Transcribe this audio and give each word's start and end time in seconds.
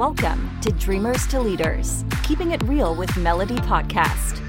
Welcome 0.00 0.58
to 0.62 0.72
Dreamers 0.72 1.26
to 1.26 1.38
Leaders, 1.38 2.06
Keeping 2.22 2.52
It 2.52 2.62
Real 2.62 2.94
with 2.94 3.14
Melody 3.18 3.56
podcast. 3.56 4.40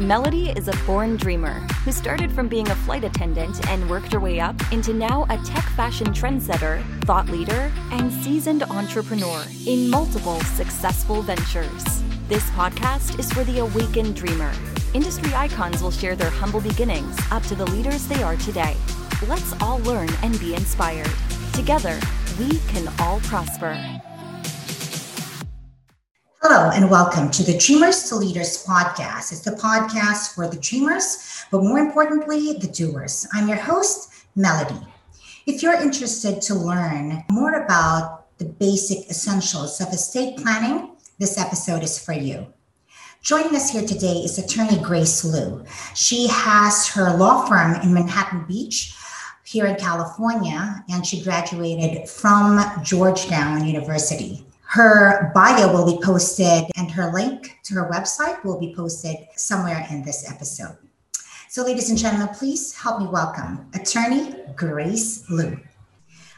Melody 0.00 0.50
is 0.50 0.66
a 0.66 0.76
born 0.84 1.16
dreamer 1.16 1.60
who 1.84 1.92
started 1.92 2.32
from 2.32 2.48
being 2.48 2.68
a 2.68 2.74
flight 2.74 3.04
attendant 3.04 3.64
and 3.68 3.88
worked 3.88 4.12
her 4.12 4.18
way 4.18 4.40
up 4.40 4.56
into 4.72 4.92
now 4.92 5.26
a 5.30 5.38
tech 5.44 5.62
fashion 5.76 6.08
trendsetter, 6.08 6.82
thought 7.04 7.28
leader, 7.28 7.70
and 7.92 8.12
seasoned 8.24 8.64
entrepreneur 8.64 9.44
in 9.64 9.88
multiple 9.88 10.40
successful 10.40 11.22
ventures. 11.22 11.84
This 12.28 12.50
podcast 12.50 13.16
is 13.20 13.32
for 13.32 13.44
the 13.44 13.60
awakened 13.60 14.16
dreamer. 14.16 14.50
Industry 14.92 15.32
icons 15.34 15.84
will 15.84 15.92
share 15.92 16.16
their 16.16 16.30
humble 16.30 16.60
beginnings 16.60 17.16
up 17.30 17.44
to 17.44 17.54
the 17.54 17.66
leaders 17.66 18.08
they 18.08 18.24
are 18.24 18.36
today. 18.38 18.74
Let's 19.28 19.54
all 19.62 19.78
learn 19.82 20.08
and 20.24 20.36
be 20.40 20.56
inspired. 20.56 21.12
Together, 21.52 21.96
we 22.40 22.58
can 22.70 22.92
all 22.98 23.20
prosper. 23.20 23.78
Hello, 26.46 26.68
and 26.68 26.90
welcome 26.90 27.30
to 27.30 27.42
the 27.42 27.56
Dreamers 27.56 28.02
to 28.10 28.16
Leaders 28.16 28.66
podcast. 28.66 29.32
It's 29.32 29.40
the 29.40 29.52
podcast 29.52 30.34
for 30.34 30.46
the 30.46 30.58
dreamers, 30.58 31.46
but 31.50 31.62
more 31.62 31.78
importantly, 31.78 32.52
the 32.52 32.66
doers. 32.66 33.26
I'm 33.32 33.48
your 33.48 33.56
host, 33.56 34.12
Melody. 34.36 34.78
If 35.46 35.62
you're 35.62 35.80
interested 35.80 36.42
to 36.42 36.54
learn 36.54 37.24
more 37.30 37.64
about 37.64 38.36
the 38.36 38.44
basic 38.44 39.08
essentials 39.08 39.80
of 39.80 39.88
estate 39.88 40.36
planning, 40.36 40.90
this 41.18 41.38
episode 41.38 41.82
is 41.82 41.98
for 41.98 42.12
you. 42.12 42.46
Joining 43.22 43.56
us 43.56 43.70
here 43.70 43.86
today 43.86 44.16
is 44.16 44.36
attorney 44.36 44.78
Grace 44.82 45.24
Lou. 45.24 45.64
She 45.94 46.28
has 46.28 46.86
her 46.90 47.16
law 47.16 47.46
firm 47.46 47.76
in 47.76 47.94
Manhattan 47.94 48.44
Beach 48.44 48.94
here 49.46 49.64
in 49.64 49.76
California, 49.76 50.84
and 50.90 51.06
she 51.06 51.22
graduated 51.22 52.06
from 52.06 52.60
Georgetown 52.82 53.66
University. 53.66 54.44
Her 54.74 55.30
bio 55.32 55.72
will 55.72 55.86
be 55.86 56.02
posted 56.02 56.64
and 56.76 56.90
her 56.90 57.12
link 57.12 57.60
to 57.62 57.74
her 57.74 57.88
website 57.88 58.44
will 58.44 58.58
be 58.58 58.74
posted 58.74 59.18
somewhere 59.36 59.86
in 59.88 60.02
this 60.02 60.28
episode. 60.28 60.76
So, 61.48 61.62
ladies 61.62 61.90
and 61.90 61.96
gentlemen, 61.96 62.34
please 62.34 62.74
help 62.74 62.98
me 62.98 63.06
welcome 63.06 63.70
attorney 63.72 64.34
Grace 64.56 65.30
Lou. 65.30 65.56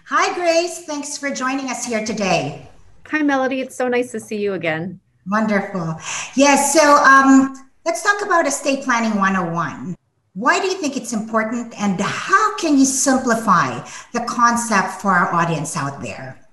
Hi, 0.08 0.34
Grace. 0.34 0.84
Thanks 0.84 1.16
for 1.16 1.30
joining 1.30 1.70
us 1.70 1.86
here 1.86 2.04
today. 2.04 2.68
Hi, 3.06 3.22
Melody. 3.22 3.62
It's 3.62 3.74
so 3.74 3.88
nice 3.88 4.12
to 4.12 4.20
see 4.20 4.36
you 4.36 4.52
again. 4.52 5.00
Wonderful. 5.28 5.96
Yes. 6.34 6.74
so, 6.74 6.96
um, 6.96 7.66
let's 7.86 8.02
talk 8.02 8.20
about 8.20 8.46
estate 8.46 8.84
planning 8.84 9.16
101. 9.18 9.96
Why 10.34 10.60
do 10.60 10.66
you 10.66 10.74
think 10.74 10.98
it's 10.98 11.14
important, 11.14 11.72
and 11.80 11.98
how 11.98 12.58
can 12.58 12.76
you 12.76 12.84
simplify 12.84 13.82
the 14.12 14.20
concept 14.28 15.00
for 15.00 15.12
our 15.12 15.32
audience 15.32 15.74
out 15.74 16.02
there? 16.02 16.45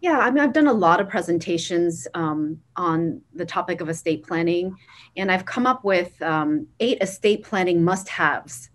Yeah, 0.00 0.18
I 0.18 0.30
mean, 0.30 0.44
I've 0.44 0.52
done 0.52 0.68
a 0.68 0.72
lot 0.72 1.00
of 1.00 1.08
presentations 1.08 2.06
um, 2.14 2.60
on 2.76 3.20
the 3.34 3.44
topic 3.44 3.80
of 3.80 3.88
estate 3.88 4.24
planning, 4.24 4.76
and 5.16 5.30
I've 5.30 5.44
come 5.44 5.66
up 5.66 5.82
with 5.82 6.20
um, 6.22 6.68
eight 6.78 6.98
estate 7.02 7.42
planning 7.42 7.82
must-haves. 7.82 8.70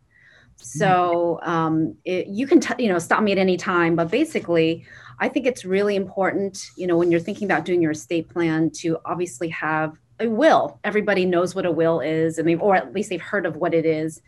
So 0.58 1.40
um, 1.44 1.96
it, 2.04 2.28
you 2.28 2.46
can, 2.46 2.60
t- 2.60 2.84
you 2.84 2.90
know, 2.90 3.00
stop 3.00 3.24
me 3.24 3.32
at 3.32 3.38
any 3.38 3.58
time. 3.58 3.96
But 3.96 4.12
basically, 4.12 4.86
I 5.20 5.30
think 5.30 5.46
it's 5.46 5.64
really 5.64 5.96
important, 5.96 6.68
you 6.76 6.88
know, 6.88 6.98
when 6.98 7.10
you're 7.10 7.20
thinking 7.22 7.46
about 7.46 7.66
doing 7.66 7.82
your 7.82 7.92
estate 7.92 8.30
plan, 8.30 8.70
to 8.82 8.98
obviously 9.06 9.50
have 9.50 9.98
a 10.20 10.28
will. 10.28 10.80
Everybody 10.84 11.26
knows 11.26 11.56
what 11.56 11.66
a 11.66 11.72
will 11.72 12.02
is, 12.02 12.38
and 12.38 12.48
they've, 12.48 12.62
or 12.62 12.76
at 12.76 12.94
least 12.94 13.10
they've 13.10 13.22
heard 13.22 13.46
of 13.46 13.56
what 13.56 13.74
it 13.74 13.86
is, 13.86 14.22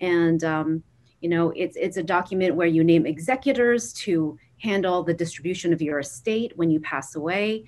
and 0.00 0.44
um, 0.44 0.82
you 1.20 1.28
know, 1.30 1.52
it's 1.56 1.76
it's 1.76 1.96
a 1.96 2.02
document 2.02 2.54
where 2.54 2.66
you 2.66 2.84
name 2.84 3.06
executors 3.06 3.94
to 3.94 4.38
handle 4.58 5.02
the 5.02 5.14
distribution 5.14 5.72
of 5.72 5.82
your 5.82 5.98
estate 5.98 6.52
when 6.56 6.70
you 6.70 6.80
pass 6.80 7.14
away. 7.14 7.64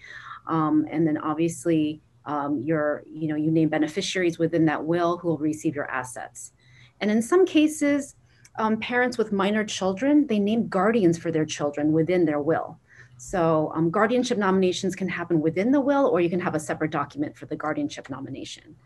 Um, 0.46 0.86
and 0.90 1.06
then 1.06 1.18
obviously 1.18 2.00
um, 2.24 2.62
your, 2.62 3.02
you 3.06 3.28
know, 3.28 3.36
you 3.36 3.50
name 3.50 3.68
beneficiaries 3.68 4.38
within 4.38 4.64
that 4.66 4.84
will 4.84 5.18
who 5.18 5.28
will 5.28 5.38
receive 5.38 5.74
your 5.74 5.90
assets. 5.90 6.52
And 7.00 7.10
in 7.10 7.22
some 7.22 7.46
cases, 7.46 8.16
um, 8.58 8.78
parents 8.78 9.18
with 9.18 9.32
minor 9.32 9.64
children, 9.64 10.26
they 10.26 10.38
name 10.38 10.68
guardians 10.68 11.18
for 11.18 11.30
their 11.30 11.44
children 11.44 11.92
within 11.92 12.24
their 12.24 12.40
will. 12.40 12.78
So 13.18 13.72
um, 13.74 13.90
guardianship 13.90 14.38
nominations 14.38 14.94
can 14.94 15.08
happen 15.08 15.40
within 15.40 15.70
the 15.72 15.80
will, 15.80 16.06
or 16.06 16.20
you 16.20 16.30
can 16.30 16.40
have 16.40 16.54
a 16.54 16.60
separate 16.60 16.90
document 16.90 17.36
for 17.36 17.46
the 17.46 17.56
guardianship 17.56 18.10
nomination. 18.10 18.76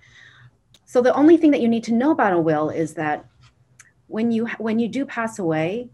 So 0.85 1.01
the 1.01 1.15
only 1.15 1.37
thing 1.37 1.51
that 1.53 1.61
you 1.61 1.69
need 1.69 1.85
to 1.85 1.95
know 1.95 2.11
about 2.11 2.33
a 2.33 2.39
will 2.39 2.71
is 2.71 2.95
that 2.95 3.25
when 4.07 4.33
you 4.33 4.47
when 4.59 4.79
you 4.79 4.89
do 4.89 5.05
pass 5.05 5.39
away, 5.39 5.91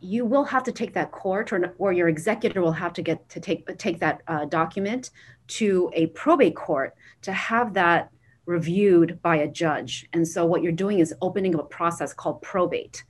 you 0.00 0.24
will 0.24 0.44
have 0.44 0.62
to 0.64 0.72
take 0.72 0.92
that 0.94 1.10
court 1.10 1.52
or, 1.52 1.74
or 1.78 1.92
your 1.92 2.08
executor 2.08 2.60
will 2.60 2.72
have 2.72 2.92
to 2.92 3.02
get 3.02 3.28
to 3.30 3.40
take 3.40 3.66
take 3.78 3.98
that 4.00 4.22
uh, 4.28 4.44
document 4.44 5.10
to 5.48 5.90
a 5.94 6.06
probate 6.08 6.56
court 6.56 6.94
to 7.22 7.32
have 7.32 7.74
that 7.74 8.10
reviewed 8.44 9.20
by 9.22 9.36
a 9.36 9.48
judge. 9.48 10.06
And 10.12 10.26
so 10.26 10.46
what 10.46 10.62
you're 10.62 10.72
doing 10.72 11.00
is 11.00 11.12
opening 11.20 11.54
up 11.54 11.60
a 11.60 11.64
process 11.64 12.12
called 12.12 12.42
probate. 12.42 13.04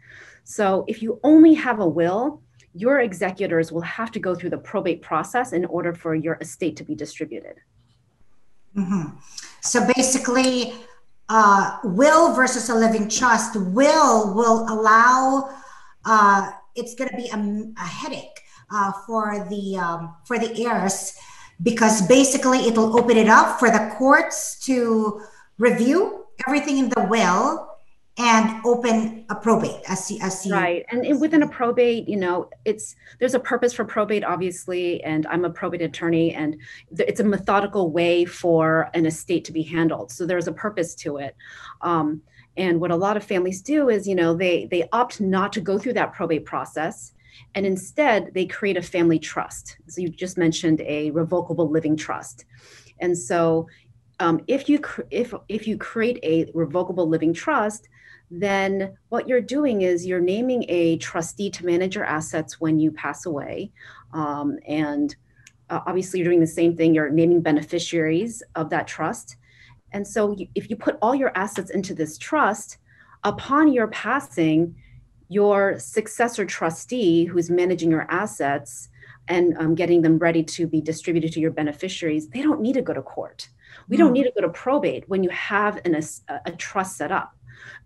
So 0.44 0.84
if 0.86 1.02
you 1.02 1.20
only 1.22 1.54
have 1.54 1.80
a 1.80 1.86
will 1.86 2.40
your 2.76 3.00
executors 3.00 3.72
will 3.72 3.80
have 3.80 4.10
to 4.12 4.20
go 4.20 4.34
through 4.34 4.50
the 4.50 4.58
probate 4.58 5.00
process 5.00 5.54
in 5.54 5.64
order 5.64 5.94
for 5.94 6.14
your 6.14 6.36
estate 6.42 6.76
to 6.76 6.84
be 6.84 6.94
distributed. 6.94 7.56
Mm-hmm. 8.76 9.16
so 9.62 9.86
basically 9.96 10.74
uh, 11.30 11.78
will 11.82 12.34
versus 12.34 12.68
a 12.68 12.74
living 12.74 13.08
trust 13.08 13.56
will 13.56 14.34
will 14.34 14.66
allow 14.68 15.48
uh, 16.04 16.50
it's 16.76 16.94
going 16.94 17.10
to 17.10 17.16
be 17.16 17.28
a, 17.28 17.82
a 17.82 17.86
headache 17.86 18.40
uh, 18.70 18.92
for 19.06 19.46
the 19.50 19.76
um, 19.76 20.14
for 20.24 20.38
the 20.38 20.64
heirs 20.64 21.14
because 21.62 22.06
basically 22.06 22.58
it'll 22.66 22.98
open 22.98 23.16
it 23.16 23.28
up 23.28 23.58
for 23.58 23.70
the 23.70 23.94
courts 23.96 24.58
to 24.60 25.20
review 25.58 26.26
everything 26.46 26.78
in 26.78 26.88
the 26.90 27.06
will 27.08 27.72
and 28.18 28.64
open 28.64 29.26
a 29.28 29.34
probate 29.34 29.80
as 29.88 30.10
you, 30.10 30.18
as 30.22 30.48
right 30.50 30.86
and 30.90 31.20
within 31.20 31.42
a 31.42 31.48
probate 31.48 32.08
you 32.08 32.16
know 32.16 32.48
it's 32.64 32.96
there's 33.18 33.34
a 33.34 33.40
purpose 33.40 33.74
for 33.74 33.84
probate 33.84 34.24
obviously 34.24 35.02
and 35.04 35.26
i'm 35.26 35.44
a 35.44 35.50
probate 35.50 35.82
attorney 35.82 36.32
and 36.34 36.56
it's 36.98 37.20
a 37.20 37.24
methodical 37.24 37.90
way 37.90 38.24
for 38.24 38.90
an 38.94 39.04
estate 39.04 39.44
to 39.44 39.52
be 39.52 39.62
handled 39.62 40.10
so 40.10 40.24
there's 40.24 40.48
a 40.48 40.52
purpose 40.52 40.94
to 40.94 41.18
it. 41.18 41.36
Um, 41.82 42.22
and 42.56 42.80
what 42.80 42.90
a 42.90 42.96
lot 42.96 43.16
of 43.16 43.24
families 43.24 43.62
do 43.62 43.88
is, 43.88 44.06
you 44.08 44.14
know, 44.14 44.34
they 44.34 44.66
they 44.66 44.88
opt 44.92 45.20
not 45.20 45.52
to 45.54 45.60
go 45.60 45.78
through 45.78 45.94
that 45.94 46.12
probate 46.12 46.44
process 46.44 47.12
and 47.54 47.66
instead 47.66 48.32
they 48.34 48.46
create 48.46 48.76
a 48.76 48.82
family 48.82 49.18
trust. 49.18 49.76
So 49.88 50.00
you 50.00 50.08
just 50.08 50.38
mentioned 50.38 50.80
a 50.82 51.10
revocable 51.10 51.70
living 51.70 51.96
trust. 51.96 52.44
And 53.00 53.16
so 53.16 53.68
um, 54.20 54.42
if 54.46 54.68
you 54.68 54.80
if 55.10 55.34
if 55.48 55.66
you 55.66 55.76
create 55.76 56.18
a 56.22 56.50
revocable 56.54 57.08
living 57.08 57.34
trust, 57.34 57.88
then 58.30 58.96
what 59.10 59.28
you're 59.28 59.40
doing 59.40 59.82
is 59.82 60.06
you're 60.06 60.20
naming 60.20 60.64
a 60.68 60.96
trustee 60.98 61.50
to 61.50 61.66
manage 61.66 61.94
your 61.94 62.04
assets 62.04 62.60
when 62.60 62.80
you 62.80 62.90
pass 62.90 63.26
away, 63.26 63.70
um, 64.12 64.58
and 64.66 65.14
uh, 65.68 65.80
obviously 65.86 66.20
you're 66.20 66.28
doing 66.28 66.40
the 66.40 66.46
same 66.46 66.74
thing. 66.76 66.94
You're 66.94 67.10
naming 67.10 67.42
beneficiaries 67.42 68.42
of 68.54 68.70
that 68.70 68.86
trust, 68.86 69.36
and 69.96 70.06
so 70.06 70.32
you, 70.32 70.46
if 70.54 70.68
you 70.68 70.76
put 70.76 70.98
all 71.00 71.14
your 71.14 71.32
assets 71.34 71.70
into 71.70 71.94
this 71.94 72.18
trust, 72.18 72.76
upon 73.24 73.72
your 73.72 73.88
passing, 73.88 74.76
your 75.30 75.78
successor 75.78 76.44
trustee 76.44 77.24
who's 77.24 77.48
managing 77.48 77.90
your 77.90 78.06
assets 78.10 78.90
and 79.26 79.56
um, 79.56 79.74
getting 79.74 80.02
them 80.02 80.18
ready 80.18 80.42
to 80.42 80.66
be 80.66 80.82
distributed 80.82 81.32
to 81.32 81.40
your 81.40 81.50
beneficiaries, 81.50 82.28
they 82.28 82.42
don't 82.42 82.60
need 82.60 82.74
to 82.74 82.82
go 82.82 82.92
to 82.92 83.00
court. 83.00 83.48
We 83.88 83.96
don't 83.96 84.08
hmm. 84.08 84.12
need 84.12 84.24
to 84.24 84.32
go 84.36 84.42
to 84.42 84.50
probate 84.50 85.08
when 85.08 85.22
you 85.24 85.30
have 85.30 85.80
an, 85.86 85.94
a, 85.94 86.02
a 86.44 86.52
trust 86.52 86.98
set 86.98 87.10
up 87.10 87.34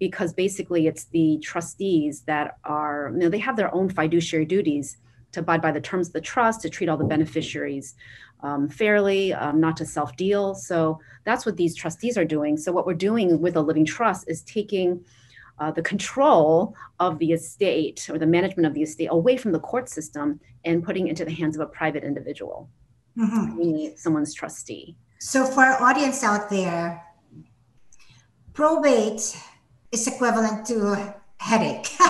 because 0.01 0.33
basically 0.33 0.89
it's 0.89 1.05
the 1.05 1.39
trustees 1.39 2.23
that 2.23 2.57
are, 2.65 3.11
you 3.13 3.19
know, 3.21 3.29
they 3.29 3.39
have 3.39 3.55
their 3.55 3.73
own 3.73 3.89
fiduciary 3.89 4.47
duties 4.47 4.97
to 5.31 5.41
abide 5.41 5.63
by 5.63 5.71
the 5.71 5.81
terms 5.81 6.09
of 6.09 6.13
the 6.13 6.21
trust, 6.21 6.63
to 6.63 6.69
treat 6.69 6.89
all 6.89 6.97
the 6.97 7.05
beneficiaries 7.05 7.95
um, 8.43 8.69
fairly, 8.69 9.33
um, 9.33 9.61
not 9.61 9.77
to 9.79 9.85
self 9.85 10.17
deal. 10.17 10.55
So 10.55 10.99
that's 11.25 11.45
what 11.47 11.57
these 11.57 11.75
trustees 11.75 12.17
are 12.17 12.25
doing. 12.25 12.57
So, 12.57 12.73
what 12.73 12.87
we're 12.87 12.95
doing 12.95 13.41
with 13.41 13.57
a 13.57 13.61
living 13.61 13.85
trust 13.85 14.25
is 14.29 14.43
taking 14.43 15.05
uh, 15.59 15.71
the 15.71 15.83
control 15.83 16.75
of 16.99 17.19
the 17.19 17.33
estate 17.33 18.09
or 18.11 18.19
the 18.19 18.27
management 18.27 18.67
of 18.67 18.75
the 18.75 18.83
estate 18.83 19.09
away 19.11 19.37
from 19.37 19.53
the 19.53 19.61
court 19.61 19.89
system 19.89 20.41
and 20.65 20.83
putting 20.83 21.07
it 21.07 21.11
into 21.11 21.25
the 21.25 21.33
hands 21.33 21.57
of 21.57 21.63
a 21.63 21.67
private 21.67 22.03
individual, 22.03 22.71
mm-hmm. 23.17 23.95
someone's 23.97 24.35
trustee. 24.35 24.97
So, 25.19 25.45
for 25.45 25.61
our 25.63 25.83
audience 25.83 26.25
out 26.25 26.49
there, 26.49 27.03
probate 28.55 29.37
is 29.93 30.07
equivalent 30.07 30.67
to 30.67 31.15
headache. 31.37 31.89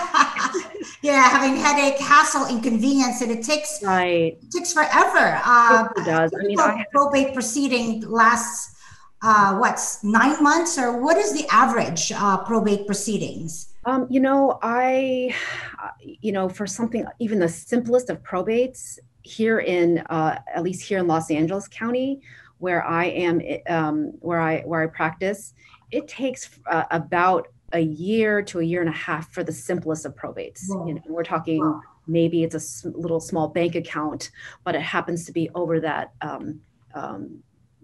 yeah, 1.01 1.29
having 1.29 1.55
headache, 1.55 1.99
hassle, 1.99 2.47
inconvenience, 2.47 3.21
and 3.21 3.31
it 3.31 3.43
takes 3.43 3.81
right. 3.83 4.37
It 4.41 4.51
takes 4.51 4.73
forever. 4.73 5.41
Uh, 5.43 5.87
it 5.97 6.05
does. 6.05 6.33
I 6.33 6.43
mean, 6.43 6.59
I 6.59 6.85
probate 6.91 7.33
proceeding 7.33 8.01
lasts 8.01 8.77
uh, 9.21 9.55
what's 9.55 10.03
nine 10.03 10.41
months, 10.41 10.77
or 10.77 10.99
what 11.01 11.17
is 11.17 11.33
the 11.33 11.45
average 11.51 12.11
uh, 12.11 12.37
probate 12.43 12.87
proceedings? 12.87 13.73
Um, 13.85 14.07
you 14.09 14.19
know, 14.19 14.59
I, 14.61 15.35
you 16.01 16.31
know, 16.31 16.49
for 16.49 16.65
something 16.65 17.05
even 17.19 17.39
the 17.39 17.49
simplest 17.49 18.09
of 18.09 18.21
probates, 18.23 18.97
here 19.23 19.59
in 19.59 19.99
uh, 20.09 20.39
at 20.53 20.63
least 20.63 20.81
here 20.81 20.97
in 20.97 21.07
Los 21.07 21.29
Angeles 21.29 21.67
County, 21.67 22.21
where 22.57 22.83
I 22.83 23.05
am, 23.05 23.41
um, 23.69 24.13
where 24.19 24.39
I 24.39 24.61
where 24.61 24.81
I 24.81 24.87
practice, 24.87 25.53
it 25.91 26.07
takes 26.07 26.49
uh, 26.65 26.85
about 26.89 27.47
a 27.73 27.79
year 27.79 28.41
to 28.41 28.59
a 28.59 28.63
year 28.63 28.81
and 28.81 28.89
a 28.89 28.93
half 28.93 29.31
for 29.31 29.43
the 29.43 29.51
simplest 29.51 30.05
of 30.05 30.15
probates. 30.15 30.67
You 30.87 30.95
know, 30.95 31.01
we're 31.07 31.23
talking 31.23 31.81
maybe 32.07 32.43
it's 32.43 32.83
a 32.83 32.89
little 32.89 33.19
small 33.19 33.47
bank 33.47 33.75
account, 33.75 34.31
but 34.63 34.75
it 34.75 34.81
happens 34.81 35.25
to 35.25 35.31
be 35.31 35.49
over 35.55 35.79
that 35.79 36.11
um, 36.21 36.61
um, 36.93 37.43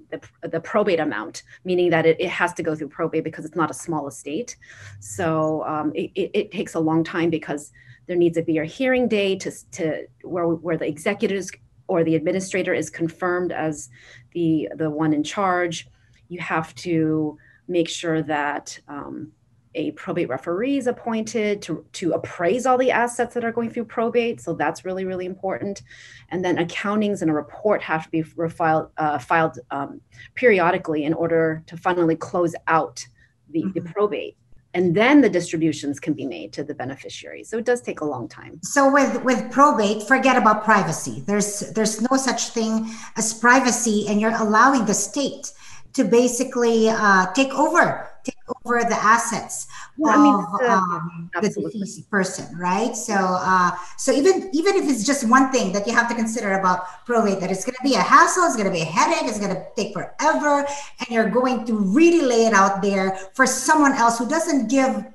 the, 0.09 0.21
the 0.47 0.59
probate 0.59 0.99
amount, 0.99 1.43
meaning 1.63 1.89
that 1.89 2.05
it, 2.05 2.19
it 2.19 2.29
has 2.29 2.53
to 2.53 2.63
go 2.63 2.75
through 2.75 2.89
probate 2.89 3.23
because 3.23 3.45
it's 3.45 3.55
not 3.55 3.71
a 3.71 3.73
small 3.73 4.07
estate. 4.07 4.55
So 4.99 5.63
um, 5.65 5.91
it, 5.95 6.11
it, 6.15 6.31
it, 6.33 6.51
takes 6.51 6.75
a 6.75 6.79
long 6.79 7.03
time 7.03 7.29
because 7.29 7.71
there 8.07 8.15
needs 8.15 8.37
to 8.37 8.43
be 8.43 8.57
a 8.57 8.65
hearing 8.65 9.07
day 9.07 9.35
to, 9.37 9.51
to 9.71 10.07
where, 10.23 10.47
where 10.47 10.77
the 10.77 10.87
executives 10.87 11.51
or 11.87 12.03
the 12.03 12.15
administrator 12.15 12.73
is 12.73 12.89
confirmed 12.89 13.51
as 13.51 13.89
the, 14.33 14.69
the 14.75 14.89
one 14.89 15.13
in 15.13 15.23
charge. 15.23 15.87
You 16.29 16.39
have 16.39 16.73
to 16.75 17.37
make 17.67 17.89
sure 17.89 18.21
that 18.23 18.79
um, 18.87 19.31
a 19.77 19.91
probate 19.91 20.27
referee 20.27 20.77
is 20.77 20.87
appointed 20.87 21.61
to, 21.61 21.85
to 21.93 22.13
appraise 22.13 22.65
all 22.65 22.77
the 22.77 22.91
assets 22.91 23.35
that 23.35 23.45
are 23.45 23.51
going 23.51 23.69
through 23.69 23.85
probate. 23.85 24.41
So 24.41 24.53
that's 24.53 24.83
really, 24.83 25.05
really 25.05 25.27
important. 25.27 25.83
And 26.29 26.43
then 26.43 26.57
accountings 26.57 27.21
and 27.21 27.29
a 27.29 27.33
report 27.33 27.81
have 27.83 28.03
to 28.05 28.09
be 28.09 28.23
refiled, 28.23 28.89
uh, 28.97 29.19
filed 29.19 29.59
um, 29.71 30.01
periodically 30.33 31.05
in 31.05 31.13
order 31.13 31.63
to 31.67 31.77
finally 31.77 32.15
close 32.15 32.55
out 32.67 33.05
the, 33.51 33.61
mm-hmm. 33.63 33.71
the 33.73 33.81
probate 33.81 34.35
and 34.73 34.95
then 34.95 35.21
the 35.21 35.29
distributions 35.29 35.99
can 35.99 36.13
be 36.13 36.25
made 36.25 36.51
to 36.51 36.61
the 36.61 36.73
beneficiary 36.73 37.41
so 37.41 37.57
it 37.57 37.63
does 37.63 37.81
take 37.81 38.01
a 38.01 38.05
long 38.05 38.27
time 38.27 38.59
so 38.61 38.91
with 38.91 39.23
with 39.23 39.49
probate 39.49 40.03
forget 40.03 40.35
about 40.35 40.65
privacy 40.65 41.23
there's 41.25 41.61
there's 41.71 42.01
no 42.01 42.17
such 42.17 42.49
thing 42.49 42.85
as 43.15 43.33
privacy 43.33 44.05
and 44.09 44.19
you're 44.19 44.35
allowing 44.35 44.85
the 44.85 44.93
state 44.93 45.53
to 45.93 46.03
basically 46.03 46.89
uh, 46.89 47.31
take 47.33 47.53
over 47.53 48.07
take 48.27 48.43
over 48.65 48.83
the 48.83 48.99
assets 48.99 49.67
yeah, 49.97 50.09
of 50.09 50.19
I 50.19 50.23
mean, 50.23 50.35
um, 50.69 51.29
the 51.41 51.49
deceased 51.49 52.09
person, 52.11 52.45
right? 52.57 52.95
So, 52.95 53.15
uh, 53.15 53.71
so 53.97 54.11
even 54.11 54.49
even 54.53 54.75
if 54.75 54.89
it's 54.89 55.05
just 55.05 55.27
one 55.27 55.51
thing 55.51 55.71
that 55.73 55.87
you 55.87 55.93
have 55.93 56.07
to 56.09 56.15
consider 56.15 56.59
about 56.59 57.05
probate, 57.05 57.39
that 57.39 57.49
it's 57.49 57.65
going 57.65 57.75
to 57.75 57.83
be 57.83 57.95
a 57.95 58.01
hassle, 58.01 58.43
it's 58.45 58.55
going 58.55 58.67
to 58.67 58.77
be 58.79 58.81
a 58.81 58.91
headache, 58.99 59.27
it's 59.29 59.39
going 59.39 59.55
to 59.55 59.63
take 59.75 59.93
forever, 59.93 60.67
and 60.99 61.07
you're 61.09 61.29
going 61.29 61.65
to 61.65 61.73
really 61.79 62.21
lay 62.21 62.45
it 62.45 62.53
out 62.53 62.81
there 62.81 63.17
for 63.33 63.45
someone 63.47 63.93
else 63.93 64.19
who 64.19 64.27
doesn't 64.27 64.69
give, 64.69 65.05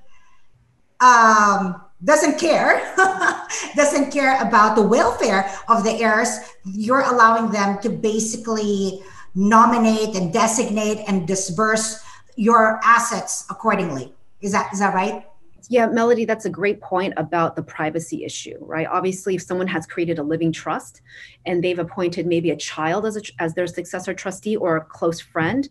um, 1.00 1.80
doesn't 2.02 2.40
care, 2.40 2.82
doesn't 3.76 4.10
care 4.10 4.40
about 4.42 4.74
the 4.74 4.82
welfare 4.82 5.48
of 5.69 5.84
the 5.84 5.92
heirs. 6.02 6.38
You're 6.64 7.06
allowing 7.06 7.52
them 7.52 7.78
to 7.82 7.88
basically 7.88 9.02
nominate 9.34 10.14
and 10.14 10.32
designate 10.32 11.05
and 11.08 11.26
disperse 11.26 12.02
your 12.37 12.81
assets 12.82 13.44
accordingly. 13.50 14.14
Is 14.40 14.52
that 14.52 14.73
is 14.73 14.81
that 14.81 14.94
right? 14.94 15.25
Yeah, 15.69 15.87
Melody, 15.87 16.25
that's 16.25 16.44
a 16.44 16.50
great 16.50 16.81
point 16.81 17.14
about 17.17 17.55
the 17.56 17.62
privacy 17.62 18.25
issue, 18.25 18.56
right? 18.61 18.87
Obviously, 18.87 19.37
if 19.37 19.43
someone 19.43 19.69
has 19.69 19.87
created 19.87 20.19
a 20.19 20.23
living 20.23 20.52
trust 20.52 21.02
and 21.46 21.62
they've 21.62 21.79
appointed 21.79 22.26
maybe 22.26 22.50
a 22.50 22.56
child 22.56 23.06
as, 23.06 23.17
a, 23.17 23.23
as 23.38 23.55
their 23.55 23.67
successor 23.67 24.12
trustee 24.12 24.56
or 24.56 24.76
a 24.76 24.84
close 24.84 25.20
friend, 25.20 25.69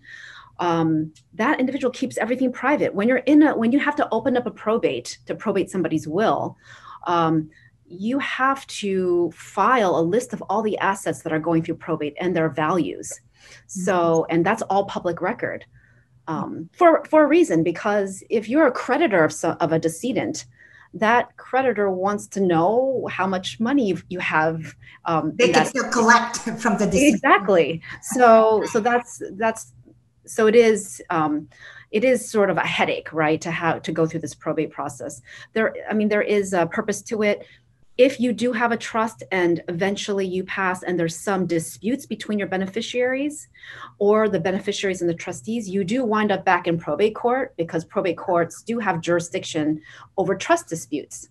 um, 0.60 1.12
that 1.34 1.60
individual 1.60 1.92
keeps 1.92 2.18
everything 2.18 2.54
private. 2.54 2.96
When 2.96 3.08
you're 3.08 3.18
in 3.18 3.44
a, 3.44 3.56
when 3.56 3.72
you 3.72 3.80
have 3.80 3.96
to 3.98 4.08
open 4.12 4.38
up 4.38 4.46
a 4.46 4.52
probate 4.52 5.18
to 5.26 5.36
probate 5.36 5.70
somebody's 5.70 6.08
will, 6.08 6.58
um, 7.06 7.50
you 7.86 8.18
have 8.20 8.66
to 8.68 9.32
file 9.36 10.00
a 10.00 10.02
list 10.02 10.32
of 10.32 10.42
all 10.50 10.62
the 10.62 10.78
assets 10.78 11.24
that 11.24 11.34
are 11.34 11.40
going 11.40 11.64
through 11.64 11.76
probate 11.76 12.16
and 12.20 12.36
their 12.36 12.48
values. 12.50 13.20
So, 13.68 14.26
and 14.30 14.46
that's 14.46 14.62
all 14.64 14.86
public 14.86 15.22
record 15.22 15.66
um, 16.28 16.70
for 16.74 17.04
for 17.06 17.24
a 17.24 17.28
reason 17.28 17.64
because 17.64 18.24
if 18.30 18.48
you're 18.48 18.68
a 18.68 18.72
creditor 18.72 19.24
of, 19.24 19.34
some, 19.34 19.58
of 19.60 19.72
a 19.72 19.80
decedent 19.80 20.46
that 20.94 21.36
creditor 21.38 21.90
wants 21.90 22.28
to 22.28 22.42
know 22.42 23.08
how 23.10 23.26
much 23.26 23.60
money 23.60 23.96
you 24.10 24.20
have 24.20 24.76
um, 25.06 25.34
they 25.36 25.50
can 25.50 25.66
still 25.66 25.90
collect 25.90 26.38
from 26.38 26.78
the 26.78 26.86
decedent. 26.86 27.16
exactly. 27.16 27.82
So 28.02 28.64
so 28.72 28.80
that's 28.80 29.22
that's 29.34 29.74
so 30.26 30.48
it 30.48 30.56
is 30.56 31.02
um, 31.10 31.48
it 31.92 32.04
is 32.04 32.30
sort 32.30 32.50
of 32.50 32.58
a 32.58 32.66
headache 32.66 33.12
right 33.12 33.42
to 33.42 33.52
have 33.52 33.82
to 33.82 33.92
go 33.92 34.06
through 34.06 34.22
this 34.22 34.36
probate 34.36 34.72
process. 34.72 35.22
There 35.54 35.74
i 35.90 35.94
mean 35.94 36.10
there 36.10 36.22
is 36.22 36.54
a 36.54 36.66
purpose 36.68 37.02
to 37.04 37.24
it 37.24 37.46
if 38.02 38.20
you 38.20 38.34
do 38.34 38.52
have 38.52 38.72
a 38.72 38.78
trust 38.78 39.22
and 39.32 39.62
eventually 39.68 40.26
you 40.26 40.44
pass 40.44 40.82
and 40.82 41.00
there's 41.00 41.16
some 41.16 41.46
disputes 41.46 42.08
between 42.08 42.40
your 42.40 42.48
beneficiaries 42.48 43.48
or 44.00 44.28
the 44.28 44.40
beneficiaries 44.40 45.02
and 45.02 45.10
the 45.10 45.14
trustees 45.14 45.70
you 45.70 45.84
do 45.84 46.04
wind 46.04 46.32
up 46.32 46.44
back 46.44 46.66
in 46.66 46.80
probate 46.80 47.14
court 47.14 47.54
because 47.58 47.86
probate 47.86 48.18
courts 48.18 48.64
do 48.64 48.80
have 48.80 49.02
jurisdiction 49.02 49.80
over 50.18 50.36
trust 50.36 50.68
disputes 50.68 51.30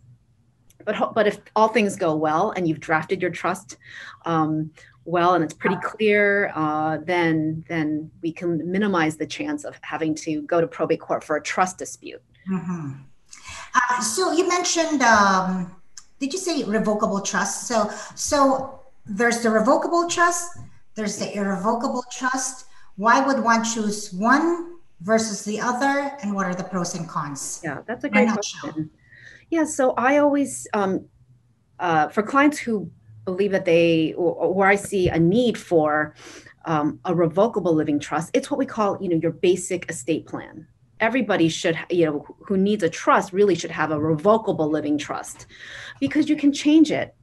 but 0.85 1.13
but 1.13 1.27
if 1.27 1.41
all 1.57 1.67
things 1.67 1.97
go 1.97 2.15
well 2.15 2.53
and 2.53 2.69
you've 2.69 2.79
drafted 2.79 3.21
your 3.21 3.33
trust 3.33 3.77
um, 4.25 4.71
well 5.05 5.35
and 5.35 5.43
it's 5.43 5.55
pretty 5.55 5.77
clear 5.83 6.53
uh, 6.55 6.99
then 6.99 7.65
then 7.69 8.09
we 8.23 8.31
can 8.31 8.71
minimize 8.71 9.17
the 9.17 9.27
chance 9.27 9.65
of 9.65 9.77
having 9.83 10.15
to 10.15 10.43
go 10.43 10.61
to 10.61 10.69
probate 10.69 11.01
court 11.01 11.25
for 11.25 11.35
a 11.35 11.43
trust 11.43 11.79
dispute 11.79 12.23
mm-hmm. 12.49 12.93
uh, 13.75 14.01
so 14.01 14.31
you 14.31 14.49
mentioned 14.49 15.03
um 15.03 15.75
did 16.21 16.33
you 16.33 16.39
say 16.39 16.63
revocable 16.65 17.21
trust? 17.21 17.67
So 17.67 17.91
so 18.15 18.81
there's 19.07 19.41
the 19.41 19.51
revocable 19.51 20.09
trust, 20.09 20.59
there's 20.95 21.17
the 21.17 21.35
irrevocable 21.35 22.05
trust. 22.13 22.67
Why 22.97 23.27
would 23.27 23.43
one 23.43 23.65
choose 23.65 24.13
one 24.13 24.77
versus 25.01 25.45
the 25.45 25.59
other, 25.59 26.13
and 26.23 26.35
what 26.35 26.47
are 26.47 26.55
the 26.55 26.65
pros 26.65 26.95
and 26.95 27.09
cons? 27.09 27.61
Yeah, 27.65 27.79
that's 27.87 28.05
a 28.05 28.11
great 28.11 28.29
question. 28.29 28.91
Yeah, 29.49 29.65
so 29.65 29.95
I 29.97 30.19
always 30.19 30.69
um, 30.75 31.07
uh, 31.79 32.09
for 32.09 32.23
clients 32.23 32.59
who 32.59 32.91
believe 33.25 33.53
that 33.53 33.65
they 33.65 34.13
or, 34.13 34.53
where 34.53 34.69
I 34.69 34.77
see 34.77 35.09
a 35.09 35.19
need 35.19 35.57
for 35.57 36.15
um, 36.67 37.01
a 37.07 37.15
revocable 37.15 37.75
living 37.75 37.99
trust, 37.99 38.31
it's 38.35 38.51
what 38.51 38.59
we 38.59 38.67
call 38.67 38.99
you 39.01 39.09
know 39.09 39.17
your 39.17 39.33
basic 39.33 39.91
estate 39.91 40.27
plan 40.27 40.67
everybody 41.01 41.49
should 41.49 41.79
you 41.91 42.07
know 42.07 42.37
who 42.47 42.57
needs 42.57 42.83
a 42.83 42.91
trust 42.91 43.33
really 43.33 43.55
should 43.55 43.71
have 43.71 43.91
a 43.91 44.01
revocable 44.01 44.69
living 44.69 44.99
trust 44.99 45.47
because 45.99 46.29
you 46.29 46.37
can 46.37 46.53
change 46.53 46.93
it. 46.93 47.15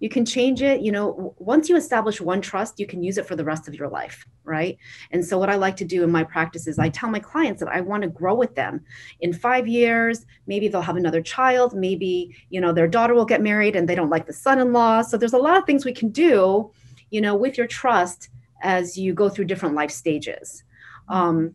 You 0.00 0.08
can 0.08 0.24
change 0.24 0.62
it 0.62 0.80
you 0.80 0.92
know 0.92 1.34
once 1.38 1.68
you 1.68 1.76
establish 1.76 2.22
one 2.22 2.40
trust 2.40 2.80
you 2.80 2.86
can 2.86 3.02
use 3.02 3.18
it 3.18 3.26
for 3.26 3.36
the 3.36 3.44
rest 3.44 3.68
of 3.68 3.74
your 3.74 3.88
life 3.88 4.24
right? 4.44 4.78
And 5.12 5.24
so 5.24 5.38
what 5.38 5.50
i 5.50 5.56
like 5.56 5.76
to 5.76 5.84
do 5.84 6.02
in 6.02 6.10
my 6.10 6.24
practice 6.24 6.66
is 6.66 6.78
i 6.78 6.88
tell 6.88 7.10
my 7.10 7.20
clients 7.20 7.60
that 7.60 7.68
i 7.68 7.80
want 7.82 8.02
to 8.02 8.08
grow 8.08 8.34
with 8.34 8.54
them. 8.54 8.80
In 9.20 9.32
five 9.32 9.68
years 9.68 10.24
maybe 10.46 10.68
they'll 10.68 10.80
have 10.80 10.96
another 10.96 11.20
child 11.20 11.74
maybe 11.74 12.34
you 12.48 12.60
know 12.62 12.72
their 12.72 12.88
daughter 12.88 13.14
will 13.14 13.26
get 13.26 13.42
married 13.42 13.76
and 13.76 13.86
they 13.86 13.94
don't 13.94 14.10
like 14.10 14.26
the 14.26 14.32
son-in-law. 14.32 15.02
So 15.02 15.18
there's 15.18 15.34
a 15.34 15.38
lot 15.38 15.58
of 15.58 15.66
things 15.66 15.84
we 15.84 15.92
can 15.92 16.08
do 16.08 16.70
you 17.10 17.20
know 17.20 17.36
with 17.36 17.58
your 17.58 17.66
trust 17.66 18.30
as 18.62 18.96
you 18.96 19.12
go 19.12 19.28
through 19.28 19.46
different 19.46 19.74
life 19.74 19.90
stages. 19.90 20.64
Um, 21.08 21.54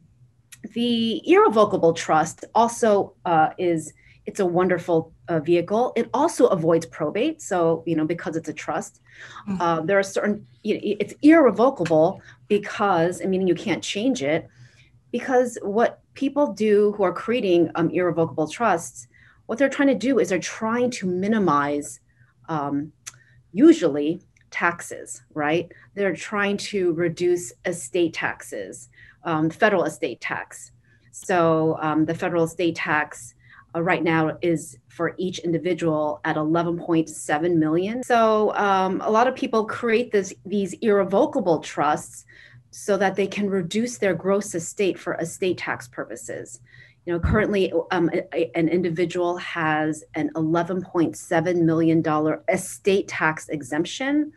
the 0.73 1.21
irrevocable 1.29 1.93
trust 1.93 2.45
also 2.53 3.13
uh, 3.25 3.49
is 3.57 3.93
it's 4.25 4.39
a 4.39 4.45
wonderful 4.45 5.13
uh, 5.27 5.39
vehicle. 5.39 5.93
It 5.95 6.09
also 6.13 6.47
avoids 6.47 6.85
probate. 6.85 7.41
So, 7.41 7.83
you 7.85 7.95
know, 7.95 8.05
because 8.05 8.35
it's 8.35 8.49
a 8.49 8.53
trust, 8.53 9.01
mm-hmm. 9.47 9.61
uh, 9.61 9.81
there 9.81 9.99
are 9.99 10.03
certain, 10.03 10.47
it's 10.63 11.13
irrevocable 11.21 12.21
because, 12.47 13.21
I 13.21 13.25
mean, 13.25 13.47
you 13.47 13.55
can't 13.55 13.83
change 13.83 14.23
it. 14.23 14.47
Because 15.11 15.57
what 15.61 16.01
people 16.15 16.53
do 16.53 16.93
who 16.93 17.03
are 17.03 17.13
creating 17.13 17.69
um, 17.75 17.89
irrevocable 17.91 18.47
trusts, 18.47 19.07
what 19.45 19.59
they're 19.59 19.69
trying 19.69 19.89
to 19.89 19.95
do 19.95 20.19
is 20.19 20.29
they're 20.29 20.39
trying 20.39 20.89
to 20.91 21.05
minimize, 21.05 21.99
um, 22.49 22.91
usually, 23.53 24.21
taxes, 24.55 25.21
right? 25.33 25.69
They're 25.95 26.15
trying 26.15 26.55
to 26.71 26.93
reduce 26.93 27.51
estate 27.65 28.13
taxes 28.13 28.89
um, 29.25 29.49
federal 29.49 29.83
estate 29.83 30.21
tax. 30.21 30.71
So 31.11 31.77
um, 31.81 32.05
the 32.05 32.15
federal 32.15 32.45
estate 32.45 32.75
tax 32.75 33.35
uh, 33.75 33.81
right 33.81 34.03
now 34.03 34.37
is 34.41 34.77
for 34.87 35.13
each 35.17 35.39
individual 35.39 36.21
at 36.23 36.37
11.7 36.37 37.55
million. 37.55 38.03
So 38.03 38.55
um, 38.55 39.01
a 39.03 39.11
lot 39.11 39.27
of 39.27 39.35
people 39.35 39.65
create 39.65 40.11
this, 40.11 40.33
these 40.45 40.73
irrevocable 40.81 41.59
trusts 41.59 42.25
so 42.71 42.97
that 42.97 43.15
they 43.15 43.27
can 43.27 43.49
reduce 43.49 43.97
their 43.97 44.13
gross 44.13 44.55
estate 44.55 44.97
for 44.97 45.15
estate 45.15 45.57
tax 45.57 45.87
purposes. 45.87 46.61
You 47.05 47.13
know, 47.13 47.19
currently 47.19 47.71
um, 47.91 48.09
a, 48.33 48.51
an 48.57 48.67
individual 48.67 49.37
has 49.37 50.03
an 50.15 50.31
$11.7 50.35 51.61
million 51.61 52.03
estate 52.49 53.07
tax 53.07 53.49
exemption. 53.49 54.33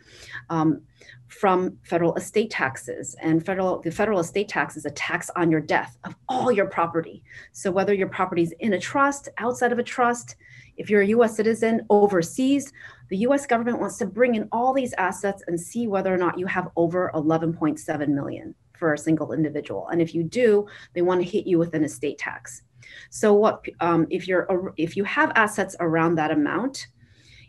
Um, 0.51 0.83
from 1.29 1.79
federal 1.83 2.15
estate 2.15 2.51
taxes 2.51 3.15
and 3.21 3.45
federal 3.45 3.81
the 3.81 3.91
federal 3.91 4.19
estate 4.19 4.49
tax 4.49 4.77
is 4.77 4.87
a 4.87 4.91
tax 4.91 5.31
on 5.37 5.51
your 5.51 5.61
death 5.61 5.97
of 6.05 6.15
all 6.29 6.51
your 6.51 6.67
property 6.67 7.23
so 7.53 7.71
whether 7.71 7.93
your 7.93 8.09
property 8.09 8.43
is 8.43 8.55
in 8.61 8.73
a 8.73 8.81
trust 8.81 9.29
outside 9.37 9.71
of 9.71 9.79
a 9.79 9.83
trust 9.83 10.37
if 10.79 10.89
you're 10.89 11.03
a 11.03 11.09
us 11.09 11.37
citizen 11.37 11.83
overseas 11.91 12.73
the 13.11 13.19
US 13.19 13.47
government 13.47 13.79
wants 13.79 13.99
to 13.99 14.07
bring 14.07 14.35
in 14.37 14.49
all 14.53 14.73
these 14.73 14.95
assets 14.95 15.43
and 15.47 15.61
see 15.61 15.87
whether 15.87 16.13
or 16.13 16.19
not 16.19 16.39
you 16.39 16.47
have 16.47 16.69
over 16.77 17.11
11.7 17.15 18.09
million 18.09 18.55
for 18.79 18.93
a 18.93 18.99
single 18.99 19.33
individual. 19.33 19.89
And 19.89 20.01
if 20.01 20.15
you 20.15 20.23
do, 20.23 20.67
they 20.95 21.03
want 21.03 21.21
to 21.21 21.29
hit 21.29 21.47
you 21.47 21.59
with 21.59 21.75
an 21.75 21.85
estate 21.85 22.19
tax. 22.19 22.63
So 23.11 23.35
what 23.35 23.65
um, 23.81 24.07
if 24.11 24.27
you're 24.27 24.73
if 24.77 24.97
you 24.97 25.05
have 25.05 25.33
assets 25.35 25.77
around 25.81 26.15
that 26.15 26.31
amount, 26.31 26.87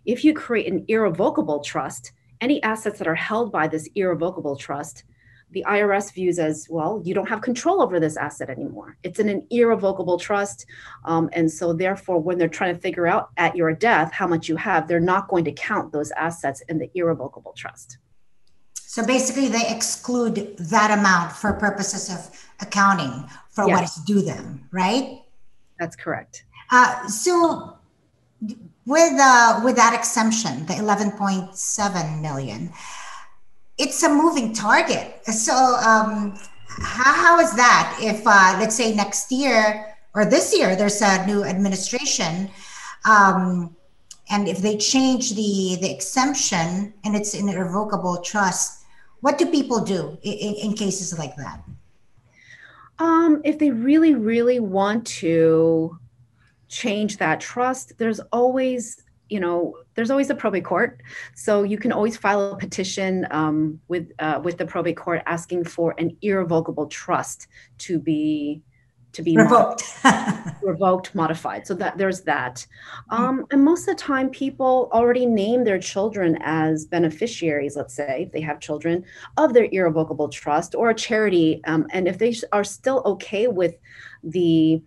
if 0.06 0.24
you 0.24 0.34
create 0.34 0.72
an 0.72 0.86
irrevocable 0.88 1.62
trust, 1.64 2.12
any 2.42 2.62
assets 2.64 3.00
that 3.00 3.08
are 3.08 3.16
held 3.16 3.52
by 3.52 3.68
this 3.68 3.88
irrevocable 3.96 4.56
trust 4.56 5.04
the 5.52 5.66
IRS 5.68 6.14
views 6.14 6.38
as 6.38 6.68
well, 6.70 7.02
you 7.04 7.14
don't 7.14 7.28
have 7.28 7.42
control 7.42 7.82
over 7.82 8.00
this 8.00 8.18
asset 8.18 8.50
anymore. 8.50 8.98
It's 9.04 9.20
in 9.20 9.30
an 9.30 9.48
irrevocable 9.50 10.20
trust. 10.20 10.66
Um, 11.06 11.30
and 11.34 11.52
so, 11.52 11.74
therefore, 11.74 12.20
when 12.20 12.38
they're 12.38 12.48
trying 12.48 12.76
to 12.76 12.82
figure 12.82 13.08
out 13.08 13.30
at 13.38 13.56
your 13.56 13.74
death 13.74 14.12
how 14.12 14.28
much 14.28 14.48
you 14.48 14.56
have, 14.58 14.88
they're 14.88 15.00
not 15.00 15.28
going 15.28 15.46
to 15.46 15.52
count 15.52 15.92
those 15.92 16.12
assets 16.12 16.62
in 16.70 16.78
the 16.78 16.90
irrevocable 16.94 17.54
trust. 17.54 17.98
So, 18.90 19.06
basically, 19.06 19.50
they 19.50 19.70
exclude 19.70 20.58
that 20.58 20.90
amount 20.90 21.32
for 21.32 21.54
purposes 21.54 22.10
of 22.10 22.28
accounting 22.60 23.30
for 23.52 23.68
yes. 23.68 23.76
what 23.76 23.84
is 23.84 23.96
due 24.04 24.24
them, 24.24 24.68
right? 24.72 25.22
That's 25.80 25.96
correct. 25.96 26.46
Uh, 26.72 27.08
so, 27.08 27.78
with 28.88 29.14
uh, 29.22 29.62
with 29.64 29.76
that 29.76 29.94
exemption, 29.94 30.66
the 30.66 30.74
11.7 30.74 32.20
million, 32.20 32.74
it's 33.78 34.02
a 34.02 34.10
moving 34.10 34.54
target. 34.54 35.24
So 35.24 35.54
um, 35.54 36.36
how, 36.66 37.14
how 37.14 37.40
is 37.42 37.56
that 37.58 37.96
if 38.02 38.24
uh, 38.26 38.58
let's 38.60 38.76
say 38.76 38.96
next 38.96 39.32
year 39.32 39.86
or 40.16 40.26
this 40.26 40.58
year 40.58 40.76
there's 40.76 41.04
a 41.04 41.28
new 41.28 41.44
administration 41.44 42.50
um, 43.06 43.76
and 44.32 44.48
if 44.48 44.64
they 44.64 44.78
change 44.78 45.36
the 45.36 45.78
the 45.80 45.92
exemption 45.92 46.92
and 47.04 47.16
it's 47.16 47.36
an 47.36 47.50
irrevocable 47.50 48.18
trust 48.22 48.79
what 49.22 49.38
do 49.38 49.46
people 49.48 49.84
do 49.84 50.18
in, 50.22 50.56
in 50.56 50.74
cases 50.74 51.18
like 51.18 51.36
that? 51.36 51.62
Um, 53.00 53.42
if 53.46 53.60
they 53.60 53.72
really 53.72 54.16
really 54.16 54.60
want 54.60 55.08
to 55.08 55.98
change 56.68 57.18
that 57.18 57.40
trust 57.40 57.98
there's 57.98 58.20
always 58.32 59.04
you 59.30 59.40
know, 59.40 59.76
there's 59.94 60.10
always 60.10 60.30
a 60.30 60.36
probate 60.36 60.66
court, 60.66 61.02
so 61.36 61.64
you 61.64 61.78
can 61.78 61.92
always 61.92 62.18
file 62.18 62.54
a 62.54 62.58
petition 62.58 63.28
um, 63.32 63.80
with 63.88 64.12
uh, 64.20 64.42
with 64.44 64.58
the 64.58 64.66
probate 64.66 64.98
court 64.98 65.22
asking 65.26 65.66
for 65.66 65.94
an 65.98 66.18
irrevocable 66.22 66.88
trust 66.88 67.48
to 67.80 68.00
be 68.00 68.62
to 69.14 69.22
be 69.22 69.36
revoked, 69.36 69.84
mod- 70.04 70.56
revoked, 70.62 71.16
modified. 71.16 71.66
So 71.66 71.74
that 71.76 71.98
there's 71.98 72.22
that, 72.22 72.66
mm-hmm. 73.12 73.24
um, 73.24 73.46
and 73.52 73.64
most 73.64 73.88
of 73.88 73.96
the 73.98 74.02
time, 74.02 74.30
people 74.30 74.90
already 74.92 75.26
name 75.26 75.64
their 75.64 75.80
children 75.80 76.38
as 76.42 76.86
beneficiaries. 76.86 77.76
Let's 77.76 77.94
say 77.94 78.24
if 78.28 78.32
they 78.32 78.42
have 78.42 78.60
children 78.60 79.04
of 79.38 79.54
their 79.54 79.68
irrevocable 79.72 80.30
trust 80.30 80.76
or 80.76 80.90
a 80.90 80.96
charity, 80.96 81.62
um, 81.66 81.88
and 81.92 82.08
if 82.08 82.18
they 82.18 82.36
are 82.52 82.64
still 82.64 83.02
okay 83.06 83.48
with 83.48 83.76
the 84.24 84.82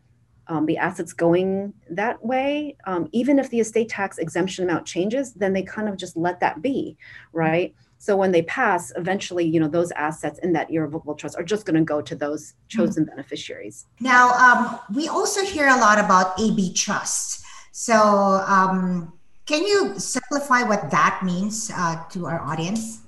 um, 0.48 0.66
the 0.66 0.76
assets 0.76 1.12
going 1.12 1.72
that 1.90 2.24
way, 2.24 2.76
um, 2.86 3.08
even 3.12 3.38
if 3.38 3.48
the 3.50 3.60
estate 3.60 3.88
tax 3.88 4.18
exemption 4.18 4.64
amount 4.64 4.86
changes, 4.86 5.32
then 5.34 5.52
they 5.52 5.62
kind 5.62 5.88
of 5.88 5.96
just 5.96 6.16
let 6.16 6.40
that 6.40 6.60
be, 6.60 6.96
right? 7.32 7.74
So 8.02 8.16
when 8.16 8.32
they 8.32 8.42
pass, 8.42 8.92
eventually, 8.96 9.44
you 9.44 9.60
know, 9.60 9.68
those 9.68 9.92
assets 9.92 10.40
in 10.40 10.52
that 10.54 10.68
irrevocable 10.72 11.14
trust 11.14 11.36
are 11.36 11.44
just 11.44 11.64
going 11.64 11.76
to 11.76 11.84
go 11.84 12.02
to 12.02 12.16
those 12.16 12.42
mm-hmm. 12.48 12.80
chosen 12.80 13.04
mm-hmm. 13.04 13.14
beneficiaries. 13.14 13.86
Now, 14.00 14.32
um, 14.32 14.80
we 14.92 15.06
also 15.06 15.44
hear 15.44 15.68
a 15.68 15.76
lot 15.76 16.00
about 16.00 16.36
AB 16.40 16.74
trusts. 16.74 17.44
So, 17.70 17.94
um, 17.94 19.12
can 19.46 19.64
you 19.64 19.96
simplify 20.00 20.64
what 20.64 20.90
that 20.90 21.20
means 21.22 21.70
uh, 21.72 22.02
to 22.10 22.26
our 22.26 22.40
audience? 22.40 23.02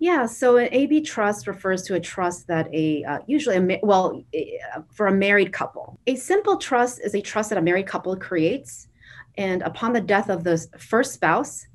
Yeah, 0.00 0.26
so 0.26 0.56
an 0.56 0.68
AB 0.72 1.02
trust 1.02 1.46
refers 1.46 1.82
to 1.82 1.94
a 1.94 2.00
trust 2.00 2.48
that 2.48 2.66
a 2.74 3.04
uh, 3.04 3.18
usually 3.28 3.56
a 3.56 3.78
well 3.84 4.20
for 4.90 5.06
a 5.06 5.12
married 5.12 5.52
couple. 5.52 6.00
A 6.08 6.16
simple 6.16 6.56
trust 6.56 7.00
is 7.04 7.14
a 7.14 7.20
trust 7.20 7.50
that 7.50 7.58
a 7.58 7.62
married 7.62 7.86
couple 7.86 8.16
creates, 8.16 8.88
and 9.38 9.62
upon 9.62 9.92
the 9.92 10.00
death 10.00 10.28
of 10.28 10.42
the 10.42 10.58
first 10.76 11.12
spouse, 11.12 11.68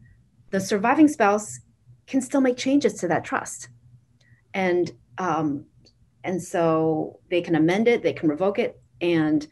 the 0.49 0.59
surviving 0.59 1.07
spouse 1.07 1.61
can 2.07 2.21
still 2.21 2.41
make 2.41 2.57
changes 2.57 2.93
to 2.95 3.07
that 3.09 3.23
trust, 3.23 3.69
and 4.53 4.91
um, 5.17 5.65
and 6.23 6.41
so 6.41 7.19
they 7.29 7.41
can 7.41 7.55
amend 7.55 7.87
it, 7.87 8.01
they 8.01 8.13
can 8.13 8.29
revoke 8.29 8.59
it, 8.59 8.81
and 9.01 9.47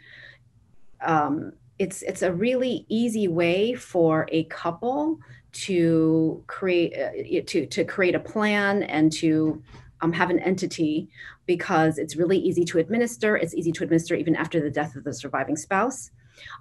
um, 1.02 1.52
it's 1.78 2.02
it's 2.04 2.22
a 2.22 2.34
really 2.34 2.86
easy 2.90 3.28
way 3.28 3.74
for 3.74 4.28
a 4.32 4.46
couple 4.46 5.20
to 5.52 6.44
create 6.48 6.94
uh, 6.98 7.42
to 7.46 7.66
to 7.66 7.84
create 7.84 8.16
a 8.16 8.20
plan 8.20 8.84
and 8.84 9.12
to 9.12 9.62
um, 10.02 10.12
have 10.12 10.30
an 10.30 10.40
entity 10.40 11.10
because 11.46 11.98
it's 11.98 12.16
really 12.16 12.38
easy 12.38 12.66
to 12.66 12.80
administer. 12.80 13.38
It's 13.38 13.54
easy 13.54 13.72
to 13.74 13.84
administer 13.84 14.16
even 14.16 14.36
after 14.36 14.62
the 14.62 14.70
death 14.70 14.96
of 14.96 15.04
the 15.04 15.14
surviving 15.14 15.56
spouse. 15.56 16.12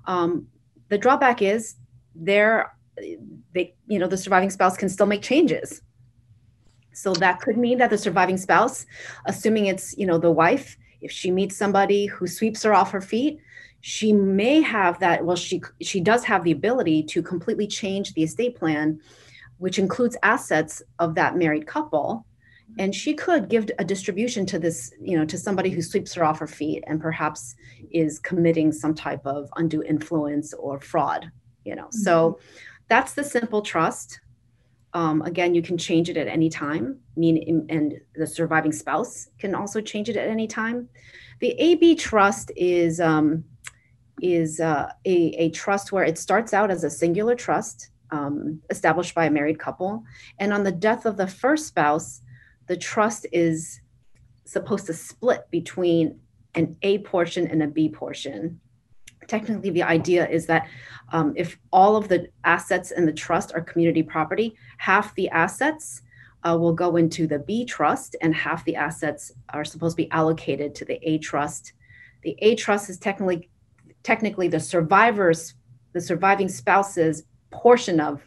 Um, 0.06 0.48
the 0.88 0.98
drawback 0.98 1.42
is 1.42 1.76
there 2.14 2.76
they 2.96 3.74
you 3.86 3.98
know 3.98 4.06
the 4.06 4.16
surviving 4.16 4.50
spouse 4.50 4.76
can 4.76 4.88
still 4.88 5.06
make 5.06 5.22
changes. 5.22 5.82
So 6.92 7.12
that 7.14 7.40
could 7.40 7.56
mean 7.56 7.78
that 7.78 7.90
the 7.90 7.98
surviving 7.98 8.36
spouse 8.36 8.86
assuming 9.26 9.66
it's 9.66 9.96
you 9.96 10.06
know 10.06 10.18
the 10.18 10.30
wife 10.30 10.76
if 11.00 11.10
she 11.10 11.30
meets 11.30 11.56
somebody 11.56 12.06
who 12.06 12.26
sweeps 12.26 12.62
her 12.62 12.72
off 12.72 12.90
her 12.92 13.00
feet 13.00 13.38
she 13.80 14.12
may 14.12 14.62
have 14.62 14.98
that 15.00 15.24
well 15.24 15.36
she 15.36 15.60
she 15.82 16.00
does 16.00 16.24
have 16.24 16.42
the 16.44 16.52
ability 16.52 17.02
to 17.02 17.22
completely 17.22 17.66
change 17.66 18.14
the 18.14 18.22
estate 18.22 18.56
plan 18.56 18.98
which 19.58 19.78
includes 19.78 20.16
assets 20.22 20.82
of 20.98 21.14
that 21.14 21.36
married 21.36 21.66
couple. 21.66 22.26
And 22.78 22.94
she 22.94 23.14
could 23.14 23.48
give 23.48 23.70
a 23.78 23.84
distribution 23.84 24.46
to 24.46 24.58
this 24.58 24.92
you 25.00 25.16
know 25.18 25.24
to 25.26 25.38
somebody 25.38 25.70
who 25.70 25.82
sweeps 25.82 26.14
her 26.14 26.24
off 26.24 26.38
her 26.38 26.46
feet 26.46 26.82
and 26.86 27.00
perhaps 27.00 27.54
is 27.90 28.18
committing 28.18 28.72
some 28.72 28.94
type 28.94 29.24
of 29.26 29.48
undue 29.56 29.82
influence 29.82 30.54
or 30.54 30.80
fraud 30.80 31.30
you 31.64 31.74
know. 31.74 31.84
Mm-hmm. 31.84 31.98
so 31.98 32.38
that's 32.94 33.14
the 33.14 33.24
simple 33.24 33.62
trust 33.62 34.20
um, 34.92 35.22
again 35.22 35.54
you 35.54 35.62
can 35.62 35.76
change 35.76 36.08
it 36.08 36.16
at 36.16 36.28
any 36.28 36.48
time 36.48 36.84
mean 37.16 37.66
and 37.68 38.00
the 38.14 38.26
surviving 38.26 38.72
spouse 38.72 39.28
can 39.38 39.54
also 39.54 39.80
change 39.80 40.08
it 40.08 40.16
at 40.16 40.28
any 40.28 40.46
time 40.46 40.88
the 41.40 41.52
ab 41.68 41.96
trust 41.96 42.52
is 42.56 43.00
um, 43.00 43.44
is 44.22 44.60
uh, 44.60 44.90
a, 45.04 45.16
a 45.44 45.50
trust 45.50 45.92
where 45.92 46.04
it 46.04 46.18
starts 46.18 46.54
out 46.54 46.70
as 46.70 46.84
a 46.84 46.90
singular 46.90 47.34
trust 47.34 47.90
um, 48.10 48.60
established 48.70 49.14
by 49.14 49.26
a 49.26 49.30
married 49.30 49.58
couple. 49.58 50.04
And 50.38 50.52
on 50.52 50.64
the 50.64 50.72
death 50.72 51.04
of 51.04 51.16
the 51.16 51.26
first 51.26 51.66
spouse, 51.66 52.22
the 52.66 52.76
trust 52.76 53.26
is 53.32 53.80
supposed 54.44 54.86
to 54.86 54.94
split 54.94 55.50
between 55.50 56.20
an 56.54 56.76
A 56.82 56.98
portion 56.98 57.46
and 57.48 57.62
a 57.62 57.66
B 57.66 57.88
portion. 57.88 58.60
Technically, 59.26 59.70
the 59.70 59.82
idea 59.82 60.28
is 60.28 60.46
that 60.46 60.68
um, 61.12 61.32
if 61.36 61.58
all 61.72 61.96
of 61.96 62.08
the 62.08 62.28
assets 62.44 62.90
in 62.90 63.06
the 63.06 63.12
trust 63.12 63.52
are 63.54 63.60
community 63.60 64.02
property, 64.02 64.56
half 64.78 65.14
the 65.14 65.28
assets 65.30 66.02
uh, 66.42 66.56
will 66.58 66.72
go 66.72 66.96
into 66.96 67.26
the 67.26 67.38
B 67.38 67.64
trust, 67.64 68.16
and 68.20 68.34
half 68.34 68.64
the 68.64 68.76
assets 68.76 69.32
are 69.50 69.64
supposed 69.64 69.96
to 69.96 70.02
be 70.02 70.10
allocated 70.10 70.74
to 70.76 70.84
the 70.84 70.98
A 71.08 71.18
trust. 71.18 71.72
The 72.22 72.36
A 72.40 72.54
trust 72.54 72.90
is 72.90 72.98
technically 72.98 73.48
technically 74.02 74.48
the 74.48 74.60
survivors, 74.60 75.54
the 75.94 76.00
surviving 76.00 76.48
spouses 76.48 77.24
portion 77.50 78.00
of 78.00 78.26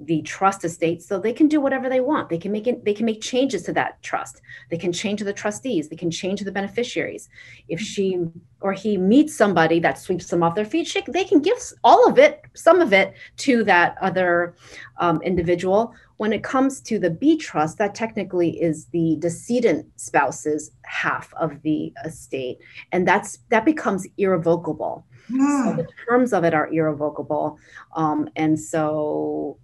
the 0.00 0.22
trust 0.22 0.64
estate 0.64 1.02
so 1.02 1.18
they 1.18 1.32
can 1.32 1.48
do 1.48 1.60
whatever 1.60 1.88
they 1.88 2.00
want. 2.00 2.28
They 2.28 2.38
can 2.38 2.52
make 2.52 2.66
it 2.66 2.84
they 2.84 2.94
can 2.94 3.06
make 3.06 3.20
changes 3.20 3.62
to 3.64 3.72
that 3.72 4.00
trust. 4.02 4.40
They 4.70 4.76
can 4.76 4.92
change 4.92 5.20
the 5.20 5.32
trustees. 5.32 5.88
They 5.88 5.96
can 5.96 6.10
change 6.10 6.40
the 6.40 6.52
beneficiaries. 6.52 7.28
If 7.68 7.80
she 7.80 8.18
or 8.60 8.72
he 8.72 8.96
meets 8.96 9.36
somebody 9.36 9.80
that 9.80 9.98
sweeps 9.98 10.28
them 10.28 10.42
off 10.42 10.54
their 10.54 10.64
feet 10.64 10.86
she, 10.86 11.02
they 11.08 11.24
can 11.24 11.40
give 11.40 11.56
all 11.84 12.08
of 12.08 12.18
it 12.18 12.42
some 12.54 12.80
of 12.80 12.92
it 12.92 13.14
to 13.38 13.64
that 13.64 13.96
other 14.00 14.54
um, 14.98 15.20
individual. 15.22 15.94
When 16.16 16.32
it 16.32 16.42
comes 16.42 16.80
to 16.82 16.98
the 16.98 17.10
b 17.10 17.36
trust 17.36 17.78
that 17.78 17.94
technically 17.94 18.60
is 18.60 18.86
the 18.86 19.16
decedent 19.20 19.86
spouse's 19.96 20.72
half 20.82 21.32
of 21.34 21.62
the 21.62 21.92
estate 22.04 22.58
and 22.92 23.06
that's 23.06 23.38
that 23.50 23.64
becomes 23.64 24.06
irrevocable. 24.16 25.06
Mm. 25.30 25.64
So 25.64 25.82
the 25.82 25.88
terms 26.08 26.32
of 26.32 26.44
it 26.44 26.54
are 26.54 26.72
irrevocable. 26.72 27.58
Um, 27.94 28.28
and 28.36 28.58
so 28.58 29.58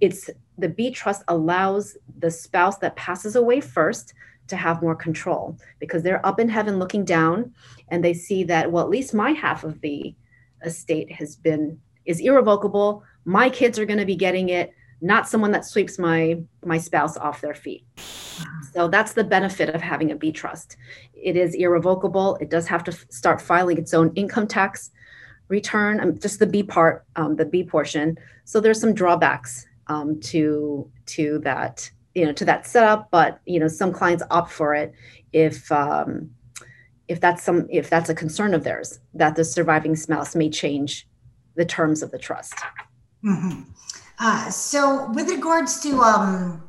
it's 0.00 0.30
the 0.58 0.68
B 0.68 0.90
trust 0.90 1.22
allows 1.28 1.96
the 2.18 2.30
spouse 2.30 2.78
that 2.78 2.96
passes 2.96 3.36
away 3.36 3.60
first 3.60 4.14
to 4.48 4.56
have 4.56 4.82
more 4.82 4.94
control 4.94 5.58
because 5.80 6.02
they're 6.02 6.24
up 6.24 6.38
in 6.38 6.48
heaven 6.48 6.78
looking 6.78 7.04
down 7.04 7.52
and 7.88 8.04
they 8.04 8.14
see 8.14 8.44
that, 8.44 8.70
well, 8.70 8.84
at 8.84 8.90
least 8.90 9.12
my 9.12 9.32
half 9.32 9.64
of 9.64 9.80
the 9.80 10.14
estate 10.64 11.10
has 11.12 11.36
been 11.36 11.78
is 12.04 12.20
irrevocable. 12.20 13.02
My 13.24 13.50
kids 13.50 13.78
are 13.78 13.86
going 13.86 13.98
to 13.98 14.06
be 14.06 14.16
getting 14.16 14.50
it 14.50 14.72
not 15.00 15.28
someone 15.28 15.50
that 15.52 15.64
sweeps 15.64 15.98
my 15.98 16.38
my 16.64 16.78
spouse 16.78 17.16
off 17.16 17.40
their 17.40 17.54
feet. 17.54 17.84
So 18.72 18.88
that's 18.88 19.12
the 19.12 19.24
benefit 19.24 19.68
of 19.70 19.80
having 19.80 20.10
a 20.10 20.16
b 20.16 20.32
trust. 20.32 20.76
It 21.14 21.36
is 21.36 21.54
irrevocable. 21.54 22.36
It 22.40 22.50
does 22.50 22.66
have 22.68 22.84
to 22.84 22.92
start 22.92 23.40
filing 23.40 23.78
its 23.78 23.94
own 23.94 24.12
income 24.14 24.46
tax 24.46 24.90
return, 25.48 26.00
um, 26.00 26.18
just 26.18 26.38
the 26.38 26.46
B 26.46 26.62
part, 26.62 27.04
um, 27.16 27.36
the 27.36 27.44
B 27.44 27.62
portion. 27.62 28.18
So 28.44 28.60
there's 28.60 28.80
some 28.80 28.94
drawbacks 28.94 29.66
um, 29.88 30.20
to 30.20 30.90
to 31.06 31.38
that, 31.40 31.90
you 32.14 32.24
know, 32.24 32.32
to 32.32 32.44
that 32.44 32.66
setup. 32.66 33.10
But 33.10 33.40
you 33.46 33.60
know, 33.60 33.68
some 33.68 33.92
clients 33.92 34.22
opt 34.30 34.52
for 34.52 34.74
it 34.74 34.92
if 35.32 35.70
um, 35.70 36.30
if 37.08 37.20
that's 37.20 37.42
some 37.42 37.66
if 37.70 37.90
that's 37.90 38.08
a 38.08 38.14
concern 38.14 38.54
of 38.54 38.64
theirs 38.64 39.00
that 39.14 39.36
the 39.36 39.44
surviving 39.44 39.96
spouse 39.96 40.34
may 40.34 40.50
change 40.50 41.06
the 41.54 41.64
terms 41.64 42.02
of 42.02 42.10
the 42.10 42.18
trust. 42.18 42.54
Mm-hmm. 43.24 43.62
Uh, 44.18 44.50
so, 44.50 45.10
with 45.12 45.28
regards 45.28 45.80
to 45.80 46.00
um, 46.00 46.68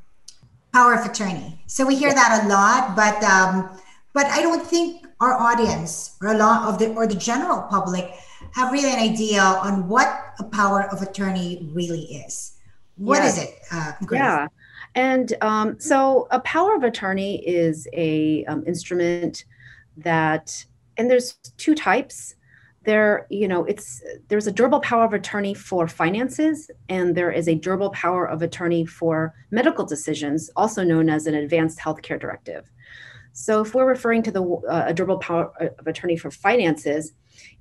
power 0.74 0.93
of 0.93 1.05
attorney, 1.05 1.62
so 1.67 1.86
we 1.86 1.96
hear 1.96 2.13
that 2.13 2.43
a 2.43 2.48
lot, 2.48 2.96
but 2.96 3.24
um, 3.24 3.69
but 4.13 4.25
I 4.27 4.41
don't 4.41 4.65
think 4.65 5.05
our 5.19 5.34
audience 5.34 6.15
or 6.22 6.29
a 6.29 6.38
lot 6.38 6.67
of 6.67 6.79
the 6.79 6.93
or 6.93 7.07
the 7.07 7.15
general 7.15 7.62
public 7.63 8.12
have 8.53 8.71
really 8.71 8.91
an 8.91 8.99
idea 8.99 9.41
on 9.41 9.87
what 9.87 10.33
a 10.39 10.43
power 10.43 10.83
of 10.91 11.01
attorney 11.01 11.69
really 11.73 12.01
is. 12.01 12.53
What 12.95 13.23
is 13.23 13.37
it? 13.37 13.49
Uh, 13.71 13.91
yeah, 14.11 14.47
and 14.95 15.33
um, 15.41 15.79
so 15.79 16.27
a 16.31 16.39
power 16.39 16.75
of 16.75 16.83
attorney 16.83 17.47
is 17.47 17.87
a 17.93 18.43
um, 18.45 18.63
instrument 18.65 19.45
that, 19.97 20.65
and 20.97 21.09
there's 21.09 21.33
two 21.57 21.75
types 21.75 22.35
there 22.87 23.27
you 23.29 23.49
know 23.49 23.65
it's 23.65 24.01
there's 24.29 24.47
a 24.47 24.51
durable 24.51 24.79
power 24.79 25.03
of 25.03 25.11
attorney 25.11 25.53
for 25.53 25.89
finances 25.89 26.71
and 26.87 27.15
there 27.15 27.29
is 27.29 27.49
a 27.49 27.55
durable 27.55 27.89
power 27.89 28.25
of 28.25 28.41
attorney 28.41 28.85
for 28.85 29.35
medical 29.51 29.85
decisions 29.85 30.49
also 30.55 30.85
known 30.85 31.09
as 31.09 31.27
an 31.27 31.35
advanced 31.35 31.77
healthcare 31.79 32.17
directive 32.17 32.71
so 33.33 33.61
if 33.61 33.75
we're 33.75 33.85
referring 33.85 34.23
to 34.23 34.31
the 34.31 34.41
uh, 34.41 34.85
a 34.87 34.93
durable 34.93 35.19
power 35.19 35.51
of 35.59 35.85
attorney 35.85 36.15
for 36.15 36.31
finances 36.31 37.11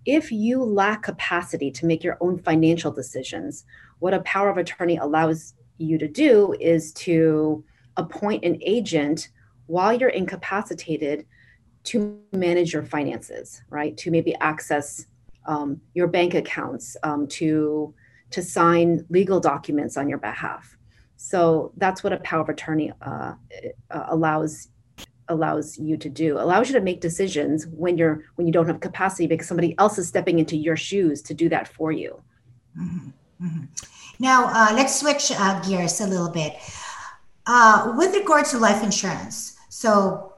if 0.05 0.31
you 0.31 0.63
lack 0.63 1.03
capacity 1.03 1.71
to 1.71 1.87
make 1.87 2.03
your 2.05 2.17
own 2.21 2.39
financial 2.39 2.91
decisions 2.91 3.65
what 3.99 4.15
a 4.15 4.21
power 4.21 4.49
of 4.49 4.59
attorney 4.59 4.97
allows 4.97 5.55
you 5.79 5.99
to 5.99 6.09
do 6.09 6.55
is 6.61 6.93
to 6.93 7.65
appoint 7.97 8.45
an 8.45 8.59
agent 8.63 9.29
while 9.67 9.93
you're 9.93 10.11
incapacitated 10.11 11.27
to 11.85 12.21
manage 12.33 12.73
your 12.73 12.83
finances, 12.83 13.63
right? 13.71 13.97
To 13.99 14.11
maybe 14.11 14.35
access 14.37 15.07
um, 15.47 15.81
your 15.95 16.09
bank 16.09 16.35
accounts 16.35 16.97
um, 17.03 17.27
to 17.29 17.95
to 18.31 18.43
sign 18.43 19.07
legal 19.09 19.39
documents 19.39 19.97
on 19.97 20.09
your 20.09 20.19
behalf. 20.19 20.77
So 21.17 21.73
that's 21.77 22.03
what 22.03 22.13
a 22.13 22.19
power 22.19 22.41
of 22.41 22.49
attorney 22.49 22.93
uh, 23.01 23.35
uh, 23.91 24.07
allows 24.09 24.69
allows 25.29 25.79
you 25.79 25.97
to 25.97 26.09
do. 26.09 26.39
Allows 26.39 26.69
you 26.69 26.75
to 26.75 26.81
make 26.81 27.01
decisions 27.01 27.67
when 27.67 27.99
you're 27.99 28.25
when 28.37 28.47
you 28.47 28.53
don't 28.53 28.67
have 28.67 28.81
capacity 28.81 29.27
because 29.27 29.47
somebody 29.47 29.75
else 29.79 29.99
is 29.99 30.09
stepping 30.09 30.39
into 30.39 30.57
your 30.57 30.77
shoes 30.77 31.23
to 31.23 31.35
do 31.35 31.49
that 31.49 31.69
for 31.69 31.93
you. 31.93 32.23
Mm-hmm. 32.79 33.47
Mm-hmm. 33.47 33.65
Now 34.19 34.47
uh, 34.47 34.75
let's 34.75 34.99
switch 34.99 35.33
uh, 35.35 35.61
gears 35.61 36.01
a 36.01 36.07
little 36.07 36.31
bit. 36.31 36.57
Uh, 37.47 37.95
with 37.97 38.15
regards 38.15 38.51
to 38.51 38.59
life 38.59 38.83
insurance, 38.83 39.57
so 39.69 40.35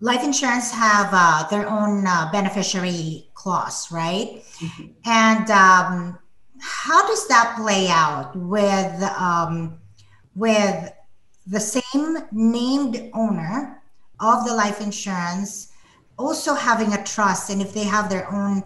life 0.00 0.24
insurance 0.24 0.72
have 0.72 1.08
uh, 1.12 1.46
their 1.48 1.68
own 1.68 2.04
uh, 2.06 2.28
beneficiary 2.32 3.28
clause, 3.34 3.92
right? 3.92 4.42
Mm-hmm. 4.58 4.86
And 5.04 5.50
um, 5.50 6.18
how 6.60 7.06
does 7.06 7.28
that 7.28 7.56
play 7.56 7.88
out 7.88 8.34
with 8.34 9.02
um, 9.18 9.78
with 10.34 10.92
the 11.46 11.60
same 11.60 12.18
named 12.32 13.10
owner 13.14 13.75
of 14.20 14.46
the 14.46 14.54
life 14.54 14.80
insurance 14.80 15.72
also 16.18 16.54
having 16.54 16.92
a 16.92 17.04
trust, 17.04 17.50
and 17.50 17.60
if 17.60 17.74
they 17.74 17.84
have 17.84 18.08
their 18.08 18.30
own 18.32 18.62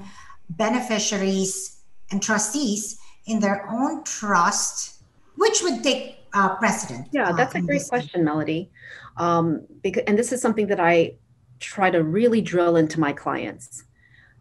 beneficiaries 0.51 1.83
and 2.11 2.23
trustees 2.23 2.99
in 3.27 3.41
their 3.41 3.69
own 3.69 4.05
trust, 4.05 5.03
which 5.37 5.63
would 5.63 5.83
take 5.83 6.21
uh, 6.33 6.57
precedent? 6.57 7.09
Yeah, 7.13 7.33
that's 7.33 7.55
a 7.55 7.61
great 7.61 7.87
question, 7.89 8.25
Melody. 8.25 8.71
Um, 9.17 9.67
because, 9.83 10.05
and 10.07 10.19
this 10.19 10.33
is 10.33 10.41
something 10.41 10.67
that 10.69 10.81
I 10.81 11.15
try 11.59 11.91
to 11.91 12.03
really 12.03 12.41
drill 12.41 12.77
into 12.77 13.01
my 13.01 13.13
clients. 13.13 13.85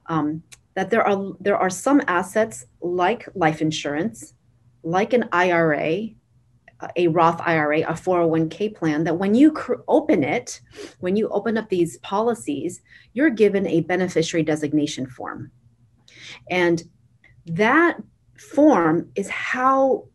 Um, 0.08 0.44
that 0.76 0.90
there 0.90 1.06
are 1.06 1.34
there 1.40 1.58
are 1.58 1.70
some 1.70 2.02
assets 2.08 2.66
like 2.82 3.28
life 3.36 3.62
insurance, 3.62 4.34
like 4.84 5.14
an 5.14 5.28
IRA, 5.32 6.10
a 6.96 7.08
Roth 7.08 7.42
IRA, 7.42 7.82
a 7.82 7.94
401k 7.94 8.76
plan 8.76 9.04
that 9.04 9.18
when 9.18 9.36
you 9.36 9.52
cr- 9.52 9.82
open 9.88 10.24
it, 10.24 10.62
when 11.00 11.16
you 11.16 11.28
open 11.30 11.58
up 11.58 11.70
these 11.70 11.98
policies, 11.98 12.82
you're 13.14 13.30
given 13.30 13.68
a 13.68 13.82
beneficiary 13.82 14.44
designation 14.44 15.06
form. 15.06 15.52
And 16.50 16.84
that 17.46 17.98
form 18.38 19.12
is 19.16 19.30
how 19.30 20.06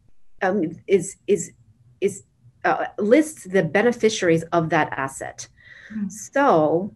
um, 0.42 0.70
is 0.86 1.16
is 1.26 1.52
is 2.00 2.24
uh, 2.64 2.86
lists 2.98 3.44
the 3.44 3.62
beneficiaries 3.62 4.42
of 4.44 4.70
that 4.70 4.92
asset. 4.92 5.48
Mm-hmm. 5.92 6.08
So, 6.08 6.94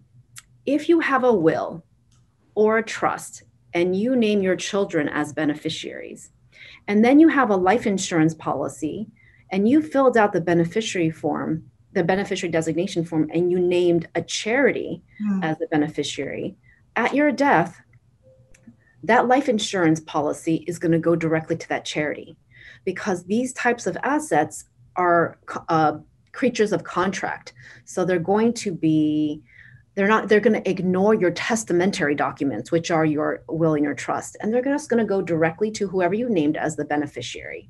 if 0.64 0.88
you 0.88 1.00
have 1.00 1.24
a 1.24 1.32
will 1.32 1.84
or 2.54 2.78
a 2.78 2.82
trust 2.82 3.42
and 3.74 3.94
you 3.94 4.16
name 4.16 4.42
your 4.42 4.56
children 4.56 5.08
as 5.08 5.32
beneficiaries, 5.32 6.30
and 6.86 7.04
then 7.04 7.20
you 7.20 7.28
have 7.28 7.50
a 7.50 7.56
life 7.56 7.86
insurance 7.86 8.34
policy 8.34 9.08
and 9.50 9.68
you 9.68 9.82
filled 9.82 10.16
out 10.16 10.32
the 10.32 10.40
beneficiary 10.40 11.10
form, 11.10 11.70
the 11.92 12.04
beneficiary 12.04 12.50
designation 12.50 13.04
form, 13.04 13.30
and 13.32 13.50
you 13.50 13.58
named 13.58 14.08
a 14.14 14.22
charity 14.22 15.02
mm-hmm. 15.22 15.42
as 15.42 15.58
the 15.58 15.66
beneficiary, 15.68 16.56
at 16.96 17.14
your 17.14 17.32
death, 17.32 17.80
that 19.04 19.28
life 19.28 19.48
insurance 19.48 20.00
policy 20.00 20.64
is 20.66 20.78
going 20.78 20.92
to 20.92 20.98
go 20.98 21.14
directly 21.14 21.56
to 21.56 21.68
that 21.68 21.84
charity 21.84 22.36
because 22.84 23.24
these 23.24 23.52
types 23.52 23.86
of 23.86 23.96
assets 24.02 24.64
are 24.96 25.38
uh, 25.68 25.98
creatures 26.32 26.72
of 26.72 26.84
contract. 26.84 27.52
So 27.84 28.04
they're 28.04 28.18
going 28.18 28.52
to 28.54 28.72
be 28.72 29.42
they're 29.94 30.06
not 30.06 30.28
they're 30.28 30.38
going 30.38 30.62
to 30.62 30.70
ignore 30.70 31.14
your 31.14 31.32
testamentary 31.32 32.14
documents 32.14 32.70
which 32.70 32.92
are 32.92 33.04
your 33.04 33.42
will 33.48 33.74
and 33.74 33.82
your 33.82 33.94
trust 33.94 34.36
and 34.40 34.54
they're 34.54 34.62
just 34.62 34.88
going 34.88 35.00
to 35.04 35.08
go 35.08 35.20
directly 35.20 35.72
to 35.72 35.88
whoever 35.88 36.14
you 36.14 36.28
named 36.30 36.56
as 36.56 36.76
the 36.76 36.84
beneficiary. 36.84 37.68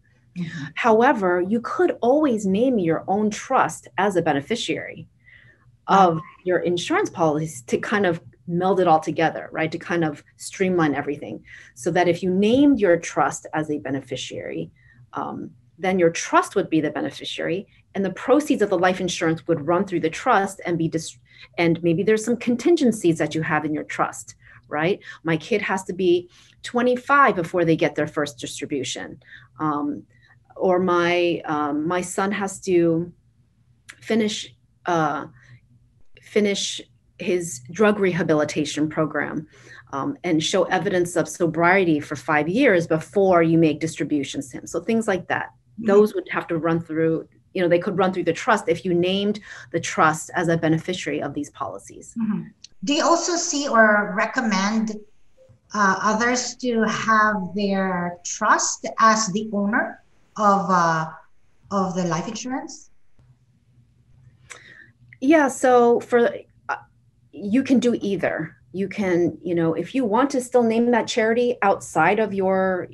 However 0.74 1.40
you 1.40 1.60
could 1.60 1.96
always 2.00 2.46
name 2.46 2.78
your 2.78 3.04
own 3.08 3.30
trust 3.30 3.88
as 3.98 4.16
a 4.16 4.22
beneficiary 4.22 5.06
of 5.86 6.20
your 6.44 6.58
insurance 6.58 7.08
policies 7.08 7.62
to 7.62 7.78
kind 7.78 8.04
of 8.06 8.20
meld 8.46 8.80
it 8.80 8.88
all 8.88 9.00
together 9.00 9.48
right? 9.52 9.70
To 9.72 9.78
kind 9.78 10.04
of 10.04 10.24
streamline 10.36 10.94
everything 10.94 11.44
so 11.74 11.90
that 11.90 12.08
if 12.08 12.22
you 12.22 12.30
named 12.30 12.80
your 12.80 12.96
trust 12.96 13.46
as 13.54 13.70
a 13.70 13.78
beneficiary 13.78 14.70
um, 15.12 15.50
then 15.78 15.98
your 15.98 16.10
trust 16.10 16.56
would 16.56 16.68
be 16.68 16.80
the 16.80 16.90
beneficiary 16.90 17.66
and 17.94 18.04
the 18.04 18.10
proceeds 18.10 18.62
of 18.62 18.70
the 18.70 18.78
life 18.78 19.00
insurance 19.00 19.46
would 19.46 19.66
run 19.66 19.84
through 19.84 20.00
the 20.00 20.10
trust 20.10 20.60
and 20.66 20.76
be 20.76 20.88
dis- 20.88 21.18
and 21.56 21.82
maybe 21.82 22.02
there's 22.02 22.24
some 22.24 22.36
contingencies 22.36 23.18
that 23.18 23.34
you 23.34 23.42
have 23.42 23.64
in 23.64 23.72
your 23.72 23.84
trust 23.84 24.34
right? 24.68 25.00
My 25.24 25.36
kid 25.36 25.62
has 25.62 25.82
to 25.84 25.92
be 25.92 26.28
25 26.62 27.34
before 27.34 27.64
they 27.64 27.76
get 27.76 27.94
their 27.94 28.06
first 28.06 28.38
distribution. 28.38 29.20
Um, 29.58 30.04
or 30.58 30.78
my 30.78 31.40
um, 31.44 31.86
my 31.86 32.00
son 32.00 32.32
has 32.32 32.60
to 32.60 33.12
finish 34.00 34.54
uh, 34.86 35.26
finish 36.20 36.80
his 37.18 37.60
drug 37.72 37.98
rehabilitation 37.98 38.88
program 38.88 39.46
um, 39.92 40.16
and 40.24 40.42
show 40.42 40.64
evidence 40.64 41.16
of 41.16 41.28
sobriety 41.28 42.00
for 42.00 42.16
five 42.16 42.48
years 42.48 42.86
before 42.86 43.42
you 43.42 43.58
make 43.58 43.80
distributions 43.80 44.50
to 44.50 44.58
him 44.58 44.66
so 44.66 44.80
things 44.80 45.08
like 45.08 45.26
that 45.28 45.46
mm-hmm. 45.48 45.86
those 45.86 46.14
would 46.14 46.28
have 46.30 46.46
to 46.46 46.58
run 46.58 46.80
through 46.80 47.26
you 47.54 47.62
know 47.62 47.68
they 47.68 47.78
could 47.78 47.98
run 47.98 48.12
through 48.12 48.24
the 48.24 48.32
trust 48.32 48.68
if 48.68 48.84
you 48.84 48.94
named 48.94 49.40
the 49.72 49.80
trust 49.80 50.30
as 50.34 50.48
a 50.48 50.56
beneficiary 50.56 51.20
of 51.20 51.34
these 51.34 51.50
policies 51.50 52.14
mm-hmm. 52.20 52.42
do 52.84 52.94
you 52.94 53.04
also 53.04 53.36
see 53.36 53.68
or 53.68 54.14
recommend 54.16 54.92
uh, 55.74 55.98
others 56.02 56.54
to 56.56 56.82
have 56.82 57.36
their 57.54 58.18
trust 58.24 58.86
as 59.00 59.26
the 59.28 59.50
owner 59.52 60.02
of 60.38 60.66
uh, 60.70 61.10
of 61.70 61.94
the 61.94 62.04
life 62.04 62.28
insurance 62.28 62.90
yeah 65.20 65.48
so 65.48 66.00
for 66.00 66.30
uh, 66.68 66.76
you 67.32 67.62
can 67.62 67.78
do 67.78 67.98
either 68.00 68.56
you 68.72 68.88
can 68.88 69.36
you 69.42 69.54
know 69.54 69.74
if 69.74 69.94
you 69.94 70.04
want 70.04 70.30
to 70.30 70.40
still 70.40 70.62
name 70.62 70.90
that 70.90 71.06
charity 71.06 71.56
outside 71.62 72.18
of 72.18 72.32
your 72.32 72.88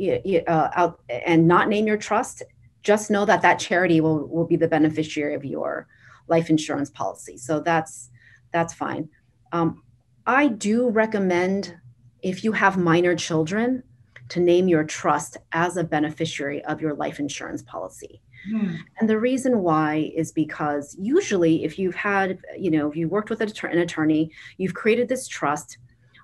uh, 0.46 0.68
out 0.74 1.00
and 1.08 1.46
not 1.46 1.68
name 1.68 1.86
your 1.86 1.96
trust 1.96 2.42
just 2.84 3.10
know 3.10 3.24
that 3.24 3.42
that 3.42 3.58
charity 3.58 4.00
will, 4.00 4.28
will 4.28 4.46
be 4.46 4.56
the 4.56 4.68
beneficiary 4.68 5.34
of 5.34 5.44
your 5.44 5.88
life 6.28 6.50
insurance 6.50 6.90
policy. 6.90 7.36
So 7.36 7.58
that's 7.60 8.10
that's 8.52 8.72
fine. 8.72 9.08
Um, 9.50 9.82
I 10.26 10.46
do 10.46 10.88
recommend 10.88 11.76
if 12.22 12.44
you 12.44 12.52
have 12.52 12.76
minor 12.76 13.16
children 13.16 13.82
to 14.30 14.40
name 14.40 14.68
your 14.68 14.84
trust 14.84 15.36
as 15.52 15.76
a 15.76 15.84
beneficiary 15.84 16.64
of 16.64 16.80
your 16.80 16.94
life 16.94 17.18
insurance 17.20 17.62
policy. 17.62 18.20
Hmm. 18.50 18.76
And 18.98 19.08
the 19.08 19.18
reason 19.18 19.60
why 19.60 20.12
is 20.14 20.32
because 20.32 20.96
usually, 20.98 21.64
if 21.64 21.78
you've 21.78 21.94
had, 21.94 22.38
you 22.58 22.70
know, 22.70 22.90
if 22.90 22.96
you 22.96 23.08
worked 23.08 23.30
with 23.30 23.40
an 23.40 23.78
attorney, 23.78 24.30
you've 24.58 24.74
created 24.74 25.08
this 25.08 25.26
trust, 25.28 25.78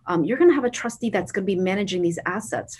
um, 0.07 0.25
you're 0.25 0.39
going 0.39 0.51
to 0.51 0.55
have 0.55 0.65
a 0.65 0.71
trustee 0.71 1.11
that's 1.11 1.33
going 1.33 1.45
to 1.45 1.47
be 1.47 1.61
managing 1.61 2.03
these 2.03 2.19
assets 2.27 2.79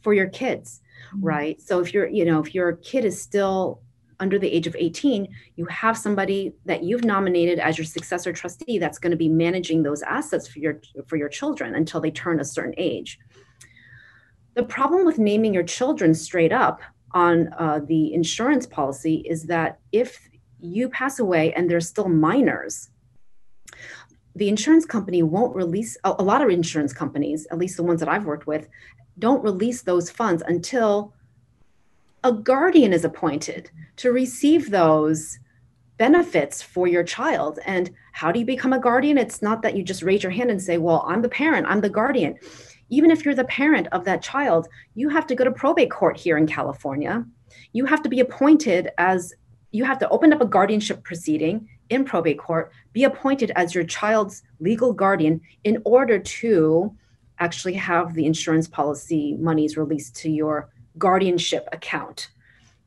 for 0.00 0.14
your 0.14 0.28
kids 0.28 0.80
mm-hmm. 1.08 1.26
right 1.26 1.60
so 1.60 1.80
if 1.80 1.92
you're 1.92 2.08
you 2.08 2.24
know 2.24 2.40
if 2.40 2.54
your 2.54 2.72
kid 2.76 3.04
is 3.04 3.20
still 3.20 3.80
under 4.20 4.38
the 4.38 4.48
age 4.48 4.66
of 4.66 4.74
18 4.78 5.28
you 5.56 5.64
have 5.66 5.96
somebody 5.96 6.52
that 6.64 6.82
you've 6.82 7.04
nominated 7.04 7.58
as 7.58 7.78
your 7.78 7.84
successor 7.84 8.32
trustee 8.32 8.78
that's 8.78 8.98
going 8.98 9.10
to 9.10 9.16
be 9.16 9.28
managing 9.28 9.82
those 9.82 10.02
assets 10.02 10.48
for 10.48 10.58
your 10.58 10.80
for 11.06 11.16
your 11.16 11.28
children 11.28 11.74
until 11.74 12.00
they 12.00 12.10
turn 12.10 12.40
a 12.40 12.44
certain 12.44 12.74
age 12.76 13.18
the 14.58 14.64
problem 14.64 15.06
with 15.06 15.20
naming 15.20 15.54
your 15.54 15.62
children 15.62 16.12
straight 16.12 16.50
up 16.50 16.80
on 17.12 17.48
uh, 17.60 17.78
the 17.86 18.12
insurance 18.12 18.66
policy 18.66 19.24
is 19.24 19.44
that 19.44 19.78
if 19.92 20.28
you 20.58 20.88
pass 20.88 21.20
away 21.20 21.52
and 21.52 21.70
they're 21.70 21.80
still 21.80 22.08
minors 22.08 22.90
the 24.34 24.48
insurance 24.48 24.84
company 24.84 25.22
won't 25.22 25.54
release 25.54 25.96
a, 26.02 26.12
a 26.18 26.24
lot 26.24 26.42
of 26.42 26.50
insurance 26.50 26.92
companies 26.92 27.46
at 27.52 27.58
least 27.58 27.76
the 27.76 27.84
ones 27.84 28.00
that 28.00 28.08
i've 28.08 28.24
worked 28.24 28.48
with 28.48 28.68
don't 29.20 29.44
release 29.44 29.82
those 29.82 30.10
funds 30.10 30.42
until 30.48 31.14
a 32.24 32.32
guardian 32.32 32.92
is 32.92 33.04
appointed 33.04 33.70
to 33.94 34.10
receive 34.10 34.72
those 34.72 35.38
benefits 35.98 36.62
for 36.62 36.86
your 36.86 37.02
child. 37.02 37.58
And 37.66 37.90
how 38.12 38.32
do 38.32 38.38
you 38.38 38.46
become 38.46 38.72
a 38.72 38.78
guardian? 38.78 39.18
It's 39.18 39.42
not 39.42 39.62
that 39.62 39.76
you 39.76 39.82
just 39.82 40.02
raise 40.02 40.22
your 40.22 40.32
hand 40.32 40.50
and 40.50 40.62
say, 40.62 40.78
Well, 40.78 41.04
I'm 41.06 41.22
the 41.22 41.28
parent, 41.28 41.66
I'm 41.68 41.80
the 41.80 41.90
guardian. 41.90 42.36
Even 42.90 43.10
if 43.10 43.24
you're 43.24 43.34
the 43.34 43.44
parent 43.44 43.88
of 43.92 44.04
that 44.04 44.22
child, 44.22 44.68
you 44.94 45.08
have 45.08 45.26
to 45.26 45.34
go 45.34 45.44
to 45.44 45.50
probate 45.50 45.90
court 45.90 46.16
here 46.16 46.36
in 46.36 46.46
California. 46.46 47.24
You 47.72 47.84
have 47.86 48.02
to 48.02 48.08
be 48.08 48.20
appointed 48.20 48.90
as 48.98 49.34
you 49.70 49.84
have 49.84 49.98
to 49.98 50.08
open 50.08 50.32
up 50.32 50.40
a 50.40 50.46
guardianship 50.46 51.04
proceeding 51.04 51.68
in 51.90 52.04
probate 52.04 52.38
court, 52.38 52.72
be 52.92 53.04
appointed 53.04 53.52
as 53.56 53.74
your 53.74 53.84
child's 53.84 54.42
legal 54.60 54.92
guardian 54.92 55.40
in 55.64 55.80
order 55.84 56.18
to 56.18 56.94
actually 57.38 57.74
have 57.74 58.14
the 58.14 58.26
insurance 58.26 58.66
policy 58.66 59.36
monies 59.38 59.76
released 59.76 60.16
to 60.16 60.30
your 60.30 60.70
guardianship 60.98 61.68
account 61.72 62.30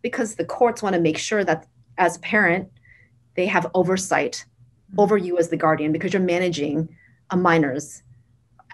because 0.02 0.36
the 0.36 0.46
courts 0.46 0.84
want 0.84 0.94
to 0.94 1.02
make 1.02 1.18
sure 1.18 1.44
that 1.44 1.68
as 1.98 2.18
a 2.18 2.20
parent 2.20 2.70
they 3.36 3.46
have 3.46 3.72
oversight 3.74 4.46
over 4.98 5.18
you 5.18 5.38
as 5.38 5.50
the 5.50 5.58
guardian 5.58 5.92
because 5.92 6.12
you're 6.12 6.22
managing 6.22 6.90
a 7.30 7.38
minor's 7.38 8.04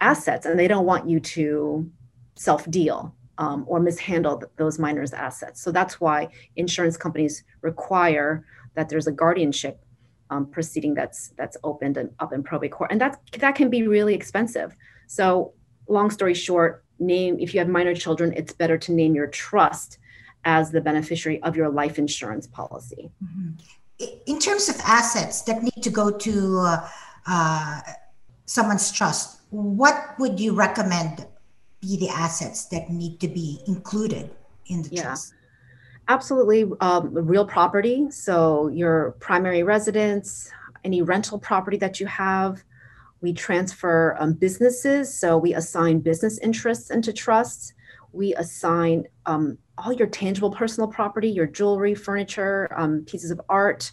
assets 0.00 0.46
and 0.46 0.58
they 0.58 0.68
don't 0.68 0.86
want 0.86 1.08
you 1.08 1.20
to 1.20 1.90
self 2.34 2.68
deal 2.70 3.14
um, 3.38 3.64
or 3.66 3.80
mishandle 3.80 4.42
those 4.56 4.78
minors 4.78 5.12
assets. 5.12 5.62
So 5.62 5.72
that's 5.72 6.00
why 6.00 6.28
insurance 6.56 6.96
companies 6.96 7.44
require 7.62 8.44
that 8.74 8.88
there's 8.88 9.06
a 9.06 9.12
guardianship 9.12 9.80
um, 10.30 10.46
proceeding 10.46 10.94
that's 10.94 11.28
that's 11.38 11.56
opened 11.64 11.96
and 11.96 12.10
up 12.20 12.32
in 12.32 12.42
probate 12.42 12.72
court. 12.72 12.92
And 12.92 13.00
that 13.00 13.18
that 13.38 13.54
can 13.54 13.70
be 13.70 13.86
really 13.86 14.14
expensive. 14.14 14.74
So 15.06 15.54
long 15.88 16.10
story 16.10 16.34
short 16.34 16.84
name 16.98 17.38
if 17.38 17.54
you 17.54 17.60
have 17.60 17.68
minor 17.68 17.94
children 17.94 18.34
it's 18.36 18.52
better 18.52 18.76
to 18.76 18.92
name 18.92 19.14
your 19.14 19.28
trust 19.28 19.98
as 20.44 20.70
the 20.70 20.80
beneficiary 20.80 21.40
of 21.42 21.56
your 21.56 21.68
life 21.68 21.98
insurance 21.98 22.46
policy. 22.46 23.10
Mm-hmm. 23.24 24.04
in 24.26 24.38
terms 24.38 24.68
of 24.68 24.76
assets 24.84 25.42
that 25.42 25.62
need 25.62 25.82
to 25.82 25.90
go 25.90 26.10
to 26.10 26.58
uh, 26.58 26.88
uh, 27.26 27.80
someone's 28.46 28.92
trust 28.92 29.37
what 29.50 30.14
would 30.18 30.38
you 30.38 30.54
recommend 30.54 31.26
be 31.80 31.96
the 31.96 32.08
assets 32.08 32.66
that 32.66 32.90
need 32.90 33.20
to 33.20 33.28
be 33.28 33.60
included 33.66 34.30
in 34.66 34.82
the 34.82 34.90
yeah. 34.90 35.02
trust 35.02 35.34
absolutely 36.08 36.64
um, 36.80 37.12
real 37.14 37.46
property 37.46 38.10
so 38.10 38.68
your 38.68 39.12
primary 39.20 39.62
residence 39.62 40.50
any 40.84 41.02
rental 41.02 41.38
property 41.38 41.76
that 41.76 42.00
you 42.00 42.06
have 42.06 42.62
we 43.20 43.32
transfer 43.32 44.16
um, 44.18 44.34
businesses, 44.34 45.12
so 45.12 45.36
we 45.36 45.54
assign 45.54 46.00
business 46.00 46.38
interests 46.38 46.90
into 46.90 47.12
trusts. 47.12 47.72
We 48.12 48.34
assign 48.34 49.06
um, 49.26 49.58
all 49.76 49.92
your 49.92 50.06
tangible 50.06 50.50
personal 50.50 50.88
property, 50.88 51.28
your 51.28 51.46
jewelry, 51.46 51.94
furniture, 51.94 52.72
um, 52.76 53.04
pieces 53.04 53.30
of 53.30 53.40
art, 53.48 53.90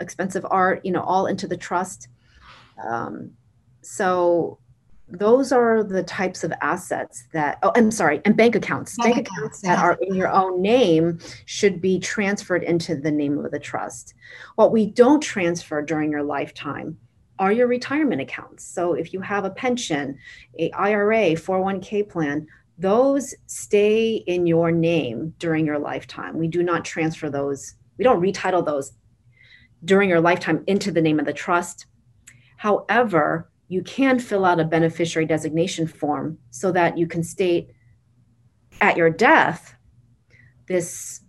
expensive 0.00 0.46
art, 0.48 0.84
you 0.84 0.92
know, 0.92 1.02
all 1.02 1.26
into 1.26 1.48
the 1.48 1.56
trust. 1.56 2.08
Um, 2.82 3.32
so 3.82 4.58
those 5.18 5.52
are 5.52 5.84
the 5.84 6.02
types 6.02 6.42
of 6.42 6.52
assets 6.62 7.24
that 7.32 7.58
oh 7.62 7.72
i'm 7.76 7.90
sorry 7.90 8.20
and 8.24 8.36
bank 8.36 8.54
accounts 8.54 8.96
bank, 8.96 9.16
bank 9.16 9.28
accounts 9.28 9.60
that 9.60 9.78
are 9.78 9.98
in 10.00 10.14
your 10.14 10.30
own 10.30 10.60
name 10.62 11.18
should 11.44 11.80
be 11.80 11.98
transferred 11.98 12.62
into 12.62 12.96
the 12.96 13.10
name 13.10 13.38
of 13.44 13.50
the 13.50 13.58
trust 13.58 14.14
what 14.56 14.72
we 14.72 14.86
don't 14.86 15.20
transfer 15.20 15.82
during 15.82 16.10
your 16.10 16.22
lifetime 16.22 16.96
are 17.42 17.52
your 17.52 17.66
retirement 17.66 18.20
accounts. 18.20 18.64
So 18.64 18.94
if 18.94 19.12
you 19.12 19.20
have 19.20 19.44
a 19.44 19.50
pension, 19.50 20.16
a 20.60 20.70
IRA, 20.72 21.32
401k 21.32 22.08
plan, 22.08 22.46
those 22.78 23.34
stay 23.46 24.14
in 24.14 24.46
your 24.46 24.70
name 24.70 25.34
during 25.38 25.66
your 25.66 25.78
lifetime. 25.78 26.38
We 26.38 26.46
do 26.48 26.62
not 26.62 26.84
transfer 26.84 27.30
those, 27.30 27.74
we 27.98 28.04
don't 28.04 28.22
retitle 28.22 28.64
those 28.64 28.92
during 29.84 30.08
your 30.08 30.20
lifetime 30.20 30.62
into 30.68 30.92
the 30.92 31.02
name 31.02 31.18
of 31.18 31.26
the 31.26 31.32
trust. 31.32 31.86
However, 32.56 33.50
you 33.72 33.82
can 33.82 34.18
fill 34.18 34.44
out 34.44 34.60
a 34.60 34.64
beneficiary 34.64 35.26
designation 35.26 35.86
form 35.86 36.38
so 36.50 36.72
that 36.72 36.98
you 36.98 37.06
can 37.06 37.22
state 37.22 37.70
at 38.80 38.96
your 38.96 39.10
death 39.10 39.74
this 40.68 41.20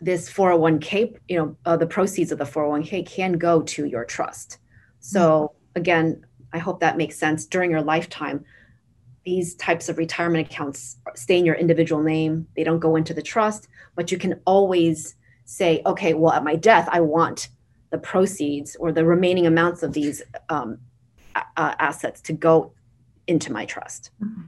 this 0.00 0.30
401k 0.30 1.16
you 1.28 1.38
know 1.38 1.56
uh, 1.64 1.76
the 1.76 1.86
proceeds 1.86 2.32
of 2.32 2.38
the 2.38 2.44
401k 2.44 3.06
can 3.06 3.32
go 3.34 3.62
to 3.62 3.84
your 3.84 4.04
trust 4.04 4.58
so 5.02 5.52
again, 5.74 6.24
I 6.52 6.58
hope 6.58 6.80
that 6.80 6.96
makes 6.96 7.18
sense. 7.18 7.44
During 7.44 7.70
your 7.70 7.82
lifetime, 7.82 8.44
these 9.24 9.54
types 9.56 9.88
of 9.88 9.98
retirement 9.98 10.46
accounts 10.48 10.96
stay 11.14 11.38
in 11.38 11.44
your 11.44 11.54
individual 11.56 12.02
name. 12.02 12.46
They 12.56 12.64
don't 12.64 12.80
go 12.80 12.96
into 12.96 13.14
the 13.14 13.22
trust, 13.22 13.68
but 13.94 14.10
you 14.10 14.18
can 14.18 14.40
always 14.46 15.16
say, 15.44 15.82
okay, 15.86 16.14
well, 16.14 16.32
at 16.32 16.44
my 16.44 16.56
death, 16.56 16.88
I 16.90 17.00
want 17.00 17.48
the 17.90 17.98
proceeds 17.98 18.76
or 18.76 18.92
the 18.92 19.04
remaining 19.04 19.46
amounts 19.46 19.82
of 19.82 19.92
these 19.92 20.22
um, 20.48 20.78
uh, 21.34 21.74
assets 21.78 22.20
to 22.22 22.32
go 22.32 22.72
into 23.26 23.52
my 23.52 23.64
trust. 23.64 24.10
Mm-hmm. 24.22 24.42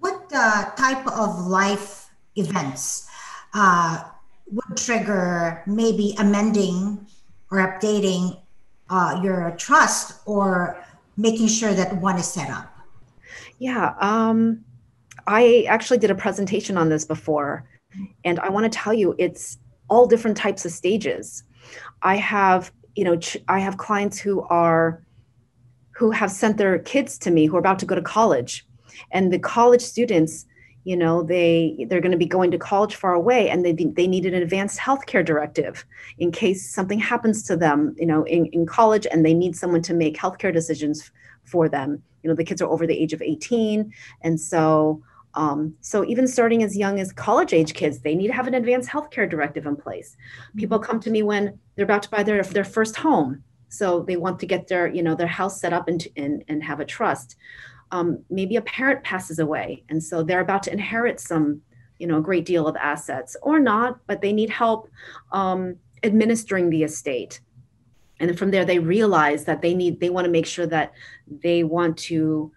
What 0.00 0.30
uh, 0.34 0.70
type 0.76 1.06
of 1.06 1.46
life 1.46 2.10
events 2.36 3.08
uh, 3.54 4.02
would 4.50 4.76
trigger 4.76 5.62
maybe 5.66 6.14
amending 6.18 7.06
or 7.50 7.58
updating 7.58 8.40
uh, 8.88 9.20
your 9.22 9.54
trust 9.56 10.20
or 10.26 10.82
making 11.16 11.48
sure 11.48 11.74
that 11.74 11.96
one 11.96 12.18
is 12.18 12.26
set 12.26 12.50
up? 12.50 12.74
Yeah, 13.58 13.94
um, 14.00 14.64
I 15.26 15.66
actually 15.68 15.98
did 15.98 16.10
a 16.10 16.14
presentation 16.14 16.76
on 16.76 16.88
this 16.88 17.04
before, 17.04 17.68
and 18.24 18.40
I 18.40 18.48
want 18.48 18.70
to 18.70 18.78
tell 18.78 18.94
you 18.94 19.14
it's 19.18 19.58
all 19.88 20.06
different 20.06 20.36
types 20.36 20.64
of 20.64 20.72
stages. 20.72 21.44
I 22.02 22.16
have, 22.16 22.72
you 22.96 23.04
know, 23.04 23.16
ch- 23.16 23.36
I 23.48 23.58
have 23.58 23.76
clients 23.76 24.18
who 24.18 24.42
are 24.42 25.02
who 26.00 26.10
have 26.10 26.30
sent 26.30 26.56
their 26.56 26.78
kids 26.78 27.18
to 27.18 27.30
me 27.30 27.44
who 27.44 27.56
are 27.56 27.60
about 27.60 27.78
to 27.78 27.84
go 27.84 27.94
to 27.94 28.00
college, 28.00 28.66
and 29.12 29.30
the 29.30 29.38
college 29.38 29.82
students 29.82 30.46
you 30.84 30.96
know 30.96 31.22
they 31.22 31.86
they're 31.90 32.00
going 32.00 32.18
to 32.18 32.24
be 32.26 32.32
going 32.36 32.50
to 32.50 32.56
college 32.56 32.94
far 32.94 33.12
away 33.12 33.50
and 33.50 33.66
they 33.66 33.74
they 33.74 34.06
need 34.06 34.24
an 34.24 34.32
advanced 34.32 34.78
healthcare 34.78 35.22
directive 35.22 35.84
in 36.16 36.32
case 36.32 36.74
something 36.74 36.98
happens 36.98 37.42
to 37.42 37.54
them 37.54 37.94
you 37.98 38.06
know 38.06 38.24
in, 38.24 38.46
in 38.46 38.64
college 38.64 39.06
and 39.10 39.26
they 39.26 39.34
need 39.34 39.54
someone 39.54 39.82
to 39.82 39.92
make 39.92 40.16
healthcare 40.16 40.54
decisions 40.54 41.12
for 41.44 41.68
them. 41.68 42.02
You 42.22 42.30
know 42.30 42.34
the 42.34 42.44
kids 42.44 42.62
are 42.62 42.70
over 42.70 42.86
the 42.86 42.98
age 42.98 43.12
of 43.12 43.20
18 43.20 43.92
and 44.22 44.40
so 44.40 45.02
um, 45.34 45.74
so 45.82 46.04
even 46.06 46.26
starting 46.26 46.62
as 46.62 46.76
young 46.76 46.98
as 46.98 47.12
college 47.12 47.52
age 47.52 47.74
kids 47.74 47.98
they 47.98 48.14
need 48.14 48.28
to 48.28 48.32
have 48.32 48.46
an 48.46 48.54
advanced 48.54 48.88
healthcare 48.88 49.28
directive 49.28 49.66
in 49.66 49.76
place. 49.76 50.16
People 50.56 50.78
come 50.78 50.98
to 51.00 51.10
me 51.10 51.22
when 51.22 51.58
they're 51.74 51.90
about 51.90 52.02
to 52.04 52.10
buy 52.10 52.22
their 52.22 52.42
their 52.42 52.64
first 52.64 52.96
home 52.96 53.44
so 53.70 54.00
they 54.00 54.16
want 54.16 54.38
to 54.40 54.46
get 54.46 54.66
their 54.66 54.88
you 54.88 55.02
know 55.02 55.14
their 55.14 55.26
house 55.26 55.60
set 55.60 55.72
up 55.72 55.88
and 55.88 56.06
and, 56.16 56.44
and 56.48 56.62
have 56.62 56.80
a 56.80 56.84
trust. 56.84 57.36
Um, 57.92 58.22
maybe 58.30 58.54
a 58.54 58.62
parent 58.62 59.02
passes 59.02 59.40
away 59.40 59.82
and 59.88 60.02
so 60.02 60.22
they're 60.22 60.40
about 60.40 60.62
to 60.64 60.72
inherit 60.72 61.18
some 61.18 61.60
you 61.98 62.06
know 62.06 62.18
a 62.18 62.22
great 62.22 62.44
deal 62.44 62.68
of 62.68 62.76
assets 62.76 63.36
or 63.42 63.58
not 63.58 63.98
but 64.06 64.20
they 64.20 64.32
need 64.32 64.50
help 64.50 64.88
um, 65.32 65.76
administering 66.04 66.70
the 66.70 66.84
estate. 66.84 67.40
And 68.20 68.38
from 68.38 68.50
there 68.50 68.64
they 68.64 68.78
realize 68.78 69.44
that 69.46 69.62
they 69.62 69.74
need 69.74 69.98
they 69.98 70.10
want 70.10 70.24
to 70.26 70.30
make 70.30 70.46
sure 70.46 70.66
that 70.66 70.92
they 71.26 71.64
want 71.64 71.96
to 72.10 72.52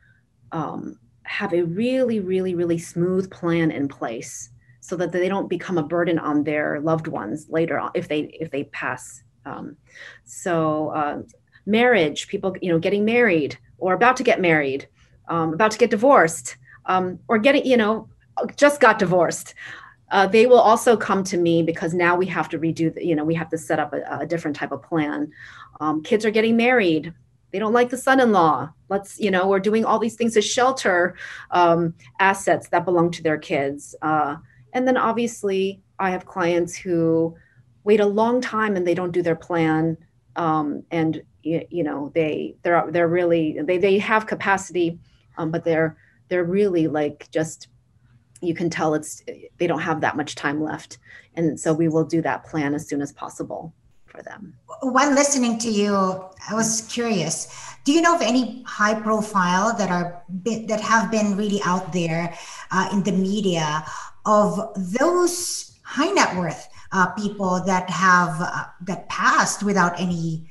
um, 0.52 1.00
have 1.24 1.54
a 1.54 1.64
really 1.64 2.20
really 2.20 2.54
really 2.54 2.78
smooth 2.78 3.32
plan 3.32 3.72
in 3.72 3.88
place 3.88 4.50
so 4.82 4.98
that 4.98 5.14
they 5.14 5.30
don't 5.30 5.50
become 5.50 5.78
a 5.78 5.84
burden 5.84 6.20
on 6.20 6.44
their 6.44 6.82
loved 6.82 7.08
ones 7.08 7.48
later 7.50 7.80
on 7.80 7.92
if 7.96 8.08
they 8.08 8.22
if 8.40 8.52
they 8.52 8.66
pass 8.66 9.24
um, 9.46 9.76
so 10.24 10.90
uh, 10.90 11.22
marriage 11.66 12.28
people 12.28 12.56
you 12.62 12.72
know 12.72 12.80
getting 12.80 13.06
married 13.06 13.58
or 13.78 13.94
about 13.94 14.18
to 14.18 14.24
get 14.24 14.40
married 14.40 14.88
um, 15.28 15.54
about 15.54 15.72
to 15.72 15.78
get 15.78 15.90
divorced 15.90 16.58
um, 16.86 17.20
or 17.28 17.38
getting, 17.38 17.66
you 17.66 17.78
know, 17.78 18.10
just 18.56 18.80
got 18.80 19.00
divorced. 19.00 19.54
Uh, 20.12 20.28
they 20.28 20.46
will 20.46 20.60
also 20.60 20.96
come 20.96 21.24
to 21.24 21.38
me 21.38 21.64
because 21.64 21.94
now 21.94 22.16
we 22.16 22.26
have 22.26 22.50
to 22.50 22.60
redo, 22.60 22.94
the, 22.94 23.06
you 23.06 23.16
know, 23.16 23.24
we 23.24 23.34
have 23.34 23.50
to 23.50 23.58
set 23.58 23.80
up 23.80 23.94
a, 23.94 24.20
a 24.20 24.26
different 24.26 24.56
type 24.56 24.72
of 24.72 24.82
plan. 24.84 25.32
Um, 25.80 26.04
kids 26.04 26.26
are 26.26 26.32
getting 26.32 26.58
married 26.58 27.14
they 27.52 27.60
don't 27.60 27.74
like 27.74 27.92
the 27.92 27.98
son-in-law 27.98 28.68
let's 28.90 29.20
you 29.20 29.30
know 29.30 29.48
we're 29.48 29.60
doing 29.60 29.86
all 29.86 30.00
these 30.00 30.16
things 30.16 30.34
to 30.34 30.42
shelter 30.42 31.16
um, 31.52 31.94
assets 32.20 32.68
that 32.70 32.84
belong 32.84 33.12
to 33.12 33.22
their 33.22 33.38
kids 33.38 33.94
uh, 34.02 34.36
and 34.74 34.88
then 34.88 34.98
obviously 34.98 35.80
i 36.00 36.10
have 36.10 36.26
clients 36.26 36.76
who 36.76 37.36
wait 37.84 38.00
a 38.00 38.06
long 38.06 38.42
time 38.42 38.76
and 38.76 38.88
they 38.88 38.96
don't 38.96 39.12
do 39.12 39.22
their 39.22 39.36
plan 39.36 39.98
um, 40.36 40.84
and 40.92 41.22
you, 41.44 41.66
you, 41.70 41.84
know 41.84 42.12
they 42.16 42.56
they're 42.64 42.90
they're 42.90 43.08
really 43.08 43.60
they 43.62 43.78
they 43.78 43.98
have 43.98 44.26
capacity 44.26 45.00
um, 45.38 45.52
but 45.52 45.64
they're 45.64 45.98
they're 46.30 46.44
really 46.44 46.88
like 46.88 47.30
just 47.32 47.68
you 48.44 48.54
can 48.54 48.70
tell 48.70 48.94
it's 48.94 49.24
they 49.58 49.68
don't 49.68 49.80
have 49.82 50.02
that 50.02 50.18
much 50.18 50.36
time 50.36 50.62
left. 50.62 50.98
And 51.36 51.60
so 51.60 51.74
we 51.74 51.88
will 51.88 52.04
do 52.04 52.22
that 52.22 52.44
plan 52.46 52.74
as 52.74 52.88
soon 52.88 53.02
as 53.02 53.12
possible 53.12 53.74
for 54.06 54.22
them. 54.22 54.54
When 54.82 55.16
listening 55.16 55.58
to 55.60 55.70
you 55.70 55.96
i 56.50 56.54
was 56.54 56.82
curious 56.90 57.48
do 57.86 57.94
you 57.94 58.02
know 58.02 58.16
of 58.16 58.22
any 58.22 58.64
high 58.64 59.00
profile 59.00 59.76
that 59.78 59.90
are 59.90 60.22
that 60.44 60.82
have 60.82 61.10
been 61.10 61.38
really 61.38 61.62
out 61.64 61.94
there 61.94 62.38
uh, 62.72 62.90
in 62.92 63.02
the 63.04 63.12
media 63.12 63.84
of 64.26 64.60
those 65.00 65.80
high 65.84 66.12
net 66.12 66.36
worth 66.36 66.68
uh, 66.94 67.08
people 67.14 67.60
that 67.66 67.90
have 67.90 68.38
uh, 68.40 68.66
that 68.82 69.10
passed 69.10 69.64
without 69.64 70.00
any 70.00 70.46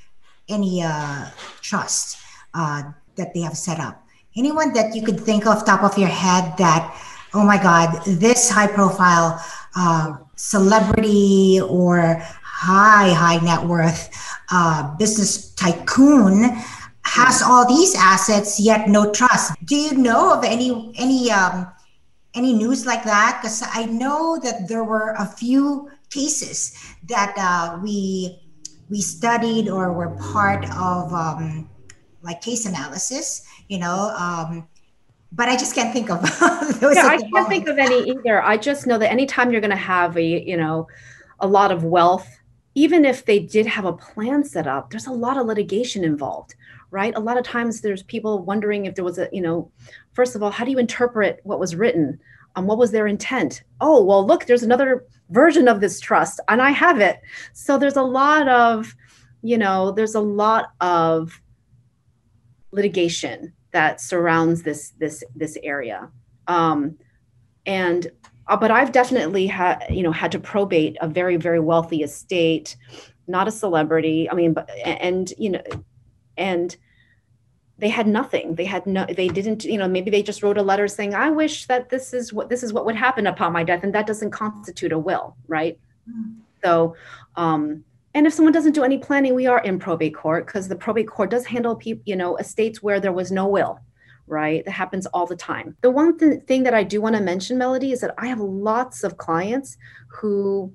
any 0.48 0.82
uh, 0.82 1.26
trust 1.62 2.18
uh, 2.52 2.82
that 3.16 3.32
they 3.32 3.40
have 3.40 3.56
set 3.56 3.78
up. 3.78 4.04
Anyone 4.36 4.72
that 4.74 4.94
you 4.94 5.02
could 5.02 5.20
think 5.20 5.46
of 5.46 5.64
top 5.64 5.84
of 5.84 5.96
your 5.96 6.08
head 6.08 6.58
that 6.58 6.92
oh 7.32 7.44
my 7.44 7.62
god 7.62 8.04
this 8.04 8.50
high 8.50 8.66
profile 8.66 9.40
uh, 9.76 10.16
celebrity 10.36 11.60
or 11.62 12.18
high 12.42 13.12
high 13.14 13.38
net 13.38 13.64
worth 13.64 14.10
uh, 14.50 14.94
business 14.96 15.54
tycoon 15.54 16.50
has 17.04 17.42
all 17.42 17.66
these 17.66 17.94
assets 17.94 18.58
yet 18.58 18.88
no 18.88 19.12
trust. 19.12 19.54
Do 19.64 19.76
you 19.76 19.96
know 19.96 20.34
of 20.34 20.44
any 20.44 20.92
any 20.98 21.30
um, 21.30 21.70
any 22.34 22.52
news 22.52 22.84
like 22.84 23.04
that? 23.04 23.38
Because 23.40 23.62
i 23.74 23.84
know 23.86 24.38
that 24.42 24.66
there 24.66 24.82
were 24.82 25.14
a 25.18 25.26
few 25.26 25.90
cases 26.12 26.76
that 27.08 27.34
uh, 27.38 27.78
we 27.82 28.38
we 28.90 29.00
studied 29.00 29.68
or 29.68 29.92
were 29.92 30.10
part 30.32 30.64
of 30.70 31.12
um, 31.12 31.68
like 32.22 32.40
case 32.40 32.66
analysis 32.66 33.46
you 33.68 33.78
know 33.78 34.12
um, 34.18 34.68
but 35.32 35.48
i 35.48 35.56
just 35.56 35.74
can't 35.74 35.92
think 35.92 36.10
of 36.10 36.20
those 36.80 36.96
yeah, 36.96 37.06
i 37.06 37.16
can't 37.16 37.30
moment. 37.30 37.48
think 37.48 37.68
of 37.68 37.78
any 37.78 38.10
either. 38.10 38.42
I 38.42 38.56
just 38.56 38.86
know 38.86 38.98
that 38.98 39.10
anytime 39.10 39.50
you're 39.50 39.60
going 39.60 39.70
to 39.70 39.76
have 39.76 40.16
a 40.16 40.24
you 40.24 40.56
know 40.56 40.86
a 41.40 41.46
lot 41.46 41.72
of 41.72 41.84
wealth 41.84 42.28
even 42.74 43.04
if 43.04 43.24
they 43.24 43.38
did 43.38 43.66
have 43.66 43.84
a 43.84 43.92
plan 43.92 44.44
set 44.44 44.66
up 44.66 44.90
there's 44.90 45.06
a 45.06 45.12
lot 45.12 45.36
of 45.36 45.46
litigation 45.46 46.04
involved 46.04 46.54
right? 46.92 47.14
A 47.16 47.20
lot 47.20 47.38
of 47.38 47.44
times 47.44 47.80
there's 47.80 48.02
people 48.02 48.44
wondering 48.44 48.84
if 48.84 48.94
there 48.94 49.04
was 49.04 49.18
a 49.18 49.28
you 49.32 49.40
know 49.40 49.70
first 50.12 50.36
of 50.36 50.42
all 50.42 50.50
how 50.50 50.64
do 50.64 50.70
you 50.70 50.78
interpret 50.78 51.40
what 51.42 51.58
was 51.58 51.74
written 51.74 52.20
um, 52.56 52.66
what 52.66 52.78
was 52.78 52.90
their 52.90 53.06
intent? 53.06 53.62
Oh 53.80 54.02
well 54.04 54.26
look 54.26 54.46
there's 54.46 54.62
another 54.62 55.04
version 55.30 55.66
of 55.68 55.80
this 55.80 55.98
trust 56.00 56.40
and 56.48 56.60
i 56.60 56.70
have 56.70 57.00
it. 57.00 57.20
So 57.52 57.78
there's 57.78 57.96
a 57.96 58.02
lot 58.02 58.48
of 58.48 58.94
you 59.42 59.58
know 59.58 59.90
there's 59.92 60.14
a 60.14 60.20
lot 60.20 60.72
of 60.80 61.40
litigation 62.70 63.52
that 63.72 64.00
surrounds 64.00 64.62
this 64.62 64.92
this 64.98 65.24
this 65.34 65.56
area. 65.62 66.10
Um, 66.46 66.98
and 67.66 68.10
uh, 68.48 68.56
but 68.56 68.70
i've 68.70 68.92
definitely 68.92 69.46
had 69.46 69.84
you 69.88 70.02
know 70.02 70.12
had 70.12 70.32
to 70.32 70.38
probate 70.38 70.96
a 71.00 71.08
very 71.08 71.36
very 71.36 71.60
wealthy 71.60 72.02
estate 72.02 72.76
not 73.26 73.48
a 73.48 73.52
celebrity 73.52 74.28
i 74.30 74.34
mean 74.34 74.52
but 74.52 74.68
and 74.84 75.32
you 75.38 75.50
know 75.50 75.62
and 76.36 76.76
they 77.78 77.88
had 77.88 78.06
nothing. 78.06 78.54
They 78.54 78.64
had 78.64 78.86
no 78.86 79.06
they 79.06 79.28
didn't 79.28 79.64
you 79.64 79.78
know 79.78 79.88
maybe 79.88 80.10
they 80.10 80.22
just 80.22 80.42
wrote 80.42 80.58
a 80.58 80.62
letter 80.62 80.86
saying 80.88 81.14
i 81.14 81.30
wish 81.30 81.66
that 81.66 81.88
this 81.88 82.12
is 82.12 82.32
what 82.32 82.48
this 82.48 82.62
is 82.62 82.72
what 82.72 82.84
would 82.86 82.96
happen 82.96 83.26
upon 83.26 83.52
my 83.52 83.64
death 83.64 83.82
and 83.82 83.94
that 83.94 84.06
doesn't 84.06 84.30
constitute 84.30 84.92
a 84.92 84.98
will 84.98 85.36
right? 85.48 85.78
Mm. 86.08 86.36
so 86.62 86.96
um 87.36 87.84
and 88.14 88.26
if 88.26 88.34
someone 88.34 88.52
doesn't 88.52 88.72
do 88.72 88.84
any 88.84 88.98
planning 88.98 89.34
we 89.34 89.46
are 89.46 89.60
in 89.60 89.78
probate 89.78 90.14
court 90.14 90.46
because 90.46 90.68
the 90.68 90.76
probate 90.76 91.08
court 91.08 91.30
does 91.30 91.46
handle 91.46 91.74
people 91.76 92.02
you 92.04 92.16
know 92.16 92.36
estates 92.36 92.82
where 92.82 93.00
there 93.00 93.12
was 93.12 93.30
no 93.32 93.46
will 93.46 93.78
right? 94.28 94.64
That 94.64 94.70
happens 94.70 95.04
all 95.06 95.26
the 95.26 95.36
time. 95.36 95.76
The 95.80 95.90
one 95.90 96.16
th- 96.16 96.44
thing 96.44 96.62
that 96.62 96.74
i 96.74 96.84
do 96.84 97.00
want 97.00 97.16
to 97.16 97.22
mention 97.22 97.58
melody 97.58 97.92
is 97.92 98.00
that 98.00 98.14
i 98.18 98.26
have 98.26 98.40
lots 98.40 99.02
of 99.04 99.16
clients 99.16 99.76
who 100.06 100.72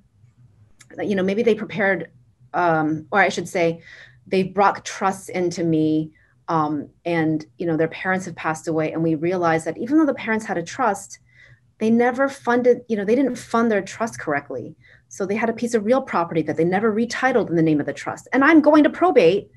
you 1.02 1.16
know 1.16 1.24
maybe 1.24 1.44
they 1.44 1.56
prepared 1.56 2.12
um, 2.54 3.08
or 3.12 3.20
i 3.20 3.30
should 3.30 3.48
say 3.48 3.82
they 4.28 4.44
brought 4.44 4.84
trusts 4.84 5.30
into 5.30 5.64
me 5.64 6.12
um, 6.50 6.90
and 7.06 7.46
you 7.58 7.66
know 7.66 7.78
their 7.78 7.88
parents 7.88 8.26
have 8.26 8.36
passed 8.36 8.68
away 8.68 8.92
and 8.92 9.04
we 9.04 9.16
realized 9.16 9.66
that 9.66 9.78
even 9.78 9.98
though 9.98 10.06
the 10.06 10.14
parents 10.14 10.46
had 10.46 10.58
a 10.58 10.64
trust 10.64 11.20
they 11.80 11.90
never 11.90 12.28
funded 12.30 12.82
you 12.88 12.96
know 12.96 13.06
they 13.06 13.16
didn't 13.16 13.36
fund 13.36 13.72
their 13.72 13.82
trust 13.82 14.20
correctly. 14.20 14.76
So 15.10 15.26
they 15.26 15.36
had 15.36 15.50
a 15.50 15.54
piece 15.54 15.74
of 15.74 15.86
real 15.86 16.02
property 16.02 16.42
that 16.44 16.58
they 16.58 16.66
never 16.66 16.94
retitled 16.94 17.50
in 17.50 17.56
the 17.56 17.62
name 17.62 17.80
of 17.80 17.86
the 17.86 17.94
trust. 17.94 18.28
And 18.34 18.44
i'm 18.44 18.62
going 18.62 18.84
to 18.84 18.90
probate 18.90 19.52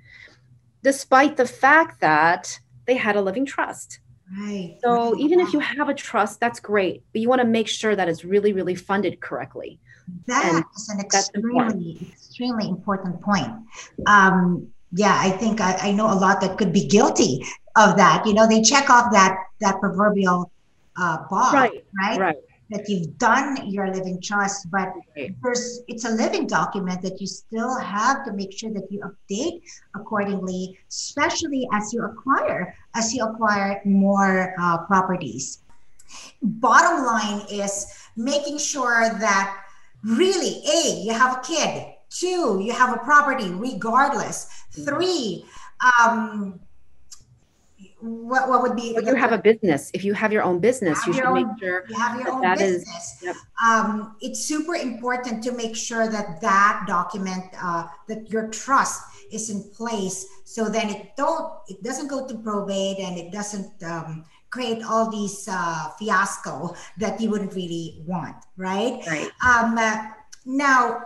despite 0.83 1.37
the 1.37 1.47
fact 1.47 2.01
that 2.01 2.59
they 2.87 2.97
had 2.97 3.15
a 3.15 3.21
living 3.21 3.45
trust. 3.45 4.01
Right. 4.39 4.79
So 4.83 5.19
even 5.19 5.41
if 5.41 5.53
you 5.53 5.59
have 5.59 5.89
a 5.89 5.95
trust 5.95 6.41
that's 6.41 6.61
great 6.61 7.03
but 7.13 7.21
you 7.21 7.29
want 7.29 7.41
to 7.41 7.47
make 7.47 7.69
sure 7.69 7.95
that 7.95 8.09
it's 8.09 8.25
really 8.25 8.53
really 8.53 8.75
funded 8.75 9.21
correctly. 9.21 9.79
That 10.27 10.45
and 10.45 10.65
is 10.77 10.89
an 10.89 11.01
extremely 11.01 12.13
extremely 12.13 12.69
important 12.69 13.21
point. 13.23 13.53
Um, 14.07 14.73
yeah, 14.93 15.17
I 15.21 15.31
think 15.31 15.61
I, 15.61 15.77
I, 15.81 15.93
know 15.93 16.07
a 16.07 16.15
lot 16.15 16.41
that 16.41 16.59
could 16.59 16.73
be 16.73 16.87
guilty 16.87 17.45
of 17.77 17.97
that. 17.97 18.27
You 18.27 18.35
know, 18.35 18.49
they 18.49 18.61
check 18.63 18.91
off 18.91 19.13
that 19.13 19.37
that 19.61 19.79
proverbial 19.81 20.51
uh, 20.97 21.19
box, 21.29 21.55
right? 21.55 21.85
Right. 21.99 22.19
Right. 22.19 22.37
That 22.71 22.89
you've 22.89 23.19
done 23.19 23.69
your 23.69 23.93
living 23.93 24.21
trust, 24.23 24.71
but 24.71 24.93
right. 25.17 25.35
there's 25.43 25.81
it's 25.89 26.05
a 26.05 26.11
living 26.11 26.47
document 26.47 27.03
that 27.03 27.21
you 27.21 27.27
still 27.27 27.79
have 27.79 28.25
to 28.25 28.33
make 28.33 28.57
sure 28.57 28.71
that 28.71 28.91
you 28.91 29.01
update 29.01 29.63
accordingly, 29.95 30.79
especially 30.89 31.69
as 31.73 31.93
you 31.93 32.05
acquire 32.05 32.75
as 32.95 33.15
you 33.15 33.25
acquire 33.25 33.81
more 33.85 34.55
uh, 34.61 34.79
properties. 34.87 35.63
Bottom 36.43 37.05
line 37.05 37.43
is 37.51 37.87
making 38.17 38.59
sure 38.59 39.11
that 39.19 39.65
really, 40.05 40.63
a 40.67 41.03
you 41.03 41.13
have 41.13 41.39
a 41.39 41.41
kid 41.41 41.95
Two, 42.11 42.61
you 42.63 42.73
have 42.73 42.95
a 42.95 42.99
property 42.99 43.51
regardless. 43.51 44.49
Mm-hmm. 44.73 44.85
Three, 44.85 45.45
um, 46.03 46.61
what, 48.01 48.49
what 48.49 48.63
would 48.63 48.77
be 48.77 48.97
if 48.97 49.07
you 49.07 49.15
have 49.15 49.33
a 49.33 49.39
business 49.39 49.91
if 49.93 50.05
you 50.05 50.15
have 50.15 50.33
your 50.33 50.43
own 50.43 50.59
business 50.59 51.07
you 51.07 51.13
should 51.13 51.25
own, 51.25 51.35
make 51.35 51.47
sure 51.59 51.85
you 51.89 51.97
have 51.97 52.19
your 52.19 52.31
own 52.31 52.41
that 52.41 52.59
business 52.59 53.19
is, 53.19 53.23
yep. 53.23 53.37
um, 53.65 54.17
it's 54.21 54.41
super 54.41 54.75
important 54.75 55.43
to 55.45 55.53
make 55.53 55.77
sure 55.77 56.09
that 56.09 56.41
that 56.41 56.85
document 56.87 57.45
uh, 57.63 57.87
that 58.09 58.31
your 58.31 58.49
trust 58.49 59.03
is 59.31 59.51
in 59.51 59.63
place 59.71 60.27
so 60.45 60.69
then 60.69 60.89
it 60.89 61.15
don't 61.17 61.53
it 61.69 61.83
doesn't 61.83 62.09
go 62.09 62.27
to 62.27 62.35
probate 62.39 62.99
and 62.99 63.19
it 63.19 63.31
doesn't 63.33 63.71
um, 63.83 64.25
create 64.49 64.83
all 64.83 65.11
these 65.11 65.47
uh, 65.51 65.91
fiasco 65.99 66.75
that 66.97 67.21
you 67.21 67.31
wouldn't 67.31 67.55
really 67.55 68.03
want 68.07 68.37
right 68.57 69.03
right 69.07 69.31
um, 69.47 69.77
uh, 69.77 70.07
now 70.47 71.03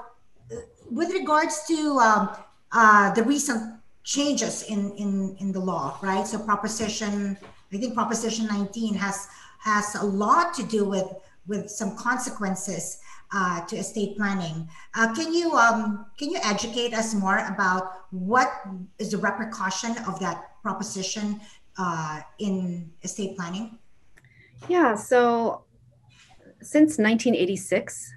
with 0.91 1.11
regards 1.13 1.65
to 1.69 1.99
um, 1.99 2.37
uh, 2.73 3.13
the 3.15 3.23
recent 3.23 3.81
changes 4.05 4.63
in, 4.65 4.93
in, 4.97 5.37
in 5.41 5.53
the 5.53 5.61
law, 5.61 5.99
right? 6.03 6.27
So 6.27 6.39
proposition, 6.39 7.37
I 7.73 7.77
think 7.77 7.95
proposition 7.95 8.47
19 8.47 8.95
has 8.95 9.29
has 9.61 9.95
a 9.95 10.05
lot 10.05 10.53
to 10.55 10.63
do 10.63 10.85
with 10.85 11.09
with 11.47 11.71
some 11.71 11.97
consequences 11.97 12.99
uh, 13.33 13.65
to 13.67 13.77
estate 13.77 14.17
planning. 14.17 14.69
Uh, 14.95 15.15
can 15.15 15.33
you 15.33 15.53
um, 15.53 16.07
can 16.19 16.31
you 16.31 16.39
educate 16.43 16.93
us 16.95 17.15
more 17.15 17.39
about 17.49 18.05
what 18.11 18.53
is 18.99 19.11
the 19.11 19.19
repercussion 19.19 19.97
of 20.07 20.21
that 20.21 20.61
proposition 20.63 21.41
uh, 21.79 22.21
in 22.39 22.91
estate 23.03 23.37
planning? 23.37 23.79
Yeah. 24.69 24.95
So 24.95 25.65
since 26.61 26.99
1986, 26.99 28.13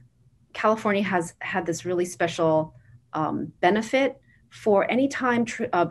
California 0.58 1.04
has 1.04 1.36
had 1.42 1.68
this 1.68 1.86
really 1.86 2.04
special 2.04 2.74
um, 3.14 3.54
benefit 3.62 4.20
for 4.50 4.90
any 4.90 5.08
time 5.08 5.46
tr- 5.46 5.66
uh, 5.72 5.86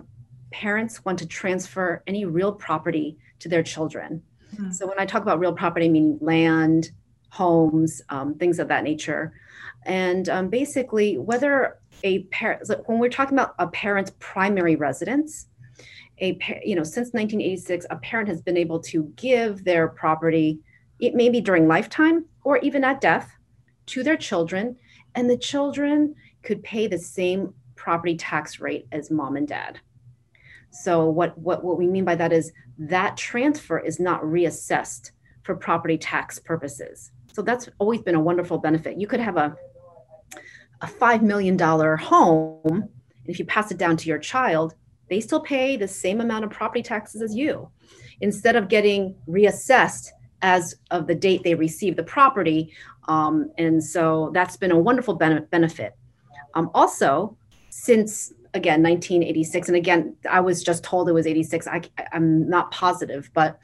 parents 0.51 1.05
want 1.05 1.21
to 1.21 1.27
transfer 1.27 2.03
any 2.09 2.25
real 2.25 2.51
property 2.51 3.17
to 3.39 3.49
their 3.49 3.63
children. 3.63 4.21
Mm-hmm. 4.57 4.73
So 4.73 4.89
when 4.89 4.99
I 4.99 5.07
talk 5.07 5.23
about 5.23 5.39
real 5.39 5.53
property, 5.53 5.87
I 5.87 5.89
mean 5.89 6.19
land, 6.21 6.91
homes, 7.29 8.03
um, 8.09 8.35
things 8.35 8.59
of 8.59 8.67
that 8.67 8.83
nature. 8.83 9.35
And 9.85 10.29
um, 10.29 10.49
basically, 10.49 11.17
whether 11.17 11.79
a 12.03 12.25
parent, 12.25 12.69
when 12.87 12.99
we're 12.99 13.09
talking 13.09 13.39
about 13.39 13.55
a 13.61 13.69
parent's 13.69 14.11
primary 14.19 14.75
residence, 14.75 15.47
a 16.21 16.37
you 16.65 16.75
know 16.75 16.83
since 16.83 17.13
1986, 17.13 17.87
a 17.89 17.97
parent 17.99 18.29
has 18.29 18.43
been 18.43 18.57
able 18.57 18.81
to 18.81 19.05
give 19.15 19.63
their 19.63 19.87
property, 19.87 20.59
it 20.99 21.15
may 21.15 21.29
be 21.29 21.41
during 21.41 21.69
lifetime 21.69 22.25
or 22.43 22.59
even 22.59 22.83
at 22.83 23.01
death, 23.01 23.36
to 23.87 24.03
their 24.03 24.17
children, 24.17 24.77
and 25.15 25.29
the 25.29 25.37
children 25.37 26.15
could 26.43 26.63
pay 26.63 26.87
the 26.87 26.99
same 26.99 27.55
property 27.75 28.17
tax 28.17 28.61
rate 28.61 28.87
as 28.93 29.11
mom 29.11 29.37
and 29.37 29.49
dad. 29.49 29.81
So 30.71 31.09
what 31.09 31.37
what 31.39 31.65
what 31.65 31.79
we 31.79 31.87
mean 31.87 32.05
by 32.05 32.17
that 32.17 32.33
is 32.33 32.53
that 32.79 33.17
transfer 33.17 33.79
is 33.79 33.99
not 33.99 34.23
reassessed 34.23 35.13
for 35.43 35.55
property 35.55 35.97
tax 35.97 36.39
purposes. 36.39 37.13
So 37.33 37.43
that's 37.43 37.69
always 37.79 38.03
been 38.03 38.15
a 38.15 38.21
wonderful 38.21 38.59
benefit. 38.59 38.99
You 38.99 39.07
could 39.07 39.21
have 39.21 39.37
a 39.37 39.57
a 40.83 40.87
$5 40.87 41.23
million 41.23 41.59
home, 41.59 42.61
and 42.65 42.89
if 43.25 43.39
you 43.39 43.47
pass 43.47 43.71
it 43.71 43.79
down 43.79 43.97
to 43.97 44.09
your 44.09 44.19
child, 44.19 44.75
they 45.09 45.21
still 45.21 45.41
pay 45.41 45.77
the 45.77 45.89
same 45.89 46.21
amount 46.21 46.45
of 46.45 46.51
property 46.51 46.83
taxes 46.83 47.23
as 47.23 47.35
you. 47.35 47.71
Instead 48.21 48.57
of 48.57 48.69
getting 48.69 49.15
reassessed 49.29 50.09
as 50.47 50.77
of 50.93 51.09
the 51.09 51.15
date 51.15 51.43
they 51.43 51.57
receive 51.57 51.97
the 51.97 52.05
property. 52.05 52.73
Um, 53.09 53.51
and 53.59 53.83
so 53.83 54.31
that's 54.33 54.57
been 54.57 54.71
a 54.71 54.79
wonderful 54.79 55.15
ben- 55.15 55.47
benefit. 55.51 55.97
Um, 56.55 56.71
also, 56.73 57.37
since 57.71 58.33
again 58.55 58.81
1986, 58.81 59.69
and 59.69 59.77
again, 59.77 60.17
I 60.31 60.39
was 60.41 60.63
just 60.63 60.85
told 60.85 61.09
it 61.09 61.13
was 61.13 61.27
86. 61.27 61.67
I, 61.67 61.83
I'm 62.13 62.49
not 62.49 62.71
positive, 62.71 63.29
but 63.35 63.59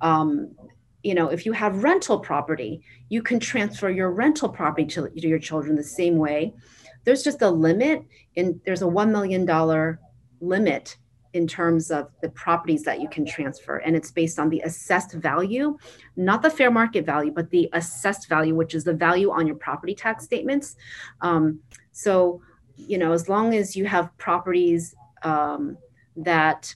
um, 0.00 0.54
you 1.02 1.14
know, 1.14 1.28
if 1.28 1.44
you 1.44 1.52
have 1.52 1.82
rental 1.82 2.20
property, 2.20 2.82
you 3.08 3.20
can 3.20 3.40
transfer 3.40 3.90
your 3.90 4.12
rental 4.12 4.48
property 4.48 4.86
to, 4.86 5.08
to 5.08 5.28
your 5.28 5.40
children 5.40 5.74
the 5.74 5.82
same 5.82 6.18
way. 6.18 6.54
There's 7.02 7.24
just 7.24 7.42
a 7.42 7.50
limit, 7.50 8.04
and 8.36 8.60
there's 8.64 8.82
a 8.82 8.86
$1 8.86 9.10
million 9.10 9.98
limit 10.40 10.96
in 11.34 11.46
terms 11.46 11.90
of 11.90 12.08
the 12.22 12.28
properties 12.30 12.82
that 12.84 13.00
you 13.00 13.08
can 13.08 13.24
transfer. 13.24 13.76
And 13.78 13.94
it's 13.94 14.10
based 14.10 14.38
on 14.38 14.48
the 14.48 14.60
assessed 14.60 15.12
value, 15.12 15.76
not 16.16 16.42
the 16.42 16.50
fair 16.50 16.70
market 16.70 17.04
value, 17.04 17.30
but 17.30 17.50
the 17.50 17.68
assessed 17.72 18.28
value, 18.28 18.54
which 18.54 18.74
is 18.74 18.84
the 18.84 18.94
value 18.94 19.30
on 19.30 19.46
your 19.46 19.56
property 19.56 19.94
tax 19.94 20.24
statements. 20.24 20.76
Um, 21.20 21.60
so, 21.92 22.40
you 22.76 22.98
know, 22.98 23.12
as 23.12 23.28
long 23.28 23.54
as 23.54 23.76
you 23.76 23.84
have 23.84 24.16
properties 24.18 24.94
um, 25.22 25.76
that 26.16 26.74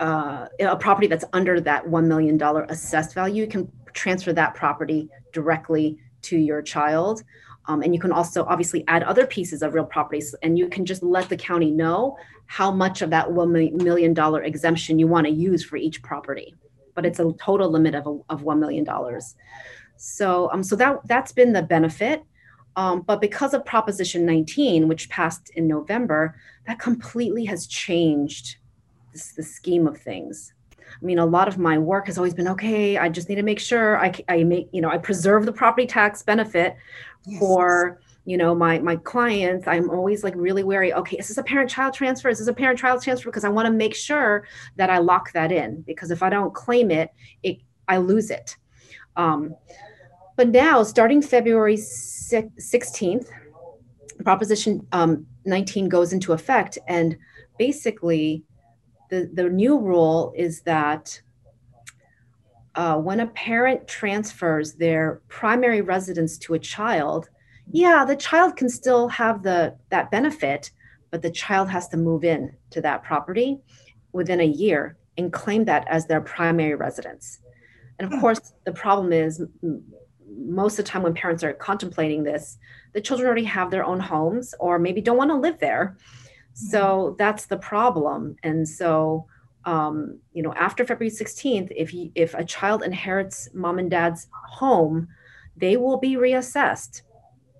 uh, 0.00 0.46
a 0.60 0.76
property 0.76 1.06
that's 1.06 1.24
under 1.32 1.60
that 1.60 1.84
$1 1.84 2.06
million 2.06 2.40
assessed 2.68 3.14
value, 3.14 3.42
you 3.42 3.48
can 3.48 3.70
transfer 3.92 4.32
that 4.32 4.54
property 4.54 5.08
directly 5.32 5.98
to 6.22 6.36
your 6.36 6.62
child. 6.62 7.22
Um, 7.68 7.82
and 7.82 7.94
you 7.94 8.00
can 8.00 8.12
also 8.12 8.44
obviously 8.44 8.84
add 8.86 9.02
other 9.02 9.26
pieces 9.26 9.62
of 9.62 9.74
real 9.74 9.84
properties 9.84 10.34
and 10.42 10.58
you 10.58 10.68
can 10.68 10.84
just 10.84 11.02
let 11.02 11.28
the 11.28 11.36
county 11.36 11.70
know 11.70 12.16
how 12.46 12.70
much 12.70 13.02
of 13.02 13.10
that 13.10 13.28
$1 13.28 13.82
million 13.82 14.44
exemption 14.44 14.98
you 14.98 15.08
want 15.08 15.26
to 15.26 15.32
use 15.32 15.64
for 15.64 15.76
each 15.76 16.00
property. 16.02 16.54
But 16.94 17.04
it's 17.04 17.18
a 17.18 17.32
total 17.40 17.70
limit 17.70 17.94
of, 17.94 18.06
a, 18.06 18.18
of 18.30 18.42
$1 18.42 18.58
million. 18.58 18.86
So, 19.96 20.50
um, 20.52 20.62
so 20.62 20.76
that, 20.76 21.00
that's 21.06 21.32
been 21.32 21.52
the 21.52 21.62
benefit. 21.62 22.22
Um, 22.76 23.00
but 23.02 23.20
because 23.20 23.54
of 23.54 23.64
Proposition 23.64 24.26
19, 24.26 24.86
which 24.86 25.08
passed 25.08 25.50
in 25.54 25.66
November, 25.66 26.36
that 26.66 26.78
completely 26.78 27.46
has 27.46 27.66
changed 27.66 28.56
this, 29.12 29.32
the 29.32 29.42
scheme 29.42 29.86
of 29.86 29.98
things. 29.98 30.52
I 31.00 31.04
mean, 31.04 31.18
a 31.18 31.26
lot 31.26 31.48
of 31.48 31.58
my 31.58 31.78
work 31.78 32.06
has 32.06 32.18
always 32.18 32.34
been 32.34 32.48
okay. 32.48 32.96
I 32.98 33.08
just 33.08 33.28
need 33.28 33.34
to 33.36 33.42
make 33.42 33.60
sure 33.60 33.98
I, 33.98 34.12
I 34.28 34.44
make, 34.44 34.68
you 34.72 34.80
know, 34.80 34.90
I 34.90 34.98
preserve 34.98 35.46
the 35.46 35.52
property 35.52 35.86
tax 35.86 36.22
benefit 36.22 36.76
yes. 37.26 37.38
for, 37.38 38.00
you 38.24 38.36
know, 38.36 38.54
my 38.54 38.78
my 38.78 38.96
clients. 38.96 39.66
I'm 39.66 39.90
always 39.90 40.24
like 40.24 40.34
really 40.36 40.64
wary. 40.64 40.92
Okay, 40.92 41.16
is 41.18 41.28
this 41.28 41.38
a 41.38 41.42
parent-child 41.42 41.94
transfer? 41.94 42.28
Is 42.28 42.38
this 42.38 42.48
a 42.48 42.54
parent-child 42.54 43.02
transfer? 43.02 43.28
Because 43.28 43.44
I 43.44 43.48
want 43.48 43.66
to 43.66 43.72
make 43.72 43.94
sure 43.94 44.46
that 44.76 44.90
I 44.90 44.98
lock 44.98 45.32
that 45.32 45.52
in. 45.52 45.82
Because 45.82 46.10
if 46.10 46.22
I 46.22 46.30
don't 46.30 46.54
claim 46.54 46.90
it, 46.90 47.10
it 47.42 47.58
I 47.88 47.98
lose 47.98 48.30
it. 48.30 48.56
Um, 49.16 49.54
but 50.36 50.48
now, 50.48 50.82
starting 50.82 51.22
February 51.22 51.76
16th, 51.76 53.28
Proposition 54.24 54.86
um, 54.92 55.26
19 55.44 55.88
goes 55.88 56.12
into 56.12 56.32
effect, 56.32 56.78
and 56.88 57.16
basically 57.58 58.44
the, 59.10 59.30
the 59.32 59.44
new 59.44 59.78
rule 59.78 60.32
is 60.36 60.62
that 60.62 61.20
uh, 62.74 62.96
when 62.96 63.20
a 63.20 63.26
parent 63.28 63.88
transfers 63.88 64.74
their 64.74 65.22
primary 65.28 65.80
residence 65.80 66.36
to 66.38 66.54
a 66.54 66.58
child, 66.58 67.28
yeah, 67.72 68.04
the 68.04 68.16
child 68.16 68.56
can 68.56 68.68
still 68.68 69.08
have 69.08 69.42
the 69.42 69.76
that 69.88 70.10
benefit, 70.10 70.70
but 71.10 71.22
the 71.22 71.30
child 71.30 71.68
has 71.70 71.88
to 71.88 71.96
move 71.96 72.22
in 72.22 72.54
to 72.70 72.80
that 72.82 73.02
property 73.02 73.58
within 74.12 74.40
a 74.40 74.44
year 74.44 74.96
and 75.16 75.32
claim 75.32 75.64
that 75.64 75.86
as 75.88 76.06
their 76.06 76.20
primary 76.20 76.74
residence. 76.74 77.40
And 77.98 78.06
of 78.06 78.12
hmm. 78.14 78.20
course, 78.20 78.52
the 78.64 78.72
problem 78.72 79.12
is 79.12 79.42
most 80.38 80.78
of 80.78 80.84
the 80.84 80.90
time 80.90 81.02
when 81.02 81.14
parents 81.14 81.42
are 81.42 81.54
contemplating 81.54 82.22
this, 82.22 82.58
the 82.92 83.00
children 83.00 83.26
already 83.26 83.44
have 83.44 83.70
their 83.70 83.84
own 83.84 84.00
homes 84.00 84.54
or 84.60 84.78
maybe 84.78 85.00
don't 85.00 85.16
want 85.16 85.30
to 85.30 85.36
live 85.36 85.58
there. 85.58 85.96
So 86.56 87.16
that's 87.18 87.44
the 87.46 87.58
problem. 87.58 88.36
And 88.42 88.66
so, 88.66 89.26
um, 89.66 90.18
you 90.32 90.42
know, 90.42 90.54
after 90.54 90.86
February 90.86 91.10
16th, 91.10 91.70
if 91.76 91.92
you, 91.92 92.10
if 92.14 92.32
a 92.32 92.44
child 92.44 92.82
inherits 92.82 93.50
mom 93.52 93.78
and 93.78 93.90
dad's 93.90 94.28
home, 94.32 95.06
they 95.54 95.76
will 95.76 95.98
be 95.98 96.16
reassessed. 96.16 97.02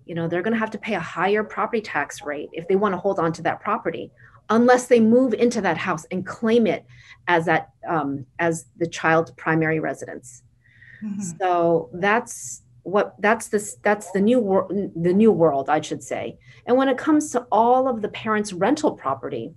You 0.07 0.15
know, 0.15 0.29
they're 0.29 0.41
going 0.41 0.55
to 0.55 0.59
have 0.59 0.71
to 0.71 0.79
pay 0.79 0.95
a 0.95 1.01
higher 1.01 1.45
property 1.45 1.83
tax 1.83 2.23
rate 2.23 2.49
if 2.53 2.67
they 2.69 2.77
want 2.77 2.95
to 2.95 2.99
hold 2.99 3.19
on 3.19 3.35
to 3.35 3.43
that 3.43 3.61
property, 3.61 4.11
unless 4.49 4.87
they 4.87 5.01
move 5.01 5.35
into 5.35 5.61
that 5.61 5.77
house 5.77 6.07
and 6.11 6.25
claim 6.25 6.67
it 6.67 6.87
as 7.29 7.45
that 7.45 7.73
um, 7.87 8.25
as 8.39 8.65
the 8.79 8.87
child's 8.87 9.33
primary 9.33 9.79
residence. 9.79 10.43
Mm-hmm. 11.05 11.21
So 11.21 11.91
that's 11.93 12.63
what 12.87 13.15
that's 13.19 13.49
this 13.49 13.77
that's 13.83 14.13
the 14.13 14.21
new 14.21 14.39
world 14.39 14.71
the 14.95 15.13
new 15.13 15.33
world 15.33 15.69
i 15.69 15.81
should 15.81 16.03
say. 16.03 16.39
And 16.67 16.77
when 16.77 16.89
it 16.89 16.97
comes 16.97 17.33
to 17.33 17.47
all 17.51 17.89
of 17.89 18.01
the 18.01 18.09
parents 18.09 18.53
rental 18.53 18.93
property 18.93 19.53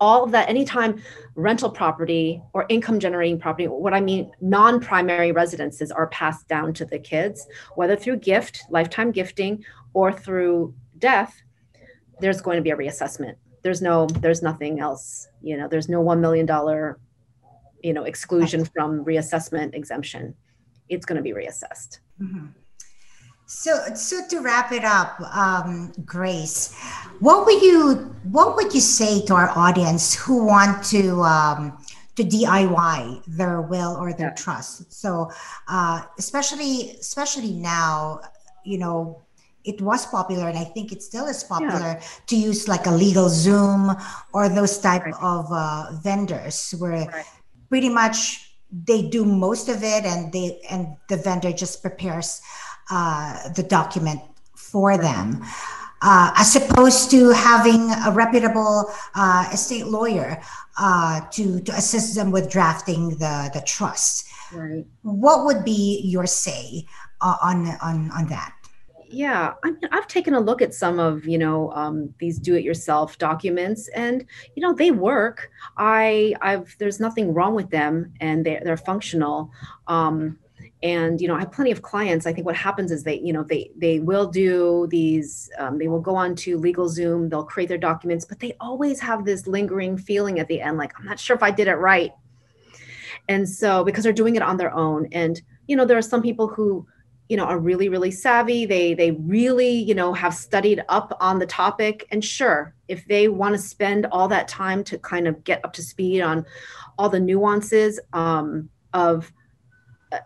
all 0.00 0.24
of 0.24 0.30
that 0.30 0.48
anytime 0.48 1.02
rental 1.34 1.70
property 1.70 2.42
or 2.52 2.66
income 2.68 2.98
generating 2.98 3.38
property 3.38 3.66
what 3.66 3.94
i 3.94 4.00
mean 4.00 4.30
non-primary 4.40 5.32
residences 5.32 5.90
are 5.90 6.06
passed 6.08 6.48
down 6.48 6.72
to 6.72 6.84
the 6.84 6.98
kids 6.98 7.46
whether 7.74 7.96
through 7.96 8.16
gift 8.16 8.62
lifetime 8.70 9.10
gifting 9.10 9.62
or 9.92 10.12
through 10.12 10.74
death 10.98 11.34
there's 12.20 12.40
going 12.40 12.56
to 12.56 12.62
be 12.62 12.70
a 12.70 12.76
reassessment. 12.76 13.34
There's 13.62 13.82
no 13.82 14.06
there's 14.06 14.42
nothing 14.42 14.80
else 14.80 15.28
you 15.42 15.56
know 15.56 15.68
there's 15.68 15.88
no 15.88 16.02
$1 16.02 16.20
million 16.20 16.46
you 17.82 17.92
know 17.92 18.04
exclusion 18.04 18.64
from 18.64 19.04
reassessment 19.04 19.74
exemption 19.74 20.34
it's 20.88 21.06
going 21.06 21.16
to 21.16 21.22
be 21.22 21.32
reassessed 21.32 21.98
Mm-hmm. 22.20 22.46
So, 23.48 23.94
so 23.94 24.26
to 24.28 24.40
wrap 24.40 24.72
it 24.72 24.84
up, 24.84 25.20
um, 25.32 25.92
Grace, 26.04 26.74
what 27.20 27.46
would 27.46 27.62
you 27.62 27.94
what 28.24 28.56
would 28.56 28.74
you 28.74 28.80
say 28.80 29.24
to 29.26 29.34
our 29.34 29.50
audience 29.50 30.14
who 30.14 30.44
want 30.44 30.82
to 30.86 31.22
um, 31.22 31.78
to 32.16 32.24
DIY 32.24 33.22
their 33.28 33.60
will 33.60 33.96
or 33.96 34.12
their 34.12 34.28
yeah. 34.28 34.34
trust? 34.34 34.92
So, 34.92 35.30
uh, 35.68 36.02
especially 36.18 36.96
especially 36.98 37.52
now, 37.52 38.20
you 38.64 38.78
know, 38.78 39.22
it 39.62 39.80
was 39.80 40.06
popular, 40.06 40.48
and 40.48 40.58
I 40.58 40.64
think 40.64 40.90
it 40.90 41.00
still 41.00 41.26
is 41.26 41.44
popular 41.44 42.00
yeah. 42.00 42.02
to 42.26 42.36
use 42.36 42.66
like 42.66 42.86
a 42.86 42.90
LegalZoom 42.90 43.94
or 44.32 44.48
those 44.48 44.76
type 44.80 45.04
right. 45.04 45.14
of 45.22 45.46
uh, 45.52 45.92
vendors 46.02 46.74
where 46.80 47.06
right. 47.06 47.24
pretty 47.68 47.90
much 47.90 48.45
they 48.84 49.02
do 49.02 49.24
most 49.24 49.68
of 49.68 49.82
it 49.82 50.04
and 50.04 50.32
they 50.32 50.60
and 50.70 50.96
the 51.08 51.16
vendor 51.16 51.52
just 51.52 51.82
prepares 51.82 52.40
uh, 52.90 53.48
the 53.50 53.62
document 53.62 54.20
for 54.54 54.96
them. 54.98 55.42
Uh, 56.02 56.30
as 56.36 56.54
opposed 56.54 57.10
to 57.10 57.30
having 57.30 57.90
a 58.06 58.12
reputable 58.12 58.84
uh, 59.14 59.48
estate 59.50 59.86
lawyer 59.86 60.38
uh, 60.78 61.20
to 61.30 61.60
to 61.60 61.72
assist 61.72 62.14
them 62.14 62.30
with 62.30 62.50
drafting 62.50 63.10
the 63.10 63.50
the 63.54 63.62
trust. 63.66 64.28
Right. 64.52 64.86
what 65.02 65.44
would 65.44 65.64
be 65.64 66.02
your 66.04 66.26
say 66.26 66.86
uh, 67.20 67.36
on 67.42 67.66
on 67.82 68.10
on 68.12 68.26
that 68.28 68.54
yeah 69.08 69.54
I 69.64 69.70
mean, 69.70 69.80
i've 69.92 70.06
taken 70.06 70.34
a 70.34 70.40
look 70.40 70.60
at 70.62 70.74
some 70.74 70.98
of 70.98 71.26
you 71.26 71.38
know 71.38 71.72
um, 71.72 72.12
these 72.18 72.38
do-it-yourself 72.38 73.18
documents 73.18 73.88
and 73.88 74.24
you 74.54 74.62
know 74.62 74.72
they 74.72 74.90
work. 74.90 75.50
I 75.76 76.34
i've 76.40 76.76
there's 76.78 77.00
nothing 77.00 77.32
wrong 77.32 77.54
with 77.54 77.70
them 77.70 78.12
and 78.20 78.44
they're, 78.44 78.60
they're 78.64 78.76
functional. 78.76 79.50
Um, 79.86 80.38
and 80.82 81.20
you 81.20 81.28
know 81.28 81.34
i 81.34 81.40
have 81.40 81.52
plenty 81.52 81.70
of 81.70 81.82
clients. 81.82 82.26
I 82.26 82.32
think 82.32 82.46
what 82.46 82.56
happens 82.56 82.90
is 82.92 83.02
they 83.02 83.18
you 83.20 83.32
know 83.32 83.42
they 83.42 83.70
they 83.76 83.98
will 83.98 84.26
do 84.26 84.86
these 84.90 85.50
um, 85.58 85.78
they 85.78 85.88
will 85.88 86.00
go 86.00 86.14
on 86.14 86.34
to 86.36 86.58
LegalZoom 86.58 87.30
they'll 87.30 87.44
create 87.44 87.68
their 87.68 87.78
documents 87.78 88.24
but 88.24 88.40
they 88.40 88.54
always 88.60 89.00
have 89.00 89.24
this 89.24 89.46
lingering 89.46 89.96
feeling 89.96 90.38
at 90.38 90.48
the 90.48 90.60
end 90.60 90.76
like 90.76 90.92
i'm 90.98 91.04
not 91.04 91.18
sure 91.18 91.36
if 91.36 91.42
i 91.42 91.50
did 91.50 91.68
it 91.68 91.76
right. 91.76 92.12
And 93.28 93.48
so 93.48 93.82
because 93.82 94.04
they're 94.04 94.12
doing 94.12 94.36
it 94.36 94.42
on 94.42 94.56
their 94.56 94.72
own 94.72 95.08
and 95.12 95.40
you 95.66 95.76
know 95.76 95.84
there 95.84 95.98
are 95.98 96.02
some 96.02 96.22
people 96.22 96.46
who 96.46 96.86
you 97.28 97.36
know 97.36 97.44
are 97.44 97.58
really 97.58 97.88
really 97.88 98.10
savvy 98.10 98.66
they 98.66 98.94
they 98.94 99.10
really 99.12 99.70
you 99.70 99.94
know 99.94 100.12
have 100.12 100.34
studied 100.34 100.82
up 100.88 101.16
on 101.20 101.38
the 101.38 101.46
topic 101.46 102.06
and 102.10 102.24
sure 102.24 102.74
if 102.88 103.06
they 103.06 103.28
want 103.28 103.54
to 103.54 103.60
spend 103.60 104.06
all 104.06 104.28
that 104.28 104.48
time 104.48 104.84
to 104.84 104.98
kind 104.98 105.26
of 105.26 105.42
get 105.44 105.64
up 105.64 105.72
to 105.72 105.82
speed 105.82 106.20
on 106.20 106.44
all 106.98 107.08
the 107.08 107.20
nuances 107.20 107.98
um, 108.12 108.68
of 108.92 109.32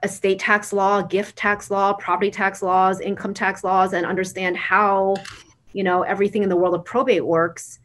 estate 0.02 0.38
tax 0.38 0.72
law 0.72 1.00
gift 1.00 1.36
tax 1.36 1.70
law 1.70 1.92
property 1.94 2.30
tax 2.30 2.62
laws 2.62 3.00
income 3.00 3.32
tax 3.32 3.64
laws 3.64 3.94
and 3.94 4.04
understand 4.04 4.56
how 4.56 5.14
you 5.72 5.82
know 5.82 6.02
everything 6.02 6.42
in 6.42 6.48
the 6.48 6.56
world 6.56 6.74
of 6.74 6.84
probate 6.84 7.24
works 7.24 7.78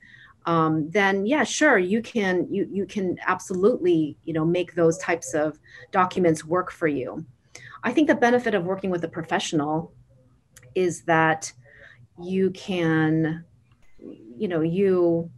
um, 0.45 0.89
then 0.91 1.25
yeah, 1.25 1.43
sure, 1.43 1.77
you 1.77 2.01
can 2.01 2.47
you 2.51 2.69
you 2.71 2.85
can 2.85 3.17
absolutely 3.25 4.15
you 4.25 4.33
know 4.33 4.45
make 4.45 4.75
those 4.75 4.97
types 4.99 5.33
of 5.33 5.59
documents 5.91 6.45
work 6.45 6.71
for 6.71 6.87
you. 6.87 7.25
I 7.85 7.93
think 7.93 8.07
the 8.07 8.15
benefit 8.15 8.55
of 8.55 8.65
working 8.65 8.89
with 8.89 9.03
a 9.03 9.07
professional 9.07 9.93
is 10.73 11.03
that 11.03 11.53
you 12.21 12.49
can 12.49 13.45
you 13.99 14.47
know 14.47 14.61
you 14.61 15.29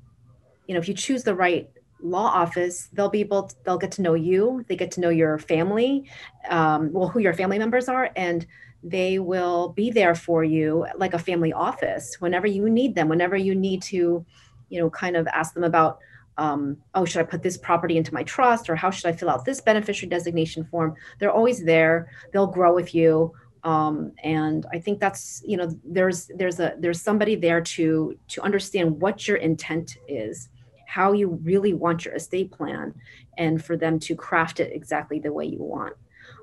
you 0.66 0.74
know 0.74 0.80
if 0.80 0.88
you 0.88 0.94
choose 0.94 1.24
the 1.24 1.36
right 1.36 1.70
law 2.02 2.28
office 2.28 2.90
they'll 2.94 3.10
be 3.10 3.20
able 3.20 3.44
to, 3.44 3.56
they'll 3.64 3.78
get 3.78 3.92
to 3.92 4.02
know 4.02 4.14
you 4.14 4.64
they 4.68 4.76
get 4.76 4.92
to 4.92 5.02
know 5.02 5.10
your 5.10 5.38
family 5.38 6.10
um, 6.50 6.92
well 6.94 7.10
who 7.10 7.20
your 7.20 7.34
family 7.34 7.60
members 7.60 7.90
are 7.90 8.12
and 8.16 8.48
they 8.84 9.20
will 9.20 9.70
be 9.70 9.90
there 9.90 10.16
for 10.16 10.44
you 10.44 10.86
like 10.96 11.14
a 11.14 11.20
family 11.20 11.52
office 11.52 12.16
whenever 12.20 12.48
you 12.48 12.70
need 12.70 12.96
them 12.96 13.10
whenever 13.10 13.36
you 13.36 13.56
need 13.56 13.82
to 13.82 14.26
you 14.70 14.80
know 14.80 14.90
kind 14.90 15.18
of 15.18 15.28
ask 15.28 15.54
them 15.54 15.64
about 15.64 16.00
um, 16.38 16.78
oh 16.94 17.06
should 17.06 17.20
i 17.20 17.24
put 17.24 17.42
this 17.42 17.58
property 17.58 17.98
into 17.98 18.14
my 18.14 18.24
trust 18.24 18.70
or 18.70 18.76
how 18.76 18.92
should 18.92 19.08
i 19.08 19.12
fill 19.12 19.30
out 19.30 19.46
this 19.46 19.62
beneficiary 19.62 20.10
designation 20.10 20.64
form? 20.66 20.96
They're 21.20 21.32
always 21.32 21.64
there. 21.64 22.12
They'll 22.32 22.48
grow 22.48 22.74
with 22.74 22.94
you. 22.94 23.34
Um, 23.64 24.14
and 24.24 24.66
i 24.72 24.80
think 24.80 25.00
that's 25.00 25.42
you 25.46 25.58
know 25.58 25.76
there's 25.84 26.28
there's 26.36 26.60
a 26.60 26.76
there's 26.80 27.02
somebody 27.02 27.36
there 27.36 27.60
to 27.60 28.18
to 28.30 28.42
understand 28.42 29.02
what 29.02 29.28
your 29.28 29.38
intent 29.38 29.98
is 30.08 30.50
how 30.86 31.12
you 31.12 31.40
really 31.44 31.74
want 31.74 32.06
your 32.06 32.14
estate 32.14 32.52
plan 32.52 32.94
and 33.38 33.66
for 33.66 33.76
them 33.76 34.00
to 34.00 34.16
craft 34.16 34.60
it 34.62 34.72
exactly 34.74 35.20
the 35.20 35.34
way 35.34 35.46
you 35.46 35.62
want. 35.62 35.96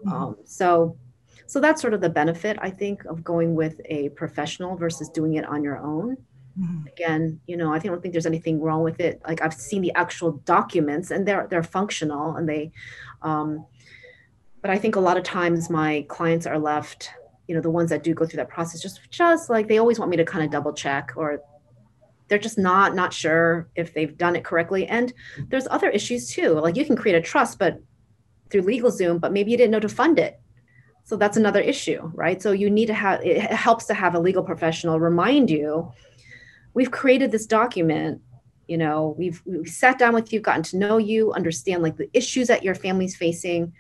Mm-hmm. 0.05 0.13
um, 0.13 0.37
so 0.45 0.99
so 1.47 1.61
that's 1.61 1.81
sort 1.81 1.95
of 1.95 2.01
the 2.01 2.11
benefit 2.11 2.59
i 2.61 2.69
think 2.69 3.05
of 3.05 3.23
going 3.23 3.55
with 3.55 3.81
a 3.87 4.09
professional 4.11 4.77
versus 4.77 5.09
doing 5.09 5.35
it 5.35 5.47
on 5.47 5.63
your 5.63 5.79
own 5.79 6.17
mm-hmm. 6.59 6.87
again 6.87 7.41
you 7.47 7.57
know 7.57 7.73
i 7.73 7.79
don't 7.79 8.01
think 8.03 8.13
there's 8.13 8.27
anything 8.27 8.61
wrong 8.61 8.83
with 8.83 9.01
it. 9.01 9.21
Like 9.27 9.43
i've 9.43 9.55
seen 9.55 9.83
the 9.83 9.95
actual 9.95 10.33
documents 10.45 11.11
and 11.11 11.27
they're 11.27 11.47
they're 11.49 11.63
functional 11.63 12.37
and 12.37 12.49
they 12.49 12.73
um, 13.23 13.65
but 14.63 14.71
i 14.71 14.79
think 14.79 14.97
a 14.97 15.01
lot 15.01 15.17
of 15.17 15.25
times 15.25 15.71
my 15.71 16.05
clients 16.09 16.47
are 16.47 16.59
left 16.59 17.11
you 17.47 17.55
know 17.55 17.61
the 17.61 17.71
ones 17.71 17.91
that 17.91 18.03
do 18.03 18.15
go 18.15 18.25
through 18.27 18.39
that 18.39 18.49
process 18.49 18.81
just 18.81 19.01
just 19.11 19.51
like 19.51 19.69
they 19.69 19.79
always 19.79 19.99
want 19.99 20.11
me 20.11 20.17
to 20.17 20.25
kind 20.25 20.45
of 20.45 20.51
double 20.51 20.73
check 20.73 21.13
or 21.17 21.41
they're 22.29 22.39
just 22.39 22.59
not 22.59 22.95
not 22.95 23.13
sure 23.13 23.69
if 23.75 23.93
they've 23.93 24.17
done 24.17 24.37
it 24.37 24.45
correctly. 24.45 24.87
And 24.87 25.13
there's 25.49 25.67
other 25.71 25.91
issues 25.91 26.31
too. 26.31 26.53
Like 26.53 26.77
you 26.77 26.85
can 26.85 26.97
create 26.97 27.17
a 27.17 27.21
trust 27.21 27.59
but 27.59 27.81
through 28.51 28.63
LegalZoom 28.63 29.21
but 29.21 29.33
maybe 29.33 29.51
you 29.51 29.57
didn't 29.57 29.73
know 29.73 29.81
to 29.81 29.89
fund 29.89 30.19
it. 30.19 30.41
So 31.05 31.17
that's 31.17 31.37
another 31.37 31.61
issue 31.61 32.11
right? 32.15 32.41
So 32.41 32.53
you 32.53 32.71
need 32.71 32.87
to 32.87 32.95
have 32.95 33.21
it 33.23 33.41
helps 33.53 33.85
to 33.87 33.95
have 33.95 34.15
a 34.15 34.21
legal 34.21 34.43
professional 34.43 34.99
remind 34.99 35.51
you 35.51 35.93
we've 36.75 36.91
created 36.91 37.31
this 37.31 37.47
document 37.47 38.21
you 38.67 38.79
know 38.79 39.15
we've 39.19 39.43
we've 39.45 39.69
sat 39.69 39.99
down 39.99 40.15
with 40.15 40.33
you 40.33 40.41
gotten 40.41 40.63
to 40.63 40.77
know 40.77 40.99
you 40.99 41.33
understand 41.33 41.83
like 41.83 41.97
the 41.97 42.11
issues 42.13 42.49
that 42.49 42.63
your 42.63 42.75
family's 42.75 43.17
facing 43.17 43.73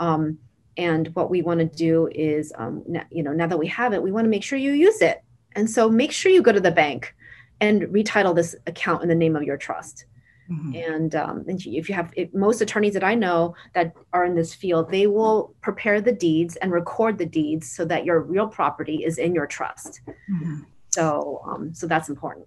um, 0.00 0.38
and 0.76 1.08
what 1.14 1.30
we 1.30 1.42
want 1.42 1.58
to 1.60 1.66
do 1.66 2.08
is 2.12 2.52
um, 2.56 2.84
you 3.10 3.22
know 3.22 3.32
now 3.32 3.46
that 3.46 3.58
we 3.58 3.66
have 3.66 3.92
it 3.92 4.02
we 4.02 4.12
want 4.12 4.24
to 4.24 4.30
make 4.30 4.44
sure 4.44 4.58
you 4.58 4.72
use 4.72 5.00
it 5.00 5.22
and 5.56 5.68
so 5.68 5.88
make 5.88 6.12
sure 6.12 6.30
you 6.30 6.42
go 6.42 6.52
to 6.52 6.60
the 6.60 6.70
bank 6.70 7.14
and 7.60 7.82
retitle 7.82 8.34
this 8.34 8.54
account 8.66 9.02
in 9.02 9.08
the 9.08 9.14
name 9.14 9.36
of 9.36 9.42
your 9.42 9.56
trust. 9.56 10.04
Mm-hmm. 10.50 10.74
And, 10.76 11.14
um, 11.14 11.44
and 11.46 11.60
if 11.66 11.88
you 11.88 11.94
have 11.94 12.10
if 12.16 12.32
most 12.32 12.62
attorneys 12.62 12.94
that 12.94 13.04
I 13.04 13.14
know 13.14 13.54
that 13.74 13.92
are 14.12 14.24
in 14.24 14.34
this 14.34 14.54
field, 14.54 14.90
they 14.90 15.06
will 15.06 15.54
prepare 15.60 16.00
the 16.00 16.12
deeds 16.12 16.56
and 16.56 16.72
record 16.72 17.18
the 17.18 17.26
deeds 17.26 17.70
so 17.70 17.84
that 17.84 18.04
your 18.04 18.20
real 18.20 18.48
property 18.48 19.04
is 19.04 19.18
in 19.18 19.34
your 19.34 19.46
trust. 19.46 20.00
Mm-hmm. 20.06 20.60
So, 20.90 21.42
um, 21.44 21.74
so 21.74 21.86
that's 21.86 22.08
important. 22.08 22.46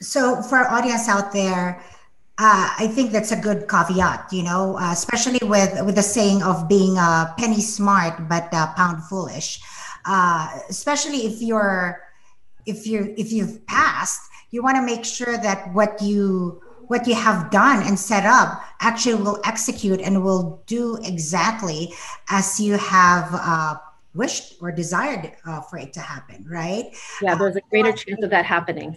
So, 0.00 0.42
for 0.42 0.58
our 0.58 0.78
audience 0.78 1.08
out 1.08 1.32
there, 1.32 1.82
uh, 2.38 2.70
I 2.78 2.88
think 2.88 3.12
that's 3.12 3.30
a 3.30 3.36
good 3.36 3.68
caveat, 3.68 4.32
you 4.32 4.42
know, 4.42 4.76
uh, 4.78 4.92
especially 4.92 5.46
with 5.46 5.84
with 5.84 5.94
the 5.94 6.02
saying 6.02 6.42
of 6.42 6.68
being 6.68 6.98
uh, 6.98 7.32
penny 7.38 7.60
smart 7.60 8.28
but 8.28 8.50
pound 8.50 9.04
foolish. 9.04 9.60
Uh, 10.04 10.48
especially 10.68 11.26
if 11.26 11.40
you're 11.40 12.02
if 12.66 12.86
you 12.86 13.14
if 13.16 13.30
you've 13.32 13.64
passed 13.66 14.22
you 14.52 14.62
want 14.62 14.76
to 14.76 14.82
make 14.82 15.04
sure 15.04 15.36
that 15.38 15.72
what 15.74 16.00
you 16.00 16.62
what 16.86 17.06
you 17.06 17.14
have 17.14 17.50
done 17.50 17.82
and 17.86 17.98
set 17.98 18.24
up 18.26 18.62
actually 18.80 19.14
will 19.14 19.40
execute 19.44 20.00
and 20.00 20.22
will 20.22 20.62
do 20.66 20.98
exactly 21.04 21.92
as 22.28 22.60
you 22.60 22.76
have 22.76 23.28
uh, 23.32 23.76
wished 24.14 24.54
or 24.60 24.72
desired 24.72 25.32
uh, 25.46 25.60
for 25.62 25.78
it 25.78 25.92
to 25.94 26.00
happen, 26.00 26.44
right? 26.48 26.86
Yeah, 27.20 27.34
there's 27.34 27.56
a 27.56 27.60
greater 27.70 27.90
uh, 27.90 27.96
chance 27.96 28.22
of 28.22 28.30
that 28.30 28.44
happening. 28.44 28.96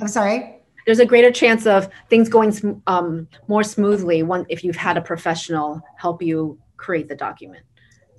I'm 0.00 0.08
sorry. 0.08 0.56
There's 0.86 1.00
a 1.00 1.06
greater 1.06 1.30
chance 1.30 1.66
of 1.66 1.90
things 2.08 2.28
going 2.28 2.82
um, 2.86 3.28
more 3.46 3.62
smoothly 3.62 4.22
one 4.22 4.46
if 4.48 4.64
you've 4.64 4.76
had 4.76 4.96
a 4.96 5.02
professional 5.02 5.82
help 5.96 6.22
you 6.22 6.58
create 6.76 7.08
the 7.08 7.16
document. 7.16 7.64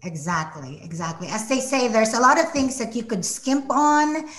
Exactly, 0.03 0.79
exactly. 0.83 1.27
As 1.29 1.49
they 1.49 1.59
say, 1.59 1.87
there's 1.87 2.13
a 2.13 2.19
lot 2.19 2.39
of 2.39 2.51
things 2.51 2.77
that 2.77 2.95
you 2.95 3.03
could 3.03 3.25
skimp 3.25 3.71
on 3.71 4.29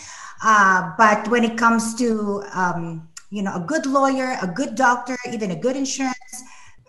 uh, 0.43 0.93
but 0.97 1.29
when 1.29 1.45
it 1.45 1.59
comes 1.59 1.95
to 1.97 2.43
um, 2.55 3.09
you 3.31 3.43
know 3.43 3.55
a 3.55 3.61
good 3.61 3.87
lawyer, 3.87 4.37
a 4.43 4.47
good 4.47 4.75
doctor, 4.75 5.17
even 5.31 5.51
a 5.51 5.57
good 5.57 5.77
insurance, 5.77 6.43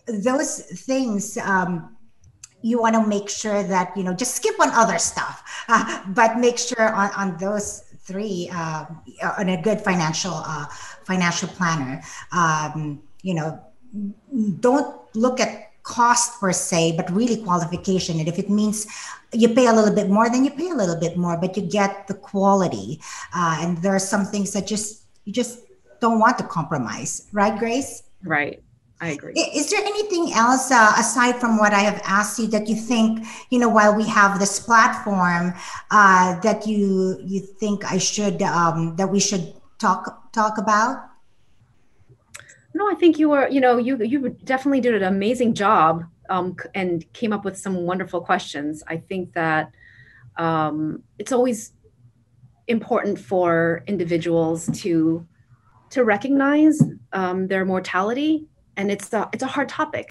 those 0.08 0.62
things 0.86 1.38
um, 1.38 1.96
you 2.62 2.80
want 2.80 2.96
to 2.96 3.06
make 3.06 3.30
sure 3.30 3.64
that 3.64 3.96
you 3.96 4.04
know 4.04 4.14
just 4.14 4.36
skip 4.36 4.60
on 4.60 4.70
other 4.72 4.98
stuff, 4.98 5.44
uh, 5.68 6.04
but 6.10 6.38
make 6.38 6.58
sure 6.58 6.94
on, 6.94 7.12
on 7.12 7.38
those 7.38 7.82
three 8.04 8.50
uh, 8.54 8.86
on 9.38 9.50
a 9.50 9.62
good 9.62 9.82
financial 9.82 10.34
uh, 10.34 10.66
financial 11.04 11.48
planner. 11.50 12.02
Um, 12.32 13.02
you 13.22 13.34
know, 13.34 13.60
don't 14.60 15.16
look 15.16 15.40
at 15.40 15.72
cost 15.84 16.40
per 16.40 16.54
se, 16.54 16.96
but 16.96 17.10
really 17.12 17.38
qualification. 17.44 18.20
And 18.20 18.28
if 18.28 18.38
it 18.38 18.50
means 18.50 18.88
you 19.34 19.50
pay 19.50 19.68
a 19.68 19.74
little 19.74 19.94
bit 19.94 20.10
more, 20.10 20.30
then 20.30 20.46
you 20.46 20.52
pay 20.52 20.70
a 20.70 20.76
little 20.76 21.00
bit 21.00 21.18
more, 21.18 21.38
but 21.38 21.58
you 21.58 21.64
get 21.64 22.08
the 22.08 22.14
quality. 22.14 23.02
Uh, 23.36 23.58
and 23.62 23.78
there 23.80 23.96
are 23.96 24.00
some 24.00 24.26
things 24.26 24.54
that 24.54 24.68
just 24.68 25.04
you 25.26 25.34
just 25.34 25.60
don't 26.00 26.20
want 26.20 26.38
to 26.40 26.44
compromise, 26.44 27.28
right, 27.32 27.58
Grace? 27.58 28.04
Right. 28.24 28.64
I 29.02 29.10
agree. 29.10 29.34
Is 29.34 29.72
there 29.72 29.82
anything 29.82 30.32
else 30.34 30.70
uh, 30.70 30.94
aside 30.96 31.40
from 31.42 31.58
what 31.58 31.74
I 31.74 31.80
have 31.80 32.00
asked 32.06 32.38
you 32.38 32.46
that 32.48 32.68
you 32.68 32.76
think, 32.76 33.26
you 33.50 33.58
know, 33.58 33.68
while 33.68 33.96
we 33.96 34.06
have 34.08 34.40
this 34.40 34.60
platform, 34.60 35.56
uh, 35.90 36.40
that 36.42 36.68
you 36.68 37.18
you 37.26 37.40
think 37.40 37.84
I 37.92 37.98
should 37.98 38.44
um, 38.44 38.96
that 38.98 39.10
we 39.10 39.20
should 39.20 39.56
talk 39.80 40.32
talk 40.32 40.60
about? 40.60 41.10
No, 42.76 42.90
I 42.90 42.94
think 42.94 43.18
you 43.18 43.30
were, 43.30 43.50
you 43.50 43.60
know, 43.60 43.78
you 43.78 43.98
you 44.04 44.38
definitely 44.44 44.82
did 44.82 44.94
an 44.94 45.04
amazing 45.04 45.56
job 45.56 46.06
um, 46.30 46.56
and 46.76 47.12
came 47.14 47.34
up 47.34 47.44
with 47.44 47.58
some 47.58 47.76
wonderful 47.88 48.22
questions. 48.22 48.84
I 48.88 48.98
think 48.98 49.34
that 49.34 49.72
um, 50.38 51.02
it's 51.18 51.32
always 51.32 51.74
important 52.68 53.18
for 53.18 53.84
individuals 53.88 54.70
to 54.82 55.26
to 55.90 56.04
recognize 56.06 56.82
um, 57.12 57.48
their 57.48 57.66
mortality, 57.66 58.48
and 58.78 58.92
it's 58.92 59.12
a 59.14 59.30
it's 59.34 59.44
a 59.44 59.48
hard 59.48 59.70
topic. 59.70 60.10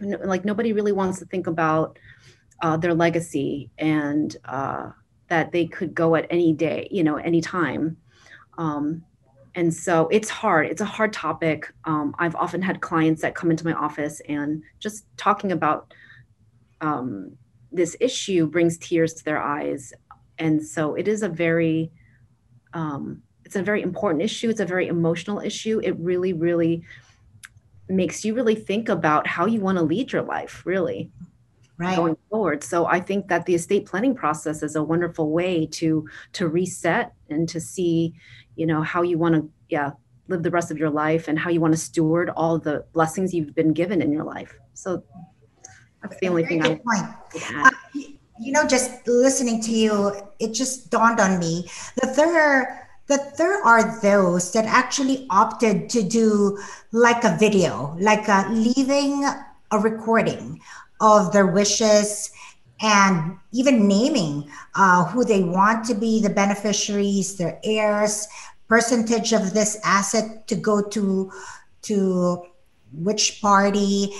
Like 0.00 0.44
nobody 0.44 0.72
really 0.72 0.92
wants 0.92 1.20
to 1.20 1.26
think 1.26 1.46
about 1.46 1.98
uh, 2.60 2.76
their 2.76 2.94
legacy 2.94 3.70
and 3.78 4.36
uh, 4.44 4.90
that 5.28 5.52
they 5.52 5.66
could 5.66 5.94
go 5.94 6.16
at 6.16 6.26
any 6.30 6.52
day, 6.52 6.88
you 6.90 7.04
know, 7.04 7.16
any 7.16 7.40
time. 7.40 7.96
Um, 8.58 9.04
and 9.54 9.72
so 9.72 10.08
it's 10.08 10.28
hard. 10.28 10.66
It's 10.66 10.80
a 10.80 10.86
hard 10.86 11.12
topic. 11.12 11.72
Um, 11.84 12.14
I've 12.18 12.34
often 12.34 12.62
had 12.62 12.80
clients 12.80 13.22
that 13.22 13.34
come 13.34 13.50
into 13.50 13.64
my 13.64 13.74
office 13.74 14.20
and 14.28 14.62
just 14.80 15.04
talking 15.16 15.52
about 15.52 15.92
um, 16.80 17.36
this 17.70 17.96
issue 18.00 18.46
brings 18.46 18.78
tears 18.78 19.14
to 19.14 19.24
their 19.24 19.40
eyes. 19.40 19.92
And 20.38 20.64
so 20.64 20.94
it 20.94 21.08
is 21.08 21.22
a 21.22 21.28
very, 21.28 21.90
um, 22.72 23.22
it's 23.44 23.56
a 23.56 23.62
very 23.62 23.82
important 23.82 24.22
issue. 24.22 24.48
It's 24.50 24.60
a 24.60 24.66
very 24.66 24.88
emotional 24.88 25.40
issue. 25.40 25.80
It 25.82 25.98
really, 25.98 26.32
really 26.32 26.82
makes 27.88 28.24
you 28.24 28.34
really 28.34 28.54
think 28.54 28.88
about 28.88 29.26
how 29.26 29.46
you 29.46 29.60
want 29.60 29.78
to 29.78 29.84
lead 29.84 30.12
your 30.12 30.22
life, 30.22 30.62
really 30.64 31.10
right. 31.76 31.96
going 31.96 32.16
forward. 32.30 32.64
So 32.64 32.86
I 32.86 33.00
think 33.00 33.28
that 33.28 33.46
the 33.46 33.54
estate 33.54 33.86
planning 33.86 34.14
process 34.14 34.62
is 34.62 34.76
a 34.76 34.82
wonderful 34.82 35.30
way 35.30 35.66
to 35.66 36.08
to 36.34 36.48
reset 36.48 37.12
and 37.28 37.48
to 37.48 37.60
see, 37.60 38.14
you 38.56 38.66
know, 38.66 38.82
how 38.82 39.02
you 39.02 39.18
want 39.18 39.34
to 39.34 39.50
yeah 39.68 39.92
live 40.28 40.42
the 40.42 40.50
rest 40.50 40.70
of 40.70 40.78
your 40.78 40.90
life 40.90 41.28
and 41.28 41.38
how 41.38 41.50
you 41.50 41.60
want 41.60 41.74
to 41.74 41.78
steward 41.78 42.30
all 42.30 42.58
the 42.58 42.84
blessings 42.92 43.34
you've 43.34 43.54
been 43.54 43.72
given 43.72 44.00
in 44.00 44.12
your 44.12 44.24
life. 44.24 44.56
So 44.74 45.02
that's 46.00 46.18
the 46.20 46.28
only 46.28 46.46
thing 46.46 46.62
I 46.62 46.74
point. 46.76 47.54
Uh, 47.54 47.70
you 48.42 48.50
know, 48.50 48.66
just 48.66 49.06
listening 49.06 49.62
to 49.62 49.70
you, 49.70 50.12
it 50.40 50.52
just 50.52 50.90
dawned 50.90 51.20
on 51.20 51.38
me. 51.38 51.68
That 52.00 52.16
there 52.16 52.36
are 52.36 52.88
that 53.06 53.36
there 53.36 53.62
are 53.64 54.00
those 54.00 54.52
that 54.52 54.64
actually 54.64 55.26
opted 55.28 55.90
to 55.90 56.02
do 56.02 56.58
like 56.92 57.24
a 57.24 57.36
video, 57.36 57.96
like 58.00 58.26
a, 58.28 58.46
leaving 58.50 59.24
a 59.24 59.78
recording 59.78 60.60
of 61.00 61.32
their 61.32 61.46
wishes 61.46 62.30
and 62.80 63.36
even 63.52 63.86
naming 63.86 64.50
uh, 64.74 65.04
who 65.04 65.24
they 65.24 65.42
want 65.42 65.84
to 65.86 65.94
be 65.94 66.20
the 66.20 66.30
beneficiaries, 66.30 67.36
their 67.36 67.60
heirs, 67.64 68.26
percentage 68.68 69.32
of 69.32 69.52
this 69.52 69.78
asset 69.84 70.46
to 70.48 70.54
go 70.56 70.82
to 70.82 71.30
to 71.82 72.46
which 72.92 73.40
party, 73.40 74.14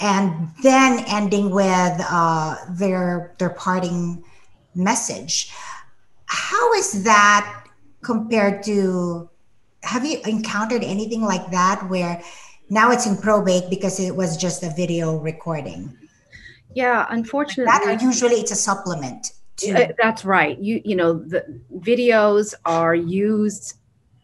and 0.00 0.50
then 0.62 1.04
ending 1.08 1.50
with 1.50 2.00
uh, 2.10 2.56
their 2.70 3.34
their 3.38 3.50
parting 3.50 4.22
message. 4.74 5.52
How 6.26 6.72
is 6.74 7.04
that 7.04 7.64
compared 8.02 8.62
to? 8.64 9.28
Have 9.82 10.04
you 10.04 10.18
encountered 10.26 10.82
anything 10.82 11.22
like 11.22 11.50
that 11.50 11.88
where 11.88 12.20
now 12.68 12.90
it's 12.90 13.06
in 13.06 13.16
probate 13.16 13.70
because 13.70 14.00
it 14.00 14.14
was 14.14 14.36
just 14.36 14.62
a 14.62 14.70
video 14.70 15.16
recording? 15.18 15.96
Yeah, 16.74 17.06
unfortunately, 17.08 17.64
that 17.66 18.02
usually 18.02 18.36
it's 18.36 18.52
a 18.52 18.56
supplement. 18.56 19.32
To- 19.58 19.94
that's 20.00 20.24
right. 20.24 20.58
You 20.58 20.80
you 20.84 20.94
know 20.94 21.14
the 21.14 21.60
videos 21.78 22.54
are 22.64 22.94
used 22.94 23.74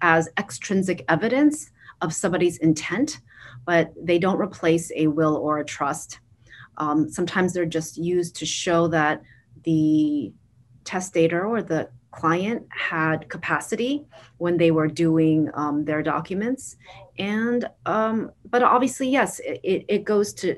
as 0.02 0.28
extrinsic 0.38 1.04
evidence 1.08 1.70
of 2.02 2.12
somebody's 2.12 2.58
intent, 2.58 3.20
but 3.64 3.92
they 4.00 4.18
don't 4.18 4.38
replace 4.38 4.90
a 4.96 5.06
will 5.06 5.36
or 5.36 5.58
a 5.58 5.64
trust. 5.64 6.20
Um, 6.76 7.08
sometimes 7.08 7.52
they're 7.52 7.66
just 7.66 7.96
used 7.96 8.36
to 8.36 8.46
show 8.46 8.88
that 8.88 9.22
the 9.64 10.32
testator 10.84 11.46
or 11.46 11.62
the 11.62 11.88
client 12.14 12.64
had 12.70 13.28
capacity 13.28 14.04
when 14.38 14.56
they 14.56 14.70
were 14.70 14.86
doing 14.86 15.50
um, 15.54 15.84
their 15.84 16.02
documents 16.02 16.76
and 17.18 17.68
um, 17.86 18.30
but 18.48 18.62
obviously 18.62 19.08
yes 19.08 19.40
it, 19.44 19.84
it 19.88 20.04
goes 20.04 20.32
to 20.32 20.56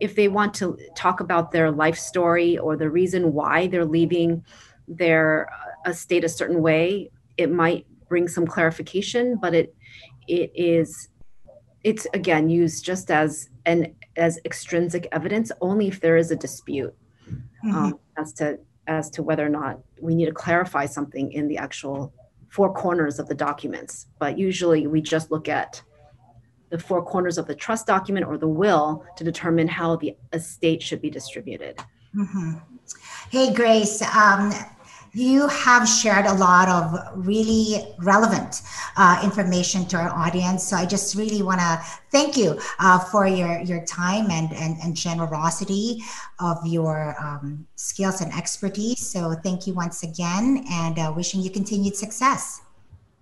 if 0.00 0.16
they 0.16 0.26
want 0.26 0.52
to 0.52 0.76
talk 0.96 1.20
about 1.20 1.52
their 1.52 1.70
life 1.70 1.96
story 1.96 2.58
or 2.58 2.76
the 2.76 2.90
reason 2.90 3.32
why 3.32 3.68
they're 3.68 3.84
leaving 3.84 4.44
their 4.88 5.48
uh, 5.86 5.90
estate 5.90 6.24
a 6.24 6.28
certain 6.28 6.60
way 6.60 7.08
it 7.36 7.50
might 7.50 7.86
bring 8.08 8.26
some 8.26 8.46
clarification 8.46 9.38
but 9.40 9.54
it 9.54 9.74
it 10.26 10.50
is 10.54 11.10
it's 11.88 12.06
again 12.12 12.50
used 12.50 12.84
just 12.84 13.10
as 13.10 13.48
an 13.64 13.94
as 14.16 14.38
extrinsic 14.44 15.08
evidence 15.10 15.50
only 15.62 15.88
if 15.88 16.00
there 16.00 16.18
is 16.18 16.30
a 16.30 16.36
dispute 16.36 16.94
mm-hmm. 17.26 17.74
um, 17.74 17.98
as 18.18 18.32
to 18.34 18.58
as 18.86 19.08
to 19.10 19.22
whether 19.22 19.44
or 19.44 19.48
not 19.48 19.78
we 20.00 20.14
need 20.14 20.26
to 20.26 20.32
clarify 20.32 20.84
something 20.84 21.32
in 21.32 21.48
the 21.48 21.56
actual 21.56 22.12
four 22.48 22.72
corners 22.72 23.18
of 23.18 23.28
the 23.28 23.34
documents. 23.34 24.06
But 24.18 24.38
usually 24.38 24.86
we 24.86 25.00
just 25.00 25.30
look 25.30 25.48
at 25.48 25.82
the 26.70 26.78
four 26.78 27.02
corners 27.02 27.38
of 27.38 27.46
the 27.46 27.54
trust 27.54 27.86
document 27.86 28.26
or 28.26 28.36
the 28.38 28.48
will 28.48 29.04
to 29.16 29.24
determine 29.24 29.68
how 29.68 29.96
the 29.96 30.16
estate 30.32 30.82
should 30.82 31.00
be 31.00 31.10
distributed. 31.10 31.78
Mm-hmm. 32.14 32.52
Hey, 33.30 33.52
Grace. 33.52 34.02
Um, 34.02 34.52
you 35.18 35.48
have 35.48 35.88
shared 35.88 36.26
a 36.26 36.34
lot 36.34 36.68
of 36.68 37.26
really 37.26 37.84
relevant 37.98 38.62
uh, 38.96 39.20
information 39.24 39.84
to 39.86 39.96
our 39.96 40.10
audience. 40.10 40.62
So 40.62 40.76
I 40.76 40.86
just 40.86 41.14
really 41.16 41.42
want 41.42 41.60
to 41.60 41.80
thank 42.10 42.36
you 42.36 42.58
uh, 42.78 42.98
for 42.98 43.26
your, 43.26 43.60
your 43.60 43.84
time 43.84 44.30
and, 44.30 44.52
and, 44.52 44.76
and 44.82 44.94
generosity 44.94 46.02
of 46.38 46.58
your 46.64 47.16
um, 47.20 47.66
skills 47.74 48.20
and 48.20 48.32
expertise. 48.32 49.06
So 49.06 49.34
thank 49.42 49.66
you 49.66 49.74
once 49.74 50.02
again 50.02 50.64
and 50.70 50.98
uh, 50.98 51.12
wishing 51.14 51.40
you 51.42 51.50
continued 51.50 51.96
success. 51.96 52.60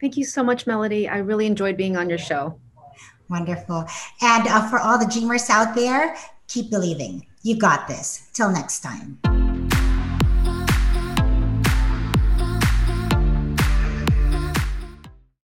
Thank 0.01 0.17
you 0.17 0.25
so 0.25 0.43
much, 0.45 0.67
Melody. 0.67 1.09
I 1.09 1.19
really 1.19 1.47
enjoyed 1.47 1.77
being 1.77 1.97
on 1.97 2.11
your 2.11 2.19
show. 2.19 2.61
Wonderful. 3.31 3.87
And 4.21 4.47
uh, 4.47 4.69
for 4.69 4.79
all 4.79 4.99
the 4.99 5.07
dreamers 5.07 5.49
out 5.51 5.75
there, 5.75 6.15
keep 6.47 6.71
believing. 6.71 7.27
You 7.43 7.57
got 7.57 7.89
this. 7.89 8.29
Till 8.35 8.53
next 8.53 8.81
time. 8.81 9.19